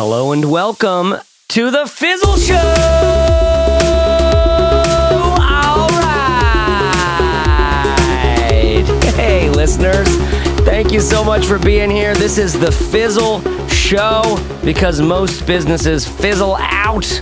Hello 0.00 0.30
and 0.30 0.48
welcome 0.48 1.16
to 1.48 1.72
the 1.72 1.84
Fizzle 1.84 2.36
Show. 2.36 2.54
All 5.34 5.88
right. 5.88 8.84
Hey, 9.16 9.50
listeners. 9.50 10.06
Thank 10.60 10.92
you 10.92 11.00
so 11.00 11.24
much 11.24 11.46
for 11.46 11.58
being 11.58 11.90
here. 11.90 12.14
This 12.14 12.38
is 12.38 12.56
the 12.56 12.70
Fizzle 12.70 13.40
Show 13.66 14.38
because 14.64 15.00
most 15.00 15.44
businesses 15.48 16.06
fizzle 16.06 16.54
out. 16.60 17.20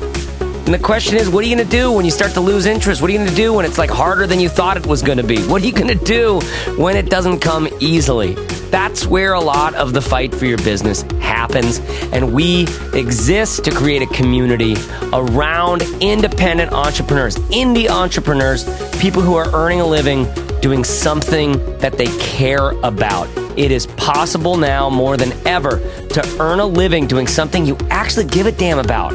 And 0.67 0.75
the 0.75 0.79
question 0.79 1.17
is, 1.17 1.31
what 1.31 1.47
are 1.47 1.49
you 1.49 1.57
going 1.57 1.67
to 1.67 1.77
do 1.77 1.91
when 1.91 2.05
you 2.05 2.11
start 2.11 2.33
to 2.33 2.43
lose 2.43 2.67
interest? 2.67 3.01
What 3.01 3.09
are 3.09 3.15
you 3.15 3.21
going 3.21 3.31
to 3.31 3.37
do 3.37 3.55
when 3.55 3.65
it's 3.65 3.79
like 3.79 3.89
harder 3.89 4.27
than 4.27 4.39
you 4.39 4.51
thought 4.51 4.77
it 4.77 4.85
was 4.85 5.01
going 5.01 5.17
to 5.17 5.25
be? 5.25 5.39
What 5.47 5.63
are 5.63 5.65
you 5.65 5.73
going 5.73 5.97
to 5.97 6.05
do 6.05 6.41
when 6.77 6.95
it 6.95 7.09
doesn't 7.09 7.39
come 7.39 7.69
easily? 7.81 8.35
That's 8.71 9.07
where 9.07 9.33
a 9.33 9.41
lot 9.41 9.75
of 9.77 9.95
the 9.95 10.03
fight 10.03 10.35
for 10.35 10.45
your 10.45 10.59
business 10.59 11.05
happens. 11.47 11.81
And 12.13 12.33
we 12.33 12.67
exist 12.93 13.65
to 13.65 13.71
create 13.71 14.03
a 14.03 14.07
community 14.07 14.77
around 15.13 15.83
independent 16.01 16.73
entrepreneurs, 16.73 17.37
indie 17.51 17.89
entrepreneurs, 17.89 18.65
people 18.99 19.23
who 19.23 19.35
are 19.35 19.49
earning 19.55 19.81
a 19.81 19.87
living 19.87 20.27
doing 20.61 20.85
something 20.85 21.53
that 21.79 21.97
they 21.97 22.07
care 22.19 22.71
about. 22.83 23.29
It 23.57 23.71
is 23.71 23.87
possible 23.87 24.57
now 24.57 24.91
more 24.91 25.17
than 25.17 25.33
ever 25.47 25.79
to 26.09 26.37
earn 26.41 26.61
a 26.61 26.67
living 26.67 27.07
doing 27.07 27.27
something 27.27 27.65
you 27.65 27.77
actually 27.91 28.27
give 28.27 28.47
a 28.47 28.53
damn 28.53 28.79
about. 28.79 29.13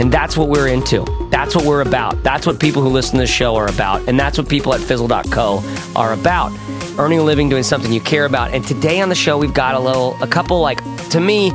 And 0.00 0.10
that's 0.10 0.36
what 0.36 0.48
we're 0.48 0.68
into. 0.68 1.04
That's 1.30 1.54
what 1.54 1.64
we're 1.66 1.82
about. 1.82 2.22
That's 2.22 2.46
what 2.46 2.58
people 2.58 2.80
who 2.80 2.88
listen 2.88 3.16
to 3.16 3.20
this 3.20 3.30
show 3.30 3.56
are 3.56 3.68
about. 3.68 4.08
And 4.08 4.18
that's 4.18 4.38
what 4.38 4.48
people 4.48 4.72
at 4.72 4.80
fizzle.co 4.80 5.62
are 5.94 6.14
about. 6.14 6.52
Earning 6.98 7.18
a 7.18 7.22
living 7.22 7.50
doing 7.50 7.62
something 7.62 7.92
you 7.92 8.00
care 8.00 8.24
about. 8.24 8.52
And 8.52 8.66
today 8.66 9.00
on 9.02 9.10
the 9.10 9.14
show, 9.14 9.36
we've 9.36 9.54
got 9.54 9.74
a 9.74 9.78
little, 9.78 10.20
a 10.22 10.26
couple, 10.26 10.60
like, 10.60 10.80
to 11.10 11.20
me, 11.20 11.50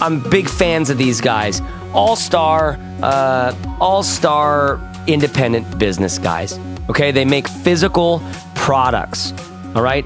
I'm 0.00 0.20
big 0.30 0.48
fans 0.48 0.90
of 0.90 0.98
these 0.98 1.20
guys. 1.20 1.62
All 1.92 2.16
star, 2.16 2.78
uh, 3.02 3.54
all 3.80 4.02
star 4.02 4.80
independent 5.06 5.78
business 5.78 6.18
guys. 6.18 6.58
Okay. 6.88 7.10
They 7.10 7.24
make 7.24 7.48
physical 7.48 8.22
products. 8.54 9.32
All 9.74 9.82
right. 9.82 10.04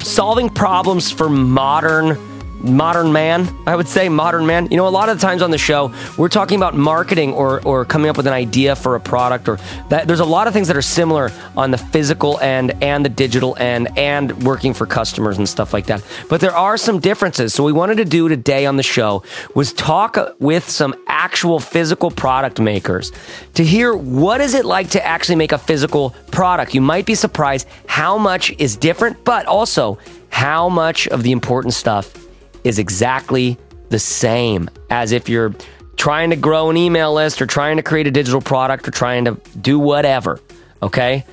Solving 0.00 0.50
problems 0.50 1.10
for 1.10 1.28
modern 1.28 2.33
modern 2.64 3.12
man, 3.12 3.54
I 3.66 3.76
would 3.76 3.88
say 3.88 4.08
modern 4.08 4.46
man. 4.46 4.68
You 4.70 4.76
know, 4.76 4.88
a 4.88 4.90
lot 4.90 5.08
of 5.08 5.20
times 5.20 5.42
on 5.42 5.50
the 5.50 5.58
show, 5.58 5.92
we're 6.16 6.28
talking 6.28 6.56
about 6.56 6.74
marketing 6.74 7.32
or, 7.32 7.62
or 7.66 7.84
coming 7.84 8.08
up 8.08 8.16
with 8.16 8.26
an 8.26 8.32
idea 8.32 8.74
for 8.74 8.96
a 8.96 9.00
product 9.00 9.48
or 9.48 9.58
that 9.90 10.08
there's 10.08 10.20
a 10.20 10.24
lot 10.24 10.46
of 10.46 10.52
things 10.52 10.68
that 10.68 10.76
are 10.76 10.82
similar 10.82 11.30
on 11.56 11.70
the 11.70 11.78
physical 11.78 12.38
end 12.40 12.74
and 12.82 13.04
the 13.04 13.08
digital 13.08 13.56
end 13.58 13.88
and 13.98 14.42
working 14.42 14.72
for 14.72 14.86
customers 14.86 15.38
and 15.38 15.48
stuff 15.48 15.72
like 15.72 15.86
that. 15.86 16.02
But 16.28 16.40
there 16.40 16.56
are 16.56 16.76
some 16.76 17.00
differences. 17.00 17.52
So 17.54 17.62
we 17.62 17.72
wanted 17.72 17.96
to 17.96 18.04
do 18.04 18.28
today 18.28 18.66
on 18.66 18.76
the 18.76 18.82
show 18.82 19.22
was 19.54 19.72
talk 19.72 20.16
with 20.38 20.68
some 20.68 20.94
actual 21.06 21.60
physical 21.60 22.10
product 22.10 22.60
makers 22.60 23.12
to 23.54 23.64
hear 23.64 23.94
what 23.94 24.40
is 24.40 24.54
it 24.54 24.64
like 24.64 24.90
to 24.90 25.04
actually 25.04 25.36
make 25.36 25.52
a 25.52 25.58
physical 25.58 26.10
product. 26.30 26.74
You 26.74 26.80
might 26.80 27.06
be 27.06 27.14
surprised 27.14 27.68
how 27.86 28.16
much 28.18 28.50
is 28.58 28.76
different, 28.76 29.24
but 29.24 29.46
also 29.46 29.98
how 30.30 30.68
much 30.68 31.06
of 31.08 31.22
the 31.22 31.30
important 31.30 31.74
stuff 31.74 32.23
is 32.64 32.78
exactly 32.78 33.58
the 33.90 33.98
same 33.98 34.68
as 34.90 35.12
if 35.12 35.28
you're 35.28 35.54
trying 35.96 36.30
to 36.30 36.36
grow 36.36 36.70
an 36.70 36.76
email 36.76 37.14
list 37.14 37.40
or 37.40 37.46
trying 37.46 37.76
to 37.76 37.82
create 37.82 38.06
a 38.06 38.10
digital 38.10 38.40
product 38.40 38.88
or 38.88 38.90
trying 38.90 39.24
to 39.26 39.38
do 39.60 39.78
whatever. 39.78 40.40
Okay. 40.82 41.24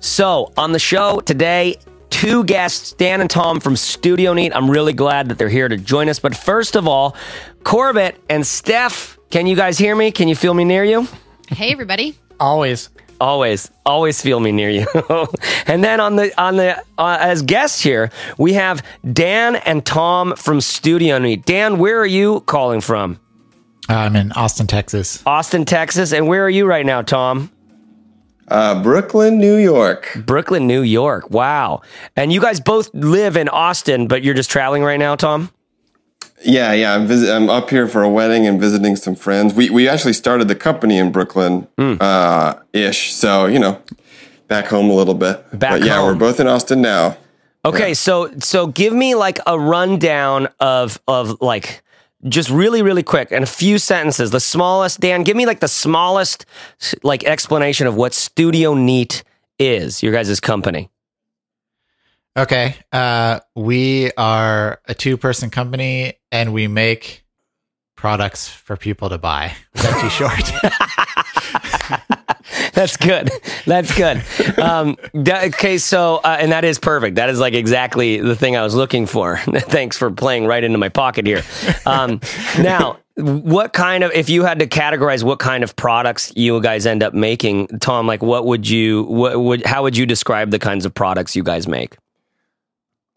So 0.00 0.52
on 0.56 0.72
the 0.72 0.78
show 0.78 1.20
today, 1.20 1.76
two 2.10 2.44
guests, 2.44 2.92
Dan 2.92 3.20
and 3.20 3.30
Tom 3.30 3.60
from 3.60 3.76
Studio 3.76 4.32
Neat. 4.32 4.54
I'm 4.54 4.70
really 4.70 4.92
glad 4.92 5.28
that 5.28 5.38
they're 5.38 5.48
here 5.48 5.68
to 5.68 5.76
join 5.76 6.08
us. 6.08 6.18
But 6.18 6.36
first 6.36 6.76
of 6.76 6.88
all, 6.88 7.16
Corbett 7.64 8.20
and 8.28 8.46
Steph, 8.46 9.18
can 9.30 9.46
you 9.46 9.56
guys 9.56 9.78
hear 9.78 9.94
me? 9.94 10.10
Can 10.10 10.28
you 10.28 10.36
feel 10.36 10.54
me 10.54 10.64
near 10.64 10.84
you? 10.84 11.06
Hey, 11.48 11.72
everybody. 11.72 12.16
Always. 12.40 12.90
Always, 13.22 13.70
always 13.86 14.20
feel 14.20 14.40
me 14.40 14.50
near 14.50 14.68
you. 14.68 14.84
and 15.68 15.84
then 15.84 16.00
on 16.00 16.16
the 16.16 16.32
on 16.42 16.56
the 16.56 16.76
uh, 16.98 17.18
as 17.20 17.42
guests 17.42 17.80
here, 17.80 18.10
we 18.36 18.54
have 18.54 18.84
Dan 19.12 19.54
and 19.54 19.86
Tom 19.86 20.34
from 20.34 20.60
Studio 20.60 21.18
Neat. 21.18 21.46
Dan, 21.46 21.78
where 21.78 22.00
are 22.00 22.06
you 22.06 22.40
calling 22.40 22.80
from? 22.80 23.20
I'm 23.88 24.16
in 24.16 24.32
Austin, 24.32 24.66
Texas. 24.66 25.22
Austin, 25.24 25.64
Texas. 25.64 26.12
And 26.12 26.26
where 26.26 26.44
are 26.44 26.50
you 26.50 26.66
right 26.66 26.84
now, 26.84 27.00
Tom? 27.02 27.52
Uh, 28.48 28.82
Brooklyn, 28.82 29.38
New 29.38 29.54
York. 29.54 30.18
Brooklyn, 30.26 30.66
New 30.66 30.82
York. 30.82 31.30
Wow. 31.30 31.82
And 32.16 32.32
you 32.32 32.40
guys 32.40 32.58
both 32.58 32.92
live 32.92 33.36
in 33.36 33.48
Austin, 33.48 34.08
but 34.08 34.24
you're 34.24 34.34
just 34.34 34.50
traveling 34.50 34.82
right 34.82 34.98
now, 34.98 35.14
Tom? 35.14 35.52
Yeah, 36.44 36.72
yeah. 36.72 36.94
I'm, 36.94 37.06
visit- 37.06 37.30
I'm 37.34 37.48
up 37.48 37.70
here 37.70 37.86
for 37.86 38.02
a 38.02 38.08
wedding 38.10 38.46
and 38.46 38.60
visiting 38.60 38.96
some 38.96 39.14
friends. 39.14 39.54
We 39.54 39.70
we 39.70 39.88
actually 39.88 40.12
started 40.14 40.48
the 40.48 40.54
company 40.56 40.98
in 40.98 41.12
Brooklyn, 41.12 41.68
Hmm. 41.78 41.94
uh, 42.00 42.54
ish. 42.72 43.12
So 43.14 43.46
you 43.46 43.58
know, 43.58 43.80
back 44.48 44.66
home 44.66 44.90
a 44.90 44.94
little 44.94 45.14
bit. 45.14 45.36
Back 45.58 45.80
but 45.80 45.84
yeah, 45.84 45.96
home. 45.96 46.06
we're 46.06 46.14
both 46.18 46.40
in 46.40 46.46
Austin 46.48 46.82
now. 46.82 47.16
Okay, 47.64 47.94
so 47.94 48.30
so 48.40 48.66
give 48.66 48.92
me 48.92 49.14
like 49.14 49.38
a 49.46 49.56
rundown 49.58 50.48
of 50.58 51.00
of 51.06 51.40
like 51.40 51.82
just 52.28 52.50
really 52.50 52.82
really 52.82 53.02
quick 53.04 53.30
and 53.30 53.44
a 53.44 53.46
few 53.46 53.78
sentences. 53.78 54.30
The 54.32 54.40
smallest, 54.40 54.98
Dan, 55.00 55.22
give 55.22 55.36
me 55.36 55.46
like 55.46 55.60
the 55.60 55.68
smallest 55.68 56.44
like 57.04 57.22
explanation 57.24 57.86
of 57.86 57.94
what 57.94 58.14
Studio 58.14 58.74
Neat 58.74 59.22
is. 59.60 60.02
Your 60.02 60.12
guys' 60.12 60.40
company. 60.40 60.88
Okay. 62.36 62.76
Uh, 62.92 63.40
we 63.54 64.10
are 64.16 64.80
a 64.86 64.94
two 64.94 65.16
person 65.16 65.50
company 65.50 66.14
and 66.30 66.52
we 66.52 66.66
make 66.66 67.24
products 67.94 68.48
for 68.48 68.76
people 68.76 69.08
to 69.10 69.18
buy. 69.18 69.54
Is 69.74 69.82
that 69.82 70.00
too 70.00 70.10
short? 70.10 72.02
That's 72.74 72.96
good. 72.96 73.30
That's 73.66 73.94
good. 73.96 74.22
Um, 74.58 74.96
that- 75.14 75.44
okay, 75.54 75.78
so 75.78 76.16
uh, 76.24 76.36
and 76.40 76.52
that 76.52 76.64
is 76.64 76.78
perfect. 76.78 77.16
That 77.16 77.28
is 77.28 77.38
like 77.38 77.54
exactly 77.54 78.18
the 78.18 78.34
thing 78.36 78.56
I 78.56 78.62
was 78.62 78.74
looking 78.74 79.06
for. 79.06 79.36
Thanks 79.46 79.96
for 79.96 80.10
playing 80.10 80.46
right 80.46 80.62
into 80.62 80.78
my 80.78 80.88
pocket 80.88 81.26
here. 81.26 81.42
Um, 81.86 82.20
now, 82.58 82.98
what 83.16 83.72
kind 83.72 84.04
of 84.04 84.10
if 84.12 84.30
you 84.30 84.42
had 84.44 84.58
to 84.60 84.66
categorize 84.66 85.22
what 85.22 85.38
kind 85.38 85.62
of 85.62 85.76
products 85.76 86.32
you 86.34 86.60
guys 86.60 86.86
end 86.86 87.02
up 87.02 87.14
making, 87.14 87.68
Tom? 87.80 88.06
Like, 88.06 88.22
what 88.22 88.46
would 88.46 88.68
you 88.68 89.04
what 89.04 89.38
would 89.40 89.64
how 89.66 89.82
would 89.82 89.96
you 89.96 90.06
describe 90.06 90.50
the 90.50 90.58
kinds 90.58 90.84
of 90.86 90.94
products 90.94 91.36
you 91.36 91.42
guys 91.42 91.68
make? 91.68 91.96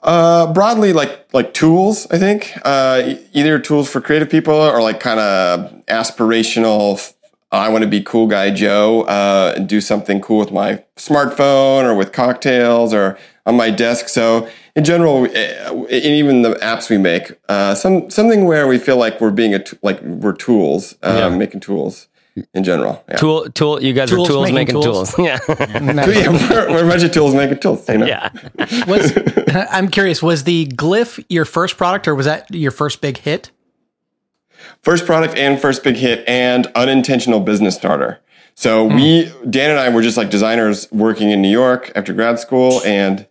Uh, 0.06 0.54
broadly, 0.54 0.94
like 0.94 1.26
like 1.34 1.52
tools. 1.56 2.06
I 2.12 2.20
think 2.20 2.54
uh, 2.64 3.16
either 3.34 3.58
tools 3.58 3.90
for 3.90 4.00
creative 4.00 4.30
people 4.30 4.54
or 4.54 4.80
like 4.84 5.00
kind 5.00 5.20
of 5.20 5.84
aspirational. 5.88 7.12
I 7.52 7.70
want 7.70 7.84
to 7.84 7.90
be 7.90 8.02
cool 8.04 8.28
guy 8.28 8.52
Joe 8.52 9.02
uh, 9.04 9.54
and 9.56 9.68
do 9.68 9.82
something 9.82 10.22
cool 10.22 10.38
with 10.40 10.52
my 10.52 10.84
smartphone 10.98 11.86
or 11.86 11.96
with 11.96 12.12
cocktails 12.12 12.94
or 12.94 13.18
on 13.48 13.56
my 13.56 13.72
desk. 13.72 14.08
So 14.10 14.48
in 14.76 14.84
general, 14.84 15.26
eh, 15.34 15.70
and 15.70 15.90
even 15.92 16.44
the 16.44 16.52
apps 16.56 16.88
we 16.90 16.98
make, 17.00 17.32
uh, 17.50 17.74
some 17.74 18.10
something 18.12 18.46
where 18.46 18.68
we 18.68 18.78
feel 18.78 18.98
like 18.98 19.20
we're 19.20 19.32
being 19.32 19.56
a 19.56 19.60
t- 19.64 19.78
like 19.82 20.00
we're 20.04 20.34
tools, 20.34 20.96
uh, 21.02 21.16
Yeah. 21.18 21.30
making 21.36 21.62
tools 21.62 22.08
in 22.53 22.63
general. 22.63 23.03
Yeah. 23.09 23.16
Tool 23.16 23.50
tool. 23.50 23.81
You 23.81 23.94
guys 23.94 24.09
Tools 24.09 24.29
are 24.29 24.34
tools 24.34 24.51
making 24.51 24.56
making 24.56 24.81
tools. 24.81 25.16
tools. 25.16 25.28
Yeah, 25.28 25.40
yeah, 25.50 26.50
we're, 26.50 26.69
we're 26.69 26.85
a 26.85 26.90
bunch 26.90 27.03
of 27.03 27.12
tools 27.12 27.34
making 27.34 27.59
tools. 27.59 27.88
You 27.88 28.00
know? 28.00 28.06
yeah. 28.06 28.29
Was 28.88 29.18
I'm 29.72 29.88
curious, 29.88 30.22
was 30.22 30.44
the 30.44 30.68
Glyph 30.68 31.24
your 31.29 31.45
first 31.45 31.78
product 31.78 32.07
or 32.07 32.16
was 32.16 32.25
that 32.25 32.50
your 32.53 32.72
first 32.72 33.01
big 33.01 33.18
hit? 33.19 33.51
first 34.81 35.06
product 35.06 35.35
and 35.35 35.59
first 35.59 35.84
big 35.84 35.95
hit 35.95 36.24
and 36.28 36.68
unintentional 36.75 37.40
business 37.40 37.75
starter. 37.75 38.19
So 38.53 38.88
hmm. 38.88 38.95
we, 38.95 39.34
Dan 39.50 39.72
and 39.72 39.79
I 39.79 39.90
were 39.90 40.01
just 40.01 40.16
like 40.16 40.29
designers 40.29 40.90
working 40.91 41.31
in 41.31 41.41
New 41.41 41.50
York 41.50 41.91
after 41.95 42.13
grad 42.13 42.40
school. 42.40 42.81
And 42.85 43.28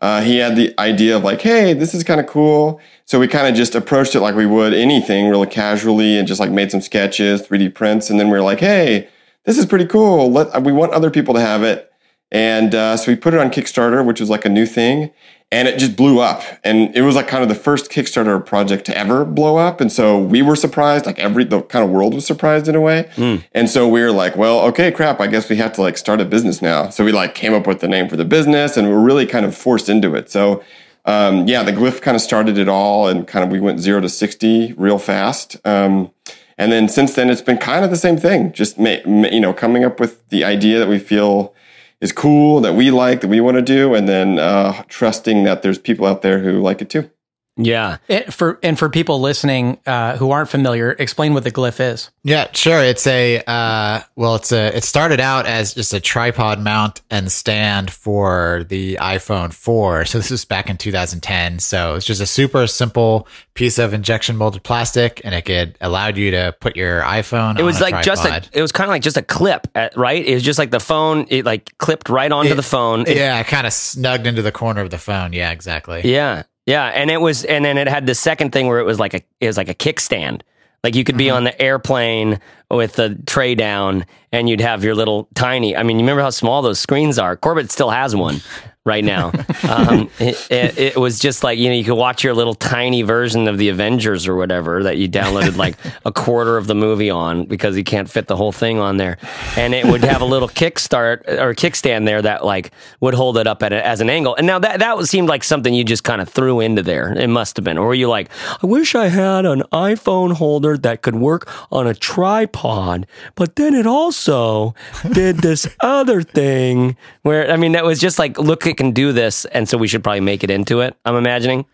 uh, 0.00 0.20
he 0.20 0.38
had 0.38 0.56
the 0.56 0.72
idea 0.78 1.16
of 1.16 1.24
like, 1.24 1.40
hey, 1.40 1.72
this 1.72 1.94
is 1.94 2.04
kind 2.04 2.20
of 2.20 2.26
cool. 2.26 2.80
So 3.04 3.18
we 3.18 3.26
kind 3.26 3.48
of 3.48 3.54
just 3.54 3.74
approached 3.74 4.14
it 4.14 4.20
like 4.20 4.34
we 4.34 4.46
would 4.46 4.72
anything 4.72 5.28
really 5.28 5.46
casually 5.46 6.18
and 6.18 6.28
just 6.28 6.40
like 6.40 6.50
made 6.50 6.70
some 6.70 6.80
sketches, 6.80 7.42
3D 7.42 7.74
prints. 7.74 8.10
And 8.10 8.20
then 8.20 8.28
we 8.28 8.32
were 8.32 8.44
like, 8.44 8.60
hey, 8.60 9.08
this 9.44 9.58
is 9.58 9.66
pretty 9.66 9.86
cool. 9.86 10.30
Let, 10.30 10.62
we 10.62 10.72
want 10.72 10.92
other 10.92 11.10
people 11.10 11.34
to 11.34 11.40
have 11.40 11.62
it. 11.62 11.90
And 12.30 12.74
uh, 12.74 12.96
so 12.96 13.10
we 13.10 13.16
put 13.16 13.34
it 13.34 13.40
on 13.40 13.50
Kickstarter, 13.50 14.04
which 14.04 14.20
was 14.20 14.30
like 14.30 14.44
a 14.44 14.50
new 14.50 14.66
thing, 14.66 15.10
and 15.50 15.66
it 15.66 15.78
just 15.78 15.96
blew 15.96 16.20
up. 16.20 16.42
And 16.62 16.94
it 16.94 17.00
was 17.02 17.16
like 17.16 17.26
kind 17.26 17.42
of 17.42 17.48
the 17.48 17.54
first 17.54 17.90
Kickstarter 17.90 18.44
project 18.44 18.84
to 18.86 18.96
ever 18.96 19.24
blow 19.24 19.56
up. 19.56 19.80
And 19.80 19.90
so 19.90 20.18
we 20.18 20.42
were 20.42 20.56
surprised, 20.56 21.06
like 21.06 21.18
every 21.18 21.44
the 21.44 21.62
kind 21.62 21.84
of 21.84 21.90
world 21.90 22.12
was 22.14 22.26
surprised 22.26 22.68
in 22.68 22.74
a 22.74 22.80
way. 22.80 23.10
And 23.54 23.70
so 23.70 23.88
we 23.88 24.02
were 24.02 24.12
like, 24.12 24.36
well, 24.36 24.60
okay, 24.66 24.92
crap, 24.92 25.20
I 25.20 25.26
guess 25.26 25.48
we 25.48 25.56
have 25.56 25.72
to 25.74 25.80
like 25.80 25.96
start 25.96 26.20
a 26.20 26.26
business 26.26 26.60
now. 26.60 26.90
So 26.90 27.04
we 27.04 27.12
like 27.12 27.34
came 27.34 27.54
up 27.54 27.66
with 27.66 27.80
the 27.80 27.88
name 27.88 28.08
for 28.08 28.16
the 28.16 28.26
business, 28.26 28.76
and 28.76 28.88
we 28.88 28.92
we're 28.92 29.02
really 29.02 29.26
kind 29.26 29.46
of 29.46 29.54
forced 29.54 29.88
into 29.88 30.14
it. 30.14 30.30
So 30.30 30.62
um, 31.06 31.48
yeah, 31.48 31.62
the 31.62 31.72
glyph 31.72 32.02
kind 32.02 32.14
of 32.14 32.20
started 32.20 32.58
it 32.58 32.68
all, 32.68 33.08
and 33.08 33.26
kind 33.26 33.42
of 33.42 33.50
we 33.50 33.60
went 33.60 33.80
zero 33.80 34.00
to 34.00 34.08
sixty 34.10 34.74
real 34.74 34.98
fast. 34.98 35.56
Um, 35.64 36.10
and 36.58 36.70
then 36.72 36.88
since 36.88 37.14
then, 37.14 37.30
it's 37.30 37.40
been 37.40 37.56
kind 37.56 37.84
of 37.84 37.90
the 37.90 37.96
same 37.96 38.18
thing. 38.18 38.52
Just 38.52 38.78
ma- 38.78 38.96
ma- 39.06 39.28
you 39.28 39.40
know, 39.40 39.54
coming 39.54 39.84
up 39.84 39.98
with 40.00 40.28
the 40.28 40.44
idea 40.44 40.78
that 40.78 40.88
we 40.88 40.98
feel 40.98 41.54
is 42.00 42.12
cool, 42.12 42.60
that 42.60 42.74
we 42.74 42.90
like, 42.90 43.20
that 43.20 43.28
we 43.28 43.40
want 43.40 43.56
to 43.56 43.62
do, 43.62 43.94
and 43.94 44.08
then 44.08 44.38
uh, 44.38 44.82
trusting 44.88 45.44
that 45.44 45.62
there's 45.62 45.78
people 45.78 46.06
out 46.06 46.22
there 46.22 46.40
who 46.40 46.60
like 46.60 46.80
it 46.80 46.90
too. 46.90 47.10
Yeah. 47.58 47.98
It, 48.06 48.32
for 48.32 48.58
and 48.62 48.78
for 48.78 48.88
people 48.88 49.20
listening 49.20 49.78
uh, 49.84 50.16
who 50.16 50.30
aren't 50.30 50.48
familiar, 50.48 50.92
explain 50.92 51.34
what 51.34 51.44
the 51.44 51.50
glyph 51.50 51.80
is. 51.80 52.10
Yeah, 52.22 52.48
sure. 52.52 52.82
It's 52.82 53.06
a 53.06 53.42
uh, 53.46 54.00
well, 54.16 54.36
it's 54.36 54.52
a. 54.52 54.76
It 54.76 54.84
started 54.84 55.18
out 55.20 55.46
as 55.46 55.74
just 55.74 55.92
a 55.92 56.00
tripod 56.00 56.60
mount 56.60 57.02
and 57.10 57.30
stand 57.32 57.90
for 57.90 58.64
the 58.68 58.96
iPhone 59.00 59.52
4. 59.52 60.04
So 60.04 60.18
this 60.18 60.30
was 60.30 60.44
back 60.44 60.70
in 60.70 60.76
2010. 60.76 61.58
So 61.58 61.94
it's 61.96 62.06
just 62.06 62.20
a 62.20 62.26
super 62.26 62.66
simple 62.66 63.26
piece 63.54 63.78
of 63.78 63.92
injection 63.92 64.36
molded 64.36 64.62
plastic, 64.62 65.20
and 65.24 65.34
it 65.34 65.42
could 65.42 65.76
allowed 65.80 66.16
you 66.16 66.30
to 66.30 66.54
put 66.60 66.76
your 66.76 67.02
iPhone. 67.02 67.58
It 67.58 67.64
was 67.64 67.82
on 67.82 67.88
a 67.88 67.90
like 67.96 68.04
just 68.04 68.24
a, 68.24 68.42
it 68.52 68.62
was 68.62 68.70
kind 68.70 68.88
of 68.88 68.92
like 68.92 69.02
just 69.02 69.16
a 69.16 69.22
clip, 69.22 69.66
uh, 69.74 69.88
right? 69.96 70.24
It 70.24 70.34
was 70.34 70.44
just 70.44 70.58
like 70.60 70.70
the 70.70 70.80
phone, 70.80 71.26
it 71.28 71.44
like 71.44 71.76
clipped 71.78 72.08
right 72.08 72.30
onto 72.30 72.52
It- 72.52 72.56
the 72.56 72.62
phone. 72.62 73.00
It- 73.06 73.16
yeah, 73.16 73.42
kind 73.42 73.66
of 73.66 73.72
snugged 73.72 74.26
into 74.28 74.42
the 74.42 74.52
corner 74.52 74.80
of 74.80 74.90
the 74.90 74.98
phone. 74.98 75.32
Yeah, 75.32 75.50
exactly. 75.50 76.02
Yeah. 76.04 76.44
Yeah. 76.68 76.84
And 76.84 77.10
it 77.10 77.22
was, 77.22 77.44
and 77.44 77.64
then 77.64 77.78
it 77.78 77.88
had 77.88 78.04
the 78.04 78.14
second 78.14 78.52
thing 78.52 78.66
where 78.66 78.78
it 78.78 78.84
was 78.84 79.00
like 79.00 79.14
a, 79.14 79.22
it 79.40 79.46
was 79.46 79.56
like 79.56 79.70
a 79.70 79.74
kickstand. 79.74 80.42
Like 80.84 80.94
you 80.94 81.02
could 81.02 81.16
be 81.16 81.28
mm-hmm. 81.28 81.36
on 81.36 81.44
the 81.44 81.60
airplane 81.60 82.40
with 82.70 82.92
the 82.92 83.18
tray 83.26 83.54
down 83.54 84.04
and 84.32 84.50
you'd 84.50 84.60
have 84.60 84.84
your 84.84 84.94
little 84.94 85.28
tiny, 85.34 85.74
I 85.74 85.82
mean, 85.82 85.96
you 85.96 86.02
remember 86.02 86.20
how 86.20 86.28
small 86.28 86.60
those 86.60 86.78
screens 86.78 87.18
are? 87.18 87.38
Corbett 87.38 87.70
still 87.70 87.88
has 87.88 88.14
one 88.14 88.42
right 88.88 89.04
now. 89.04 89.28
um, 89.68 90.10
it, 90.18 90.50
it, 90.50 90.78
it 90.78 90.96
was 90.96 91.20
just 91.20 91.44
like, 91.44 91.58
you 91.58 91.68
know, 91.68 91.74
you 91.74 91.84
could 91.84 91.94
watch 91.94 92.24
your 92.24 92.34
little 92.34 92.54
tiny 92.54 93.02
version 93.02 93.46
of 93.46 93.58
the 93.58 93.68
Avengers 93.68 94.26
or 94.26 94.34
whatever 94.34 94.82
that 94.82 94.96
you 94.96 95.08
downloaded 95.08 95.56
like 95.64 95.76
a 96.04 96.10
quarter 96.10 96.56
of 96.56 96.66
the 96.66 96.74
movie 96.74 97.10
on 97.10 97.44
because 97.44 97.76
you 97.76 97.84
can't 97.84 98.10
fit 98.10 98.26
the 98.26 98.36
whole 98.36 98.50
thing 98.50 98.78
on 98.78 98.96
there. 98.96 99.18
And 99.56 99.74
it 99.74 99.84
would 99.84 100.02
have 100.02 100.22
a 100.22 100.24
little 100.24 100.48
kickstart 100.48 101.28
or 101.28 101.54
kickstand 101.54 102.06
there 102.06 102.22
that 102.22 102.44
like 102.44 102.72
would 103.00 103.14
hold 103.14 103.36
it 103.36 103.46
up 103.46 103.62
at 103.62 103.72
a, 103.72 103.86
as 103.86 104.00
an 104.00 104.08
angle. 104.08 104.34
And 104.34 104.46
now 104.46 104.58
that, 104.58 104.80
that 104.80 104.98
seemed 105.04 105.28
like 105.28 105.44
something 105.44 105.74
you 105.74 105.84
just 105.84 106.02
kind 106.02 106.22
of 106.22 106.28
threw 106.28 106.60
into 106.60 106.82
there. 106.82 107.12
It 107.12 107.28
must 107.28 107.56
have 107.56 107.64
been. 107.64 107.76
Or 107.76 107.88
were 107.88 107.94
you 107.94 108.08
like, 108.08 108.30
I 108.62 108.66
wish 108.66 108.94
I 108.94 109.08
had 109.08 109.44
an 109.44 109.62
iPhone 109.70 110.32
holder 110.32 110.78
that 110.78 111.02
could 111.02 111.16
work 111.16 111.46
on 111.70 111.86
a 111.86 111.94
tripod, 111.94 113.06
but 113.34 113.56
then 113.56 113.74
it 113.74 113.86
also 113.86 114.74
did 115.12 115.38
this 115.38 115.68
other 115.80 116.22
thing 116.22 116.96
where, 117.22 117.50
I 117.50 117.56
mean, 117.56 117.72
that 117.72 117.84
was 117.84 118.00
just 118.00 118.18
like, 118.18 118.38
look, 118.38 118.66
it 118.66 118.77
can 118.78 118.92
do 118.92 119.12
this. 119.12 119.44
And 119.44 119.68
so 119.68 119.76
we 119.76 119.88
should 119.88 120.02
probably 120.02 120.20
make 120.20 120.42
it 120.42 120.50
into 120.50 120.80
it. 120.80 120.96
I'm 121.04 121.16
imagining. 121.16 121.66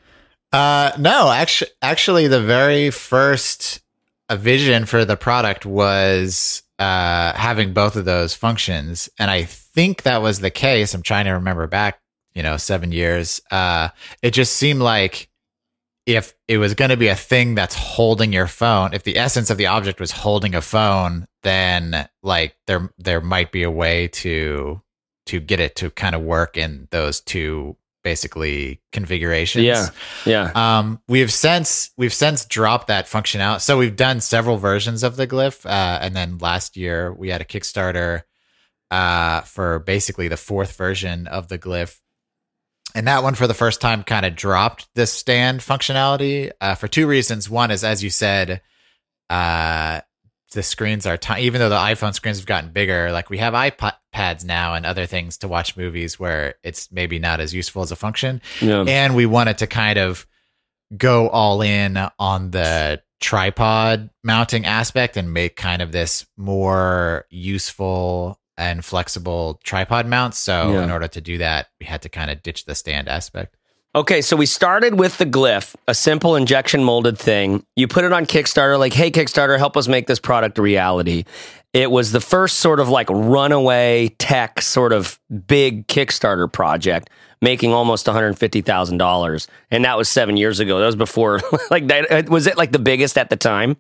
Uh, 0.53 0.93
no, 0.99 1.31
actually, 1.31 1.71
actually, 1.83 2.27
the 2.27 2.41
very 2.41 2.91
first 2.91 3.81
uh, 4.29 4.37
vision 4.37 4.87
for 4.87 5.05
the 5.05 5.17
product 5.17 5.67
was 5.67 6.63
uh, 6.79 7.33
having 7.33 7.73
both 7.73 7.97
of 7.97 8.05
those 8.05 8.35
functions, 8.35 9.09
and 9.19 9.31
I 9.33 9.45
think 9.45 10.03
that 10.03 10.23
was 10.23 10.39
the 10.39 10.51
case. 10.51 10.95
I'm 10.95 11.03
trying 11.03 11.25
to 11.25 11.33
remember 11.33 11.67
back, 11.67 12.01
you 12.35 12.43
know, 12.45 12.57
seven 12.57 12.93
years. 12.93 13.41
Uh, 13.51 13.89
it 14.23 14.31
just 14.31 14.55
seemed 14.55 14.81
like 14.81 15.29
if 16.07 16.35
it 16.47 16.59
was 16.59 16.75
going 16.75 16.91
to 16.91 16.97
be 16.97 17.09
a 17.09 17.17
thing 17.17 17.57
that's 17.57 17.75
holding 17.75 18.33
your 18.33 18.47
phone, 18.47 18.95
if 18.95 19.03
the 19.03 19.19
essence 19.19 19.51
of 19.51 19.59
the 19.59 19.67
object 19.67 19.99
was 19.99 20.13
holding 20.13 20.55
a 20.55 20.61
phone, 20.61 21.27
then 21.43 22.09
like 22.23 22.55
there 22.69 22.93
there 22.99 23.21
might 23.21 23.51
be 23.51 23.65
a 23.65 23.71
way 23.71 24.07
to 24.09 24.81
to 25.27 25.41
get 25.41 25.61
it 25.61 25.77
to 25.77 25.91
kind 25.91 26.15
of 26.15 26.23
work 26.23 26.57
in 26.57 26.89
those 26.91 27.21
two 27.21 27.77
basically 28.05 28.81
configurations. 28.93 29.65
Yeah. 29.65 29.89
Yeah. 30.27 30.53
Um, 30.55 31.01
we've 31.09 31.33
since 31.33 31.91
we've 31.97 32.15
since 32.15 32.45
dropped 32.45 32.89
that 32.89 33.09
function 33.09 33.41
out. 33.41 33.63
So 33.63 33.79
we've 33.79 33.97
done 33.97 34.21
several 34.21 34.59
versions 34.59 35.03
of 35.03 35.17
the 35.17 35.27
glyph, 35.27 35.67
uh, 35.67 35.99
and 36.01 36.15
then 36.15 36.39
last 36.39 36.77
year 36.77 37.13
we 37.13 37.31
had 37.31 37.41
a 37.41 37.45
Kickstarter 37.45 38.23
uh, 38.91 39.41
for 39.41 39.81
basically 39.81 40.29
the 40.29 40.37
fourth 40.37 40.77
version 40.77 41.27
of 41.27 41.49
the 41.49 41.59
glyph, 41.59 41.99
and 42.95 43.09
that 43.09 43.23
one 43.23 43.35
for 43.35 43.47
the 43.47 43.55
first 43.55 43.81
time 43.81 44.05
kind 44.05 44.27
of 44.27 44.37
dropped 44.37 44.87
this 44.95 45.13
stand 45.13 45.61
functionality 45.61 46.53
uh, 46.61 46.75
for 46.75 46.87
two 46.87 47.07
reasons. 47.07 47.49
One 47.49 47.71
is, 47.71 47.83
as 47.83 48.05
you 48.05 48.11
said, 48.11 48.61
uh, 49.31 50.03
the 50.55 50.63
screens 50.63 51.05
are 51.07 51.17
tiny. 51.17 51.43
Even 51.45 51.59
though 51.61 51.69
the 51.69 51.77
iPhone 51.77 52.15
screens 52.15 52.39
have 52.39 52.47
gotten 52.47 52.71
bigger, 52.71 53.13
like 53.13 53.29
we 53.31 53.39
have 53.39 53.53
iPads 53.55 54.45
now 54.45 54.75
and 54.75 54.87
other 54.87 55.07
things 55.07 55.37
to 55.39 55.49
watch 55.49 55.77
movies 55.77 56.19
where 56.19 56.55
it's 56.65 56.91
maybe 56.91 57.19
not 57.19 57.41
as 57.41 57.53
useful 57.53 57.83
as 57.83 57.93
a 57.93 57.97
function 57.97 58.41
yeah. 58.61 58.83
and 58.89 59.15
we 59.15 59.27
wanted 59.27 59.59
to 59.59 59.67
kind 59.67 59.99
of 59.99 60.27
go 60.97 61.29
all 61.29 61.61
in 61.63 61.99
on 62.19 62.51
the 62.53 63.03
tripod 63.21 64.11
mounting 64.23 64.65
aspect 64.67 65.17
and 65.17 65.33
make 65.33 65.57
kind 65.57 65.83
of 65.83 65.93
this 65.93 66.27
more 66.37 67.27
useful 67.31 68.39
and 68.57 68.85
flexible 68.85 69.61
tripod 69.65 70.07
mount. 70.07 70.35
So 70.35 70.73
Yeah. 70.73 70.85
in 70.85 70.91
order 70.91 71.09
to 71.09 71.21
do 71.21 71.39
that, 71.39 71.69
we 71.81 71.87
had 71.87 72.03
to 72.03 72.09
kind 72.09 72.31
of 72.31 72.43
ditch 72.43 72.65
the 72.67 72.75
stand 72.75 73.09
aspect. 73.09 73.57
Okay, 73.97 74.23
so 74.23 74.37
we 74.37 74.47
started 74.47 74.99
with 74.99 75.19
the 75.19 75.27
glyph, 75.27 75.77
a 75.87 75.95
simple 75.95 76.35
injection 76.35 76.83
molded 76.83 77.17
thing. 77.17 77.65
You 77.77 77.87
put 77.87 78.03
it 78.03 78.13
on 78.13 78.27
Kickstarter, 78.27 78.77
like, 78.77 78.93
hey, 78.93 79.13
Kickstarter, 79.13 79.57
help 79.57 79.77
us 79.77 79.87
make 79.87 80.09
this 80.09 80.19
product 80.19 80.59
a 80.59 80.63
reality. 80.63 81.23
It 81.73 81.93
was 81.93 82.11
the 82.11 82.21
first 82.21 82.59
sort 82.59 82.81
of 82.81 82.89
like 82.89 83.09
runaway 83.09 84.09
tech 84.19 84.61
sort 84.63 84.93
of 84.93 85.21
big 85.47 85.87
Kickstarter 85.87 86.53
project, 86.53 87.09
making 87.41 87.73
almost 87.73 88.07
$150,000. 88.07 89.47
And 89.71 89.85
that 89.85 89.97
was 89.97 90.09
seven 90.09 90.37
years 90.37 90.59
ago. 90.59 90.81
That 90.81 90.87
was 90.87 90.97
before, 90.97 91.41
like, 91.71 91.87
that, 91.87 92.11
uh, 92.11 92.23
was 92.29 92.49
it 92.49 92.57
like 92.57 92.73
the 92.73 92.81
biggest 92.81 93.17
at 93.17 93.31
the 93.31 93.37
time? 93.37 93.77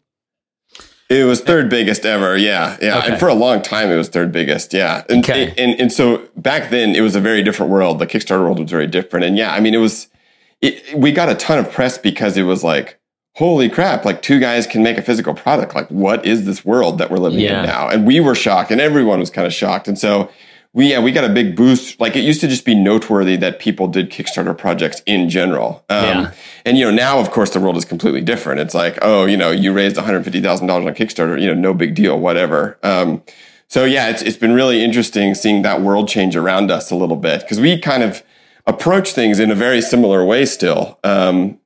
It 1.10 1.24
was 1.24 1.40
third 1.42 1.68
biggest 1.68 2.06
ever. 2.06 2.36
Yeah. 2.36 2.76
Yeah. 2.80 2.98
Okay. 2.98 3.10
And 3.12 3.20
for 3.20 3.28
a 3.28 3.34
long 3.34 3.60
time, 3.62 3.90
it 3.90 3.96
was 3.96 4.08
third 4.08 4.32
biggest. 4.32 4.72
Yeah. 4.72 5.04
And, 5.08 5.18
Okay. 5.24 5.52
and, 5.58 5.78
and 5.80 5.92
so 5.92 6.26
back 6.36 6.70
then, 6.70 6.94
it 6.96 7.02
was 7.02 7.14
a 7.14 7.20
very 7.20 7.42
different 7.42 7.70
world. 7.70 7.98
The 7.98 8.06
Kickstarter 8.06 8.40
world 8.40 8.58
was 8.58 8.70
very 8.70 8.86
different. 8.86 9.24
And 9.26 9.36
yeah, 9.36 9.52
I 9.52 9.60
mean, 9.60 9.74
it 9.74 9.78
was, 9.78 10.08
it, 10.62 10.96
we 10.96 11.12
got 11.12 11.28
a 11.28 11.34
ton 11.34 11.58
of 11.58 11.70
press 11.70 11.98
because 11.98 12.36
it 12.38 12.44
was 12.44 12.64
like, 12.64 12.98
holy 13.36 13.68
crap, 13.68 14.04
like 14.04 14.22
two 14.22 14.38
guys 14.40 14.66
can 14.66 14.82
make 14.82 14.96
a 14.96 15.02
physical 15.02 15.34
product. 15.34 15.74
Like, 15.74 15.88
what 15.90 16.24
is 16.24 16.46
this 16.46 16.64
world 16.64 16.98
that 16.98 17.10
we're 17.10 17.18
living 17.18 17.40
Yeah. 17.40 17.60
in 17.60 17.66
now? 17.66 17.88
And 17.88 18.06
we 18.06 18.20
were 18.20 18.34
shocked 18.34 18.70
and 18.70 18.80
everyone 18.80 19.20
was 19.20 19.28
kind 19.30 19.46
of 19.46 19.52
shocked. 19.52 19.88
And 19.88 19.98
so 19.98 20.30
we, 20.74 20.90
yeah, 20.90 20.98
we 21.00 21.10
got 21.12 21.24
a 21.24 21.28
big 21.32 21.56
boost. 21.56 21.98
Like, 22.00 22.16
it 22.16 22.24
used 22.24 22.40
to 22.42 22.48
just 22.48 22.64
be 22.66 22.74
noteworthy 22.74 23.36
that 23.36 23.58
people 23.60 23.86
did 23.88 24.10
Kickstarter 24.10 24.56
projects 24.58 25.00
in 25.06 25.30
general. 25.30 25.84
Um, 25.88 26.04
Yeah. 26.04 26.30
and 26.66 26.76
you 26.76 26.84
know, 26.84 26.90
now 26.90 27.18
of 27.20 27.30
course 27.30 27.50
the 27.50 27.60
world 27.60 27.76
is 27.76 27.84
completely 27.86 28.20
different. 28.20 28.60
It's 28.60 28.74
like, 28.74 28.98
oh, 29.00 29.24
you 29.24 29.36
know, 29.36 29.50
you 29.50 29.72
raised 29.72 29.96
one 29.96 30.04
hundred 30.04 30.24
fifty 30.24 30.40
thousand 30.42 30.66
dollars 30.66 30.84
on 30.86 30.94
Kickstarter, 30.94 31.40
you 31.40 31.46
know, 31.46 31.54
no 31.54 31.72
big 31.74 31.94
deal, 31.94 32.18
whatever. 32.18 32.76
Um, 32.82 33.22
so 33.68 33.84
yeah, 33.84 34.10
it's 34.10 34.20
it's 34.22 34.36
been 34.36 34.52
really 34.52 34.82
interesting 34.84 35.34
seeing 35.34 35.62
that 35.62 35.80
world 35.80 36.08
change 36.08 36.36
around 36.36 36.70
us 36.70 36.90
a 36.90 36.96
little 36.96 37.16
bit 37.16 37.40
because 37.40 37.58
we 37.60 37.78
kind 37.80 38.02
of 38.02 38.22
approach 38.66 39.12
things 39.12 39.38
in 39.40 39.50
a 39.50 39.54
very 39.54 39.80
similar 39.80 40.24
way 40.24 40.44
still. 40.44 40.98
Um, 41.04 41.58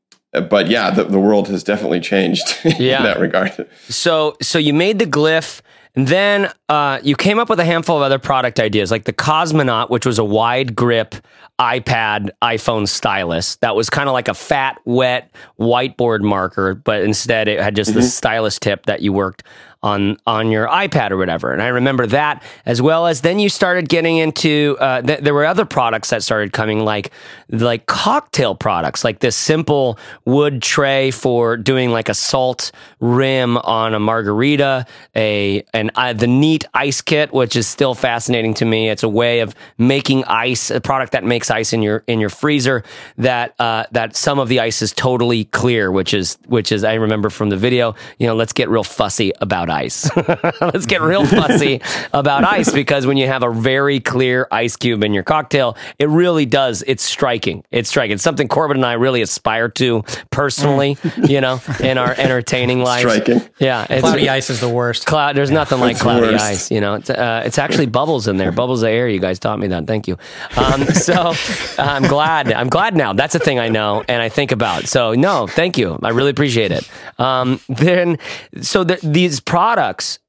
but 0.51 0.69
yeah, 0.69 0.91
the, 0.91 1.05
the 1.05 1.19
world 1.19 1.49
has 1.49 1.65
definitely 1.65 2.01
changed 2.01 2.47
Yeah. 2.65 2.99
in 2.99 3.03
that 3.05 3.19
regard. 3.21 3.69
So 3.89 4.37
so 4.43 4.59
you 4.59 4.75
made 4.75 4.99
the 4.99 5.07
glyph, 5.07 5.61
then 6.07 6.51
uh, 6.69 7.01
you 7.03 7.17
came 7.17 7.39
up 7.39 7.49
with 7.49 7.59
a 7.59 7.65
handful 7.65 7.97
of 7.97 8.03
other 8.03 8.19
product 8.19 8.61
ideas, 8.61 8.91
like 8.91 9.05
the 9.05 9.13
Cosmonaut, 9.13 9.91
which 9.91 10.07
was 10.07 10.19
a 10.19 10.25
wide 10.25 10.77
grip 10.77 11.15
iPad 11.59 12.31
iPhone 12.43 12.87
stylus. 12.87 13.57
That 13.57 13.75
was 13.75 13.91
kind 13.91 14.09
of 14.09 14.13
like 14.13 14.29
a 14.29 14.35
fat, 14.35 14.81
wet 14.85 15.31
whiteboard 15.59 16.21
marker, 16.21 16.75
but 16.75 17.03
instead 17.03 17.49
it 17.49 17.59
had 17.61 17.75
just 17.75 17.95
the 17.95 18.03
stylus 18.03 18.59
tip 18.59 18.87
that 18.87 19.03
you 19.03 19.13
worked 19.13 19.43
on 19.83 20.17
on 20.27 20.51
your 20.51 20.67
iPad 20.67 21.13
or 21.13 21.17
whatever. 21.17 21.53
And 21.53 21.63
I 21.63 21.69
remember 21.69 22.07
that 22.09 22.43
as 22.67 22.83
well 22.83 23.07
as 23.07 23.21
then 23.21 23.39
you 23.39 23.49
started 23.49 23.89
getting 23.89 24.17
into 24.17 24.77
uh, 24.81 25.03
th- 25.03 25.21
there 25.21 25.35
were 25.35 25.45
other 25.45 25.65
products 25.65 26.11
that 26.11 26.23
started 26.23 26.53
coming 26.53 26.85
like 26.85 27.13
like 27.51 27.87
cocktail 27.87 28.55
products, 28.55 29.05
like 29.05 29.21
this 29.21 29.37
simple 29.37 29.99
wood 30.25 30.63
tray 30.63 31.11
for 31.11 31.57
doing 31.57 31.91
like 31.91 32.09
a 32.09 32.15
salt 32.15 32.73
rim 33.01 33.57
on 33.59 33.95
a 33.95 34.01
margarita, 34.01 34.85
a 35.15 35.63
and 35.73 35.91
uh, 35.95 36.13
the 36.13 36.27
neat 36.27 36.65
ice 36.75 37.01
kit, 37.01 37.33
which 37.33 37.55
is 37.55 37.69
still 37.69 37.95
fascinating 37.95 38.55
to 38.55 38.65
me. 38.65 38.89
It's 38.89 39.05
a 39.05 39.09
way 39.09 39.41
of 39.41 39.55
making 39.79 40.25
ice, 40.25 40.71
a 40.71 40.81
product 40.81 41.13
that 41.13 41.25
makes 41.25 41.51
ice 41.51 41.73
in 41.73 41.83
your 41.83 42.03
in 42.09 42.19
your 42.19 42.31
freezer. 42.31 42.83
That 43.17 43.55
uh, 43.61 43.85
that 43.93 44.17
some 44.17 44.41
of 44.41 44.49
the 44.49 44.59
ice 44.59 44.83
is 44.83 44.93
totally 44.93 45.45
clear, 45.45 45.93
which 45.93 46.13
is 46.13 46.37
which 46.47 46.73
is 46.73 46.83
I 46.83 46.95
remember 46.95 47.31
from 47.31 47.49
the 47.49 47.57
video. 47.57 47.95
You 48.19 48.27
know, 48.27 48.35
let's 48.35 48.53
get 48.53 48.69
real 48.69 48.85
fussy 48.85 49.33
about 49.41 49.68
ice. 49.71 50.11
let's 50.61 50.87
get 50.87 51.03
real 51.03 51.27
fussy 51.27 51.81
about 52.13 52.45
ice 52.45 52.73
because 52.73 53.07
when 53.07 53.17
you 53.17 53.27
have 53.27 53.43
a 53.43 53.51
very 53.51 54.01
clear 54.01 54.47
ice 54.51 54.77
cube 54.77 55.05
in 55.05 55.13
your 55.13 55.23
cocktail, 55.23 55.77
it 55.99 56.09
really 56.09 56.47
does. 56.47 56.83
It's 56.87 57.03
striking. 57.03 57.65
It's 57.71 57.89
striking. 57.89 58.15
It's 58.15 58.23
something 58.23 58.49
Corbett 58.49 58.77
and 58.77 58.87
I 58.87 58.95
really 58.95 59.23
aspire 59.23 59.69
to 59.71 60.05
personally. 60.31 60.97
You 61.27 61.41
know, 61.41 61.61
in 61.81 61.99
our 61.99 62.13
entertaining 62.13 62.81
life. 62.83 63.01
Striking. 63.01 63.41
Yeah, 63.59 63.87
it's, 63.89 64.01
Cloudy 64.01 64.29
ice 64.29 64.51
is 64.51 64.61
the 64.61 64.69
worst. 64.69 65.07
Cloud. 65.07 65.37
There's 65.37 65.51
nothing 65.51 65.81
like 65.81 65.93
It's 65.93 66.03
cloudy 66.03 66.29
worst. 66.29 66.45
ice. 66.45 66.71
You 66.71 66.81
know, 66.81 66.95
it's, 66.95 67.11
uh, 67.11 67.43
it's 67.45 67.59
actually 67.59 67.87
bubbles 67.87 68.29
in 68.29 68.37
there, 68.37 68.53
bubbles 68.53 68.83
of 68.83 68.89
air. 68.89 69.09
You 69.09 69.21
guys 69.21 69.39
taught 69.39 69.59
me 69.59 69.69
that. 69.69 69.87
Thank 69.87 70.09
you. 70.09 70.17
Um, 70.57 70.85
so 70.87 71.35
I'm 71.79 72.03
glad. 72.05 72.53
I'm 72.53 72.69
glad 72.69 72.97
now. 72.97 73.13
That's 73.13 73.35
a 73.35 73.39
thing 73.39 73.59
I 73.59 73.69
know 73.69 74.05
and 74.09 74.23
I 74.23 74.29
think 74.29 74.53
about. 74.53 74.87
So 74.87 75.15
no, 75.15 75.47
thank 75.47 75.79
you. 75.79 75.99
I 76.03 76.11
really 76.11 76.31
appreciate 76.31 76.73
it. 76.73 76.89
Um, 77.19 77.61
then, 77.69 78.19
so 78.61 78.85
the, 78.85 78.99
these 79.03 79.41
products, 79.41 79.58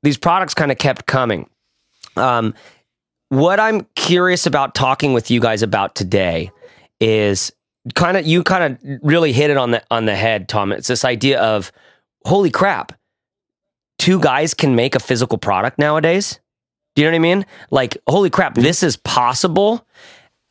these 0.03 0.17
products 0.17 0.53
kind 0.53 0.71
of 0.71 0.77
kept 0.77 1.05
coming. 1.05 1.49
Um, 2.15 2.53
what 3.29 3.59
I'm 3.59 3.85
curious 3.95 4.45
about 4.45 4.75
talking 4.75 5.13
with 5.13 5.29
you 5.29 5.39
guys 5.39 5.61
about 5.61 5.95
today 5.95 6.51
is 6.99 7.51
kind 7.95 8.17
of 8.17 8.25
you 8.25 8.43
kind 8.43 8.73
of 8.73 8.99
really 9.03 9.31
hit 9.31 9.49
it 9.49 9.57
on 9.57 9.71
the 9.71 9.83
on 9.91 10.05
the 10.05 10.15
head, 10.15 10.49
Tom. 10.49 10.71
It's 10.71 10.87
this 10.87 11.05
idea 11.05 11.39
of 11.41 11.71
holy 12.25 12.49
crap, 12.49 12.93
two 13.97 14.19
guys 14.19 14.53
can 14.53 14.75
make 14.75 14.95
a 14.95 14.99
physical 14.99 15.37
product 15.37 15.77
nowadays. 15.77 16.39
Do 16.95 17.01
you 17.01 17.07
know 17.07 17.11
what 17.11 17.15
I 17.15 17.19
mean? 17.19 17.45
Like, 17.69 17.97
holy 18.07 18.29
crap, 18.29 18.55
this 18.55 18.83
is 18.83 18.97
possible. 18.97 19.85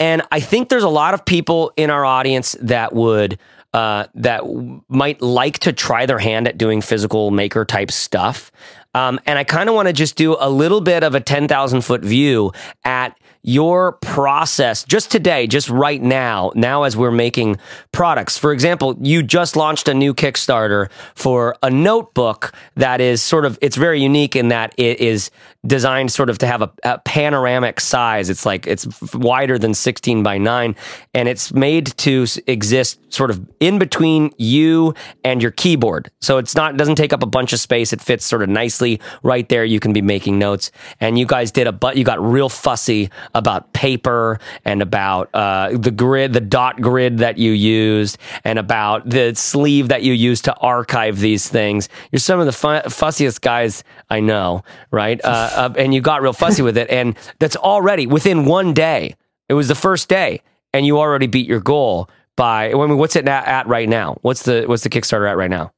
And 0.01 0.23
I 0.31 0.41
think 0.41 0.69
there's 0.69 0.85
a 0.85 0.89
lot 0.89 1.15
of 1.15 1.25
people 1.25 1.73
in 1.77 1.91
our 1.91 2.05
audience 2.05 2.57
that 2.61 2.95
would 2.95 3.39
uh, 3.75 4.07
that 4.15 4.43
might 4.89 5.21
like 5.21 5.59
to 5.61 5.73
try 5.73 6.07
their 6.07 6.19
hand 6.19 6.49
at 6.49 6.57
doing 6.57 6.81
physical 6.81 7.31
maker 7.31 7.65
type 7.65 7.91
stuff. 7.91 8.51
Um, 8.95 9.21
and 9.27 9.39
I 9.39 9.45
kind 9.45 9.69
of 9.69 9.75
want 9.75 9.89
to 9.89 9.93
just 9.93 10.17
do 10.17 10.37
a 10.41 10.49
little 10.49 10.81
bit 10.81 11.03
of 11.03 11.15
a 11.15 11.21
10,000 11.21 11.83
foot 11.83 12.03
view 12.03 12.53
at 12.85 13.18
your 13.43 13.93
process 13.93 14.85
just 14.85 15.11
today, 15.11 15.47
just 15.47 15.69
right 15.69 16.03
now, 16.03 16.53
now 16.55 16.83
as 16.83 16.97
we're 16.97 17.11
making 17.11 17.57
products. 17.93 18.37
For 18.37 18.53
example, 18.53 18.97
you 19.01 19.23
just 19.23 19.57
launched 19.57 19.89
a 19.89 19.95
new 19.95 20.15
Kickstarter 20.15 20.91
for 21.15 21.57
a 21.63 21.71
notebook 21.71 22.53
that 22.77 23.01
is 23.01 23.23
sort 23.23 23.45
of, 23.45 23.59
it's 23.63 23.77
very 23.77 24.01
unique 24.01 24.37
in 24.37 24.49
that 24.49 24.75
it 24.77 25.01
is 25.01 25.31
designed 25.67 26.13
sort 26.13 26.31
of 26.31 26.39
to 26.39 26.47
have 26.47 26.63
a, 26.63 26.71
a 26.85 26.99
panoramic 26.99 27.81
size. 27.81 28.31
It's 28.31 28.47
like, 28.47 28.67
it's 28.67 28.87
wider 29.15 29.59
than 29.59 29.75
16 29.75 30.23
by 30.23 30.39
9, 30.39 30.77
and 31.15 31.29
it's 31.29 31.53
made 31.53 31.87
to 31.99 32.27
exist 32.47 33.01
sort 33.13 33.31
of 33.31 33.47
in 33.61 33.79
between 33.79 34.33
you 34.39 34.95
and 35.25 35.43
your 35.43 35.51
keyboard. 35.51 36.11
So 36.21 36.39
it's 36.39 36.55
not, 36.55 36.75
it 36.75 36.77
doesn't 36.77 36.97
take 36.97 37.13
up 37.13 37.23
a 37.23 37.27
bunch 37.27 37.53
of 37.53 37.61
space. 37.61 37.93
It 37.93 38.01
fits 38.01 38.25
sort 38.25 38.43
of 38.43 38.49
nicely 38.49 39.01
right 39.23 39.49
there. 39.49 39.65
You 39.65 39.81
can 39.81 39.93
be 39.93 40.03
making 40.03 40.39
notes. 40.39 40.71
And 41.01 41.19
you 41.19 41.27
guys 41.27 41.51
did 41.51 41.67
a, 41.67 41.73
but 41.73 41.97
you 41.97 42.05
got 42.05 42.21
real 42.21 42.49
fussy 42.49 43.11
about 43.35 43.73
paper 43.73 44.39
and 44.65 44.83
about 44.83 45.29
uh, 45.35 45.71
the 45.73 45.91
grid, 45.91 46.33
the 46.33 46.41
dot 46.41 46.81
grid 46.81 47.19
that 47.19 47.39
you 47.39 47.53
used, 47.53 48.19
and 48.45 48.59
about 48.59 49.09
the 49.09 49.35
sleeve 49.35 49.89
that 49.89 50.03
you 50.03 50.13
used 50.13 50.45
to 50.45 50.55
archive 50.57 51.19
these 51.19 51.49
things. 51.49 51.89
You're 52.13 52.21
some 52.21 52.41
of 52.41 52.47
the 52.47 52.53
fu- 52.53 52.89
fussiest 52.89 53.41
guys 53.41 53.85
I 54.11 54.21
know, 54.21 54.65
right? 54.91 55.21
Uh, 55.25 55.51
uh, 55.57 55.75
and 55.77 55.95
you 55.95 56.01
got 56.01 56.23
real 56.23 56.33
fussy 56.33 56.63
with 56.63 56.77
it, 56.77 56.91
and 56.91 57.17
that's 57.39 57.57
already 57.57 58.07
within 58.07 58.45
one 58.45 58.73
day. 58.75 59.15
It 59.49 59.55
was 59.55 59.69
the 59.69 59.75
first 59.75 60.09
day, 60.09 60.43
and 60.73 60.85
you 60.85 60.99
already 60.99 61.27
beat 61.27 61.49
your 61.49 61.61
goal 61.61 62.11
by. 62.37 62.71
I 62.71 62.75
mean, 62.75 62.99
what's 62.99 63.17
it 63.17 63.27
at, 63.27 63.47
at 63.47 63.67
right 63.67 63.89
now? 63.89 64.19
What's 64.23 64.43
the 64.43 64.65
what's 64.67 64.83
the 64.83 64.91
Kickstarter 64.91 65.29
at 65.31 65.37
right 65.37 65.51
now? 65.51 65.73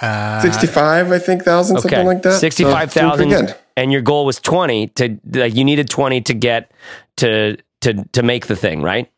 Uh, 0.00 0.40
65, 0.40 1.12
I 1.12 1.18
think, 1.18 1.42
thousand, 1.42 1.78
something 1.80 2.06
like 2.06 2.22
that. 2.22 2.32
So, 2.32 2.38
Sixty-five 2.38 2.92
doing 2.92 3.10
pretty 3.10 3.30
thousand, 3.30 3.46
good. 3.46 3.56
and 3.76 3.92
your 3.92 4.00
goal 4.00 4.24
was 4.24 4.40
twenty 4.40 4.86
to 4.88 5.18
like 5.32 5.54
you 5.54 5.64
needed 5.64 5.90
twenty 5.90 6.20
to 6.22 6.34
get 6.34 6.72
to 7.18 7.58
to 7.82 8.04
to 8.12 8.22
make 8.22 8.46
the 8.46 8.56
thing, 8.56 8.82
right? 8.82 9.10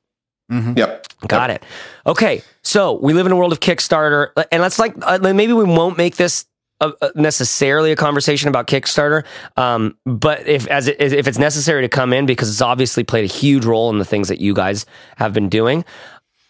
Yep. 0.51 1.07
Got 1.29 1.51
it. 1.51 1.63
Okay, 2.07 2.43
so 2.63 2.99
we 3.01 3.15
live 3.15 3.25
in 3.25 3.33
a 3.33 3.37
world 3.37 3.53
of 3.53 3.61
Kickstarter, 3.61 4.29
and 4.51 4.61
let's 4.61 4.79
like 4.79 4.95
uh, 5.03 5.19
maybe 5.19 5.53
we 5.55 5.65
won't 5.65 5.97
make 5.97 6.17
this 6.17 6.45
uh, 6.83 6.93
uh, 7.01 7.11
necessarily 7.15 7.93
a 7.93 7.97
conversation 7.97 8.49
about 8.49 8.67
Kickstarter, 8.67 9.25
um, 9.57 9.97
but 10.05 10.47
if 10.47 10.67
as 10.67 10.89
it, 10.89 11.01
if 11.01 11.27
it's 11.27 11.39
necessary 11.39 11.83
to 11.83 11.89
come 11.89 12.13
in 12.13 12.27
because 12.27 12.51
it's 12.51 12.61
obviously 12.61 13.05
played 13.05 13.25
a 13.25 13.33
huge 13.33 13.65
role 13.65 13.89
in 13.91 13.99
the 13.99 14.05
things 14.05 14.29
that 14.29 14.41
you 14.41 14.53
guys 14.53 14.85
have 15.17 15.33
been 15.33 15.49
doing. 15.49 15.85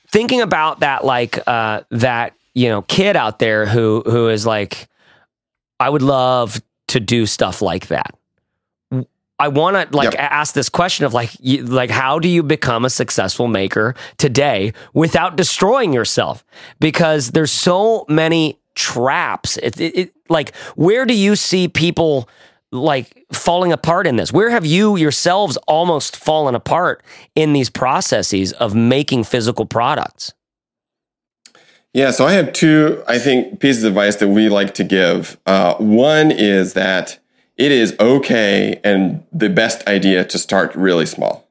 Thinking 0.09 0.41
about 0.41 0.81
that, 0.81 1.05
like 1.05 1.39
uh, 1.47 1.83
that 1.91 2.35
you 2.55 2.69
know 2.69 2.83
kid 2.83 3.17
out 3.17 3.39
there 3.39 3.67
who 3.67 4.03
who 4.07 4.29
is 4.29 4.47
like, 4.47 4.89
I 5.81 5.89
would 5.89 6.03
love 6.03 6.61
to 6.89 7.01
do 7.01 7.27
stuff 7.27 7.63
like 7.63 7.89
that. 7.89 8.15
I 9.39 9.49
want 9.49 9.91
to 9.91 9.97
like 9.97 10.13
Yep. 10.13 10.21
ask 10.21 10.55
this 10.55 10.69
question 10.69 11.05
of 11.05 11.15
like 11.15 11.31
you, 11.41 11.65
like 11.65 11.91
how 11.91 12.19
do 12.21 12.29
you 12.29 12.43
become 12.45 12.85
a 12.85 12.91
successful 12.91 13.49
maker 13.49 13.95
today 14.17 14.73
without 14.95 15.37
destroying 15.37 15.93
yourself 15.93 16.45
because 16.79 17.33
there's 17.33 17.51
so 17.51 18.05
many 18.09 18.61
traps 18.77 19.57
it, 19.57 19.81
it, 19.81 19.97
it 19.99 20.13
like 20.29 20.55
where 20.77 21.05
do 21.05 21.13
you 21.15 21.35
see 21.35 21.67
people 21.67 22.29
like 22.71 23.27
falling 23.33 23.73
apart 23.73 24.07
in 24.07 24.15
this 24.17 24.33
where 24.33 24.49
have 24.51 24.65
you 24.65 24.97
yourselves 24.97 25.57
almost 25.67 26.15
fallen 26.17 26.55
apart 26.55 27.03
in 27.35 27.53
these 27.53 27.69
processes 27.69 28.53
of 28.55 28.75
making 28.75 29.25
physical 29.25 29.67
products 29.67 30.33
Yeah, 31.93 32.11
so 32.11 32.27
I 32.27 32.33
have 32.33 32.53
two, 32.53 33.03
I 33.07 33.19
think, 33.19 33.61
pieces 33.61 33.85
of 33.85 33.93
advice 33.93 34.17
that 34.17 34.29
we 34.29 34.49
like 34.49 34.75
to 34.75 34.85
give. 34.85 35.39
Uh, 35.45 35.75
one 35.75 36.31
is 36.31 36.73
that 36.73 37.19
it 37.59 37.71
is 37.71 37.95
okay 38.01 38.81
and 38.83 39.25
the 39.31 39.51
best 39.51 39.87
idea 39.87 40.25
to 40.25 40.39
start 40.39 40.75
really 40.75 41.05
small. 41.05 41.49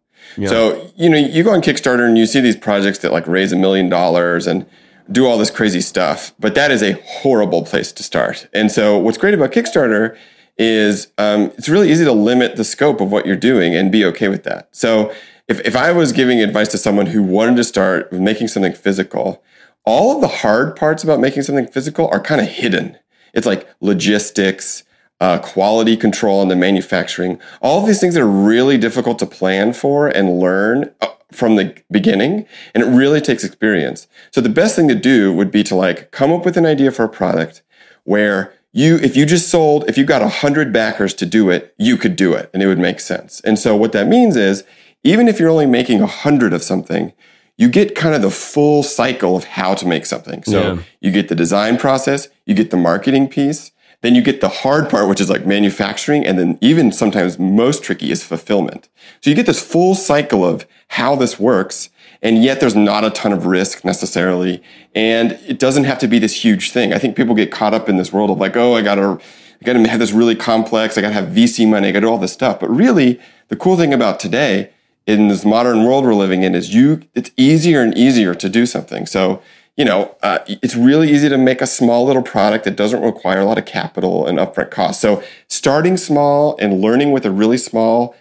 So, 0.50 0.92
you 0.96 1.10
know, 1.10 1.18
you 1.18 1.44
go 1.44 1.52
on 1.52 1.62
Kickstarter 1.62 2.08
and 2.08 2.18
you 2.18 2.26
see 2.26 2.40
these 2.40 2.56
projects 2.56 3.00
that 3.00 3.12
like 3.12 3.28
raise 3.28 3.52
a 3.52 3.56
million 3.56 3.90
dollars 3.90 4.48
and 4.48 4.66
do 5.12 5.28
all 5.28 5.38
this 5.38 5.52
crazy 5.52 5.82
stuff, 5.82 6.34
but 6.40 6.56
that 6.56 6.72
is 6.72 6.82
a 6.82 6.94
horrible 7.04 7.64
place 7.64 7.92
to 7.92 8.04
start. 8.04 8.48
And 8.54 8.72
so, 8.72 8.98
what's 8.98 9.18
great 9.18 9.34
about 9.34 9.52
Kickstarter 9.52 10.18
is 10.58 11.08
um, 11.18 11.52
it's 11.58 11.68
really 11.68 11.92
easy 11.92 12.06
to 12.06 12.14
limit 12.14 12.56
the 12.56 12.64
scope 12.64 13.02
of 13.02 13.12
what 13.12 13.26
you're 13.26 13.36
doing 13.36 13.76
and 13.76 13.92
be 13.92 14.06
okay 14.06 14.30
with 14.30 14.44
that. 14.44 14.70
So, 14.72 15.14
if, 15.48 15.60
if 15.62 15.76
I 15.76 15.92
was 15.92 16.14
giving 16.14 16.40
advice 16.40 16.70
to 16.70 16.78
someone 16.78 17.08
who 17.08 17.22
wanted 17.22 17.58
to 17.58 17.64
start 17.64 18.14
making 18.14 18.48
something 18.48 18.74
physical, 18.74 19.44
all 19.86 20.16
of 20.16 20.22
the 20.22 20.28
hard 20.28 20.76
parts 20.76 21.04
about 21.04 21.20
making 21.20 21.44
something 21.44 21.68
physical 21.68 22.08
are 22.12 22.22
kind 22.22 22.42
of 22.42 22.48
hidden. 22.48 22.98
It's 23.34 23.48
like 23.48 23.68
logistics, 23.80 24.84
uh, 25.20 25.40
quality 25.40 25.96
control, 25.98 26.42
and 26.42 26.52
the 26.52 26.56
manufacturing. 26.56 27.40
All 27.62 27.80
of 27.80 27.88
these 27.88 28.00
things 28.00 28.18
are 28.18 28.28
really 28.28 28.78
difficult 28.78 29.20
to 29.20 29.26
plan 29.26 29.74
for 29.74 30.08
and 30.08 30.40
learn 30.40 30.94
uh, 31.02 31.08
from 31.32 31.56
the 31.56 31.76
beginning, 31.90 32.46
and 32.74 32.84
it 32.84 32.88
really 32.88 33.22
takes 33.22 33.44
experience. 33.44 34.08
So 34.32 34.42
the 34.42 34.50
best 34.50 34.76
thing 34.76 34.88
to 34.90 34.96
do 34.96 35.34
would 35.34 35.52
be 35.52 35.64
to 35.64 35.76
like 35.76 36.12
come 36.12 36.32
up 36.32 36.46
with 36.46 36.58
an 36.58 36.66
idea 36.66 36.92
for 36.92 37.06
a 37.06 37.10
product 37.10 37.62
where 38.04 38.54
you, 38.74 38.96
if 38.98 39.16
you 39.16 39.26
just 39.26 39.50
sold, 39.50 39.90
if 39.90 39.98
you 39.98 40.06
got 40.06 40.22
a 40.22 40.28
hundred 40.28 40.74
backers 40.74 41.14
to 41.16 41.26
do 41.26 41.50
it, 41.50 41.74
you 41.78 41.98
could 41.98 42.16
do 42.16 42.34
it, 42.34 42.50
and 42.54 42.62
it 42.62 42.68
would 42.68 42.80
make 42.80 43.00
sense. 43.00 43.40
And 43.42 43.60
so 43.60 43.76
what 43.76 43.92
that 43.94 44.08
means 44.08 44.36
is, 44.36 44.64
even 45.04 45.28
if 45.28 45.40
you're 45.40 45.50
only 45.50 45.66
making 45.66 46.02
a 46.02 46.08
hundred 46.08 46.54
of 46.54 46.64
something, 46.64 47.14
you 47.62 47.70
get 47.70 47.94
kind 47.94 48.16
of 48.16 48.24
the 48.24 48.32
full 48.32 48.82
cycle 48.82 49.36
of 49.36 49.44
how 49.44 49.76
to 49.76 49.86
make 49.86 50.08
something. 50.08 50.42
So 50.46 50.60
Yeah. 50.60 50.78
you 51.00 51.12
get 51.12 51.28
the 51.28 51.36
design 51.36 51.78
process, 51.78 52.28
you 52.48 52.56
get 52.56 52.72
the 52.72 52.78
marketing 52.78 53.28
piece, 53.28 53.70
then 54.02 54.16
you 54.16 54.24
get 54.24 54.42
the 54.42 54.50
hard 54.50 54.90
part, 54.90 55.08
which 55.08 55.22
is 55.22 55.30
like 55.30 55.46
manufacturing, 55.46 56.26
and 56.26 56.40
then 56.40 56.58
even 56.60 56.92
sometimes 56.92 57.38
most 57.38 57.84
tricky 57.84 58.10
is 58.10 58.24
fulfillment. 58.24 58.90
So 59.22 59.30
you 59.30 59.36
get 59.36 59.46
this 59.46 59.62
full 59.62 59.94
cycle 59.94 60.44
of 60.44 60.66
how 60.88 61.16
this 61.16 61.40
works, 61.40 61.90
and 62.24 62.44
yet 62.44 62.60
there's 62.62 62.76
not 62.76 63.06
a 63.06 63.12
ton 63.12 63.32
of 63.32 63.46
risk 63.46 63.86
necessarily, 63.86 64.64
and 64.96 65.34
it 65.48 65.60
doesn't 65.60 65.84
have 65.84 66.00
to 66.00 66.08
be 66.08 66.18
this 66.18 66.44
huge 66.44 66.72
thing. 66.72 66.94
I 66.94 66.98
think 66.98 67.16
people 67.16 67.36
get 67.36 67.52
caught 67.52 67.76
up 67.76 67.88
in 67.88 67.98
this 67.98 68.12
world 68.12 68.32
of 68.32 68.40
like, 68.40 68.58
oh, 68.58 68.74
I 68.76 68.82
gotta, 68.82 69.20
I 69.62 69.66
gotta 69.66 69.88
have 69.88 70.00
this 70.00 70.14
really 70.14 70.36
complex, 70.36 70.98
I 70.98 71.02
gotta 71.02 71.14
have 71.14 71.26
VC 71.30 71.68
money, 71.68 71.90
I 71.90 71.92
gotta 71.92 72.08
do 72.08 72.12
all 72.12 72.18
this 72.18 72.34
stuff. 72.34 72.60
But 72.60 72.72
really, 72.76 73.20
the 73.50 73.56
cool 73.56 73.78
thing 73.78 73.94
about 73.94 74.20
today 74.20 74.72
in 75.08 75.28
this 75.28 75.44
modern 75.46 75.84
world 75.84 76.04
we're 76.06 76.14
living 76.14 76.44
in 76.44 76.54
is 76.56 76.74
you 76.74 77.02
it's 77.16 77.32
easier 77.38 77.82
and 77.82 77.98
easier 77.98 78.34
to 78.36 78.48
do 78.50 78.66
something 78.66 79.06
so 79.06 79.42
you 79.78 79.84
know 79.86 80.16
uh, 80.22 80.40
it's 80.48 80.76
really 80.76 81.12
easy 81.12 81.28
to 81.30 81.38
make 81.38 81.62
a 81.62 81.68
small 81.68 82.06
little 82.06 82.22
product 82.22 82.66
that 82.66 82.76
doesn't 82.76 83.02
require 83.02 83.40
a 83.40 83.46
lot 83.46 83.58
of 83.58 83.66
capital 83.66 84.28
and 84.28 84.38
upfront 84.38 84.70
costs 84.70 85.02
so 85.02 85.22
starting 85.48 85.98
small 85.98 86.56
and 86.60 86.82
learning 86.82 87.12
with 87.12 87.26
a 87.26 87.32
really 87.32 87.58
small 87.58 88.16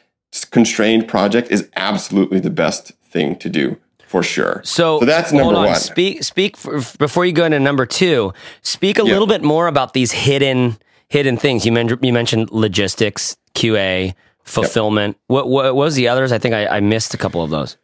constrained 0.51 1.07
project 1.09 1.51
is 1.51 1.69
absolutely 1.77 2.41
the 2.41 2.51
best 2.51 2.93
thing 3.05 3.37
to 3.37 3.49
do 3.49 3.77
for 4.07 4.23
sure 4.23 4.61
So, 4.65 4.99
that's 5.01 5.31
hold 5.31 5.43
number 5.43 5.59
on. 5.61 5.67
one 5.67 5.75
Speak 5.77 6.25
speak 6.25 6.57
for, 6.57 6.81
before 6.99 7.25
you 7.27 7.33
go 7.33 7.45
into 7.45 7.61
number 7.61 7.87
two. 7.87 8.33
Speak 8.63 8.99
a 8.99 9.03
Yeah. 9.05 9.13
little 9.13 9.27
bit 9.29 9.43
more 9.43 9.69
about 9.69 9.93
these 9.93 10.11
hidden 10.11 10.79
hidden 11.09 11.37
things. 11.37 11.65
You 11.65 11.71
mentioned 11.73 12.05
you 12.05 12.13
mentioned 12.13 12.51
logistics, 12.51 13.37
QA, 13.55 14.15
fulfillment. 14.45 15.17
What, 15.27 15.49
what 15.49 15.75
what 15.75 15.85
was 15.85 15.95
the 15.95 16.09
others? 16.09 16.33
I 16.33 16.39
think 16.39 16.55
I, 16.55 16.67
I 16.67 16.81
missed 16.81 17.15
a 17.15 17.19
couple 17.19 17.43
of 17.43 17.51
those. 17.51 17.77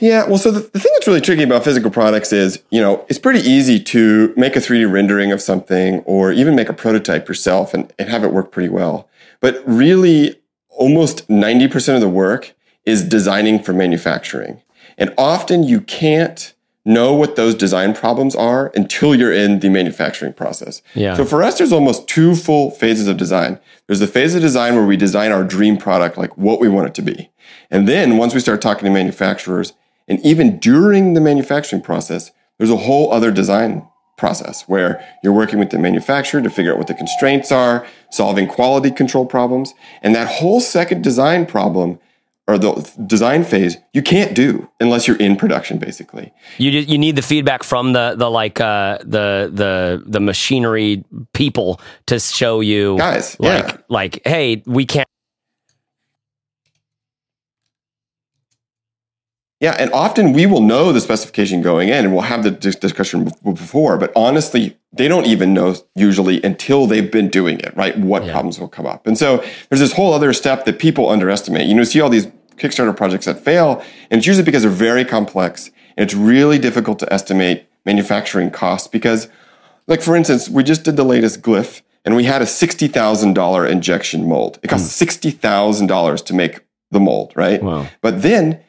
Yeah, 0.00 0.26
well, 0.26 0.38
so 0.38 0.50
the, 0.50 0.60
the 0.60 0.78
thing 0.78 0.92
that's 0.94 1.06
really 1.06 1.20
tricky 1.20 1.42
about 1.42 1.64
physical 1.64 1.90
products 1.90 2.32
is, 2.32 2.62
you 2.70 2.80
know, 2.80 3.04
it's 3.08 3.18
pretty 3.18 3.40
easy 3.40 3.80
to 3.80 4.32
make 4.36 4.54
a 4.54 4.60
3D 4.60 4.90
rendering 4.90 5.32
of 5.32 5.42
something 5.42 6.00
or 6.00 6.32
even 6.32 6.54
make 6.54 6.68
a 6.68 6.72
prototype 6.72 7.26
yourself 7.28 7.74
and, 7.74 7.92
and 7.98 8.08
have 8.08 8.22
it 8.22 8.32
work 8.32 8.52
pretty 8.52 8.68
well. 8.68 9.08
But 9.40 9.62
really, 9.66 10.40
almost 10.68 11.26
90% 11.28 11.94
of 11.94 12.00
the 12.00 12.08
work 12.08 12.54
is 12.84 13.02
designing 13.02 13.62
for 13.62 13.72
manufacturing. 13.72 14.62
And 14.98 15.12
often 15.18 15.62
you 15.64 15.80
can't 15.80 16.54
know 16.86 17.12
what 17.12 17.36
those 17.36 17.54
design 17.54 17.94
problems 17.94 18.34
are 18.36 18.70
until 18.74 19.14
you're 19.14 19.32
in 19.32 19.58
the 19.58 19.68
manufacturing 19.68 20.32
process. 20.32 20.80
Yeah. 20.94 21.16
So 21.16 21.24
for 21.24 21.42
us, 21.42 21.58
there's 21.58 21.72
almost 21.72 22.08
two 22.08 22.34
full 22.34 22.70
phases 22.70 23.08
of 23.08 23.16
design. 23.16 23.58
There's 23.86 23.98
the 23.98 24.06
phase 24.06 24.34
of 24.34 24.40
design 24.40 24.76
where 24.76 24.86
we 24.86 24.96
design 24.96 25.32
our 25.32 25.44
dream 25.44 25.76
product, 25.76 26.16
like 26.16 26.38
what 26.38 26.60
we 26.60 26.68
want 26.68 26.86
it 26.86 26.94
to 26.94 27.02
be. 27.02 27.30
And 27.70 27.88
then 27.88 28.16
once 28.16 28.34
we 28.34 28.40
start 28.40 28.62
talking 28.62 28.84
to 28.84 28.90
manufacturers, 28.90 29.72
and 30.08 30.20
even 30.20 30.58
during 30.58 31.14
the 31.14 31.20
manufacturing 31.20 31.82
process, 31.82 32.30
there's 32.58 32.70
a 32.70 32.76
whole 32.76 33.12
other 33.12 33.32
design 33.32 33.86
process 34.16 34.62
where 34.62 35.04
you're 35.22 35.32
working 35.32 35.58
with 35.58 35.70
the 35.70 35.78
manufacturer 35.78 36.40
to 36.40 36.48
figure 36.48 36.72
out 36.72 36.78
what 36.78 36.86
the 36.86 36.94
constraints 36.94 37.52
are, 37.52 37.86
solving 38.10 38.46
quality 38.46 38.90
control 38.90 39.26
problems. 39.26 39.74
And 40.02 40.14
that 40.14 40.28
whole 40.28 40.60
second 40.60 41.02
design 41.02 41.46
problem 41.46 41.98
or 42.48 42.58
the 42.58 42.72
design 43.06 43.44
phase, 43.44 43.76
you 43.92 44.02
can't 44.02 44.34
do 44.34 44.68
unless 44.78 45.08
you're 45.08 45.16
in 45.16 45.36
production, 45.36 45.78
basically. 45.78 46.32
You 46.58 46.70
you 46.70 46.98
need 46.98 47.16
the 47.16 47.22
feedback 47.22 47.62
from 47.62 47.92
the 47.92 48.14
the 48.16 48.30
like 48.30 48.60
uh, 48.60 48.98
the 48.98 49.50
the 49.52 50.02
the 50.06 50.20
machinery 50.20 51.04
people 51.32 51.80
to 52.06 52.20
show 52.20 52.60
you 52.60 52.96
guys, 52.98 53.38
like 53.40 53.68
yeah. 53.68 53.76
like 53.88 54.20
hey, 54.24 54.62
we 54.66 54.86
can't. 54.86 55.08
Yeah, 59.60 59.74
and 59.78 59.90
often 59.92 60.34
we 60.34 60.44
will 60.44 60.60
know 60.60 60.92
the 60.92 61.00
specification 61.00 61.62
going 61.62 61.88
in 61.88 62.04
and 62.04 62.12
we'll 62.12 62.22
have 62.22 62.42
the 62.42 62.50
discussion 62.50 63.30
before, 63.42 63.96
but 63.96 64.12
honestly, 64.14 64.76
they 64.92 65.08
don't 65.08 65.26
even 65.26 65.54
know 65.54 65.74
usually 65.94 66.42
until 66.42 66.86
they've 66.86 67.10
been 67.10 67.28
doing 67.28 67.58
it, 67.60 67.74
right? 67.74 67.98
What 67.98 68.24
yeah. 68.24 68.32
problems 68.32 68.60
will 68.60 68.68
come 68.68 68.84
up. 68.84 69.06
And 69.06 69.16
so 69.16 69.42
there's 69.70 69.80
this 69.80 69.92
whole 69.92 70.12
other 70.12 70.34
step 70.34 70.66
that 70.66 70.78
people 70.78 71.08
underestimate. 71.08 71.66
You 71.68 71.74
know, 71.74 71.84
see 71.84 72.02
all 72.02 72.10
these 72.10 72.26
Kickstarter 72.56 72.94
projects 72.94 73.24
that 73.24 73.40
fail, 73.40 73.82
and 74.10 74.18
it's 74.18 74.26
usually 74.26 74.44
because 74.44 74.62
they're 74.62 74.70
very 74.70 75.04
complex 75.06 75.70
and 75.96 76.04
it's 76.04 76.14
really 76.14 76.58
difficult 76.58 76.98
to 76.98 77.10
estimate 77.12 77.66
manufacturing 77.86 78.50
costs 78.50 78.88
because, 78.88 79.28
like, 79.86 80.02
for 80.02 80.16
instance, 80.16 80.50
we 80.50 80.64
just 80.64 80.82
did 80.82 80.96
the 80.96 81.04
latest 81.04 81.40
glyph 81.40 81.80
and 82.04 82.14
we 82.14 82.24
had 82.24 82.42
a 82.42 82.46
$60,000 82.46 83.70
injection 83.70 84.28
mold. 84.28 84.58
It 84.62 84.68
cost 84.68 85.00
mm. 85.00 85.40
$60,000 85.40 86.24
to 86.26 86.34
make 86.34 86.60
the 86.90 87.00
mold, 87.00 87.32
right? 87.34 87.62
Wow. 87.62 87.86
But 88.02 88.22
then 88.22 88.62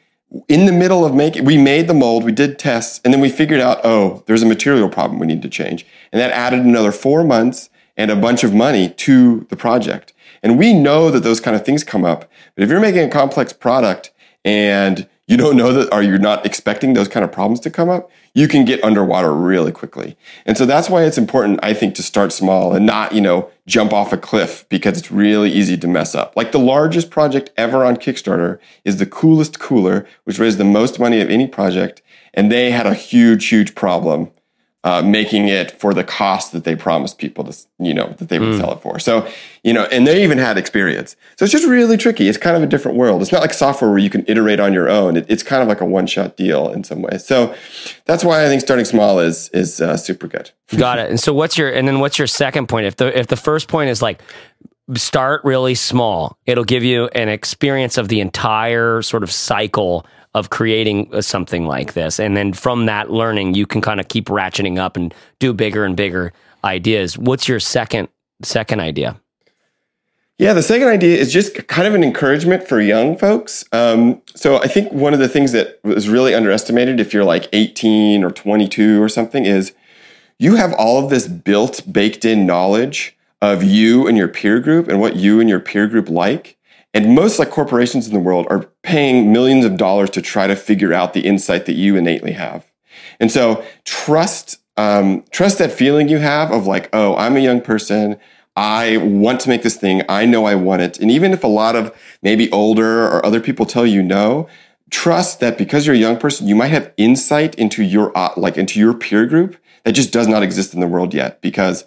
in 0.47 0.65
the 0.65 0.71
middle 0.71 1.05
of 1.05 1.13
making, 1.13 1.45
we 1.45 1.57
made 1.57 1.87
the 1.87 1.93
mold, 1.93 2.23
we 2.23 2.31
did 2.31 2.59
tests, 2.59 2.99
and 3.03 3.13
then 3.13 3.21
we 3.21 3.29
figured 3.29 3.61
out, 3.61 3.79
oh, 3.83 4.23
there's 4.27 4.43
a 4.43 4.45
material 4.45 4.89
problem 4.89 5.19
we 5.19 5.27
need 5.27 5.41
to 5.41 5.49
change. 5.49 5.85
And 6.11 6.19
that 6.21 6.31
added 6.31 6.61
another 6.61 6.91
four 6.91 7.23
months 7.23 7.69
and 7.95 8.11
a 8.11 8.15
bunch 8.15 8.43
of 8.43 8.53
money 8.53 8.89
to 8.89 9.45
the 9.49 9.55
project. 9.55 10.13
And 10.43 10.57
we 10.57 10.73
know 10.73 11.09
that 11.09 11.23
those 11.23 11.39
kind 11.39 11.55
of 11.55 11.65
things 11.65 11.83
come 11.83 12.05
up. 12.05 12.29
But 12.55 12.63
if 12.63 12.69
you're 12.69 12.79
making 12.79 13.07
a 13.07 13.09
complex 13.09 13.53
product 13.53 14.11
and 14.45 15.07
you 15.27 15.37
don't 15.37 15.57
know 15.57 15.73
that 15.73 15.93
or 15.93 16.01
you're 16.01 16.19
not 16.19 16.45
expecting 16.45 16.93
those 16.93 17.07
kind 17.07 17.23
of 17.23 17.31
problems 17.31 17.59
to 17.61 17.71
come 17.71 17.89
up, 17.89 18.09
you 18.37 18.47
can 18.47 18.65
get 18.65 18.83
underwater 18.83 19.33
really 19.33 19.71
quickly. 19.71 20.15
And 20.45 20.55
so 20.55 20.67
that's 20.67 20.91
why 20.91 21.05
it's 21.05 21.17
important, 21.17 21.59
I 21.63 21.73
think, 21.73 21.95
to 21.95 22.03
start 22.03 22.31
small 22.31 22.71
and 22.75 22.85
not, 22.85 23.11
you 23.11 23.19
know, 23.19 23.49
jump 23.65 23.91
off 23.91 24.13
a 24.13 24.17
cliff 24.17 24.63
because 24.69 24.95
it's 24.95 25.09
really 25.09 25.51
easy 25.51 25.75
to 25.75 25.87
mess 25.87 26.13
up. 26.13 26.35
Like 26.35 26.51
the 26.51 26.59
largest 26.59 27.09
project 27.09 27.49
ever 27.57 27.83
on 27.83 27.97
Kickstarter 27.97 28.59
is 28.85 28.97
the 28.97 29.07
coolest 29.07 29.59
cooler, 29.59 30.07
which 30.25 30.37
raised 30.37 30.59
the 30.59 30.65
most 30.65 30.99
money 30.99 31.19
of 31.19 31.31
any 31.31 31.47
project. 31.47 32.03
And 32.31 32.51
they 32.51 32.69
had 32.69 32.85
a 32.85 32.93
huge, 32.93 33.47
huge 33.47 33.73
problem 33.73 34.29
uh, 34.83 35.01
making 35.01 35.47
it 35.47 35.71
for 35.71 35.93
the 35.93 36.03
cost 36.03 36.51
that 36.51 36.63
they 36.63 36.75
promised 36.75 37.17
people 37.17 37.43
to, 37.43 37.57
you 37.79 37.93
know, 37.93 38.13
that 38.17 38.29
they 38.29 38.39
would 38.39 38.53
mm. 38.53 38.59
sell 38.59 38.71
it 38.71 38.81
for. 38.81 38.99
So, 38.99 39.27
you 39.63 39.73
know, 39.73 39.85
and 39.85 40.07
they 40.07 40.23
even 40.23 40.37
had 40.37 40.57
experience. 40.57 41.15
So 41.37 41.43
it's 41.43 41.51
just 41.51 41.65
really 41.65 41.97
tricky. 41.97 42.29
It's 42.29 42.37
kind 42.37 42.55
of 42.55 42.63
a 42.63 42.67
different 42.67 42.95
world. 42.95 43.21
It's 43.21 43.31
not 43.31 43.41
like 43.41 43.53
software 43.53 43.89
where 43.89 43.99
you 43.99 44.09
can 44.09 44.23
iterate 44.27 44.59
on 44.59 44.73
your 44.73 44.87
own. 44.87 45.17
It, 45.17 45.25
it's 45.27 45.43
kind 45.43 45.61
of 45.61 45.67
like 45.67 45.81
a 45.81 45.85
one 45.85 46.07
shot 46.07 46.37
deal 46.37 46.71
in 46.71 46.83
some 46.83 47.01
ways. 47.01 47.25
So 47.25 47.53
that's 48.05 48.23
why 48.23 48.45
I 48.45 48.47
think 48.47 48.61
starting 48.61 48.85
small 48.85 49.19
is 49.19 49.49
is 49.49 49.81
uh, 49.81 49.97
super 49.97 50.27
good. 50.27 50.51
Got 50.77 50.99
it. 50.99 51.09
And 51.09 51.19
so 51.19 51.33
what's 51.33 51.57
your 51.57 51.69
and 51.69 51.87
then 51.87 51.99
what's 51.99 52.17
your 52.17 52.27
second 52.27 52.67
point? 52.67 52.85
If 52.85 52.95
the 52.97 53.17
if 53.17 53.27
the 53.27 53.35
first 53.35 53.67
point 53.67 53.89
is 53.89 54.01
like 54.01 54.21
start 54.95 55.43
really 55.43 55.75
small, 55.75 56.37
it'll 56.45 56.63
give 56.63 56.83
you 56.83 57.07
an 57.07 57.29
experience 57.29 57.97
of 57.97 58.07
the 58.07 58.21
entire 58.21 59.01
sort 59.01 59.23
of 59.23 59.31
cycle 59.31 60.05
of 60.33 60.49
creating 60.49 61.13
uh, 61.13 61.21
something 61.21 61.65
like 61.65 61.93
this. 61.93 62.19
And 62.19 62.37
then 62.37 62.53
from 62.53 62.85
that 62.85 63.09
learning, 63.11 63.55
you 63.55 63.65
can 63.65 63.81
kind 63.81 63.99
of 63.99 64.07
keep 64.07 64.27
ratcheting 64.27 64.77
up 64.77 64.97
and 64.97 65.13
do 65.39 65.53
bigger 65.53 65.83
and 65.83 65.95
bigger 65.95 66.33
ideas. 66.63 67.17
What's 67.17 67.47
your 67.47 67.59
second 67.59 68.09
second 68.43 68.79
idea? 68.79 69.19
Yeah, 70.37 70.53
the 70.53 70.61
second 70.61 70.87
idea 70.89 71.17
is 71.17 71.33
just 71.33 71.67
kind 71.67 71.87
of 71.87 71.95
an 71.95 72.03
encouragement 72.03 72.67
for 72.67 72.79
young 72.79 73.17
folks. 73.17 73.65
Um, 73.71 74.21
so 74.35 74.57
I 74.57 74.67
think 74.67 74.91
one 74.91 75.13
of 75.13 75.19
the 75.19 75.27
things 75.27 75.51
that 75.53 75.79
is 75.83 76.07
really 76.07 76.35
underestimated 76.35 76.99
if 76.99 77.11
you're 77.11 77.23
like 77.23 77.49
18 77.53 78.23
or 78.23 78.29
22 78.29 79.01
or 79.01 79.09
something 79.09 79.45
is 79.45 79.73
you 80.37 80.55
have 80.55 80.73
all 80.73 81.03
of 81.03 81.09
this 81.09 81.27
built, 81.27 81.91
baked 81.91 82.23
in 82.23 82.45
knowledge 82.45 83.17
of 83.41 83.63
you 83.63 84.07
and 84.07 84.15
your 84.15 84.27
peer 84.27 84.59
group 84.59 84.87
and 84.87 84.99
what 84.99 85.15
you 85.15 85.39
and 85.39 85.49
your 85.49 85.59
peer 85.59 85.87
group 85.87 86.07
like. 86.07 86.56
And 86.97 87.13
most 87.13 87.37
like 87.37 87.51
corporations 87.51 88.07
in 88.07 88.13
the 88.15 88.19
world 88.19 88.47
are 88.49 88.71
paying 88.81 89.31
millions 89.31 89.63
of 89.65 89.77
dollars 89.77 90.09
to 90.09 90.21
try 90.21 90.47
to 90.47 90.55
figure 90.55 90.93
out 90.93 91.13
the 91.13 91.19
insight 91.19 91.67
that 91.67 91.75
you 91.75 91.95
innately 91.95 92.31
have. 92.31 92.65
And 93.19 93.31
so 93.31 93.63
trust, 93.85 94.57
um, 94.77 95.23
trust 95.29 95.59
that 95.59 95.71
feeling 95.71 96.09
you 96.09 96.17
have 96.17 96.51
of 96.51 96.65
like, 96.65 96.89
oh, 96.93 97.15
I'm 97.15 97.35
a 97.35 97.39
young 97.39 97.61
person. 97.61 98.17
I 98.55 98.97
want 98.97 99.39
to 99.41 99.49
make 99.49 99.61
this 99.61 99.75
thing. 99.75 100.01
I 100.09 100.25
know 100.25 100.45
I 100.45 100.55
want 100.55 100.81
it. 100.81 100.99
And 100.99 101.11
even 101.11 101.33
if 101.33 101.43
a 101.43 101.47
lot 101.47 101.75
of 101.75 101.95
maybe 102.23 102.51
older 102.51 103.03
or 103.05 103.23
other 103.23 103.41
people 103.41 103.67
tell 103.67 103.85
you 103.85 104.01
no, 104.01 104.47
trust 104.89 105.39
that 105.39 105.55
because 105.55 105.85
you're 105.85 105.95
a 105.95 105.99
young 105.99 106.17
person, 106.17 106.47
you 106.47 106.55
might 106.55 106.69
have 106.69 106.91
insight 106.97 107.53
into 107.59 107.83
your, 107.83 108.11
uh, 108.17 108.33
like 108.37 108.57
into 108.57 108.79
your 108.79 108.95
peer 108.95 109.27
group 109.27 109.55
that 109.83 109.91
just 109.91 110.11
does 110.11 110.27
not 110.27 110.41
exist 110.41 110.73
in 110.73 110.79
the 110.79 110.87
world 110.87 111.13
yet 111.13 111.41
because 111.41 111.85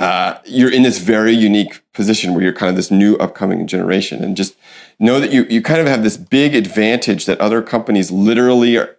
uh, 0.00 0.38
you're 0.44 0.72
in 0.72 0.82
this 0.82 0.98
very 0.98 1.32
unique 1.32 1.82
position 1.92 2.34
where 2.34 2.42
you're 2.42 2.52
kind 2.52 2.70
of 2.70 2.76
this 2.76 2.90
new 2.90 3.16
upcoming 3.16 3.66
generation 3.66 4.24
and 4.24 4.36
just 4.36 4.56
know 4.98 5.20
that 5.20 5.32
you, 5.32 5.44
you 5.44 5.62
kind 5.62 5.80
of 5.80 5.86
have 5.86 6.02
this 6.02 6.16
big 6.16 6.54
advantage 6.54 7.26
that 7.26 7.40
other 7.40 7.62
companies 7.62 8.10
literally 8.10 8.76
are, 8.76 8.96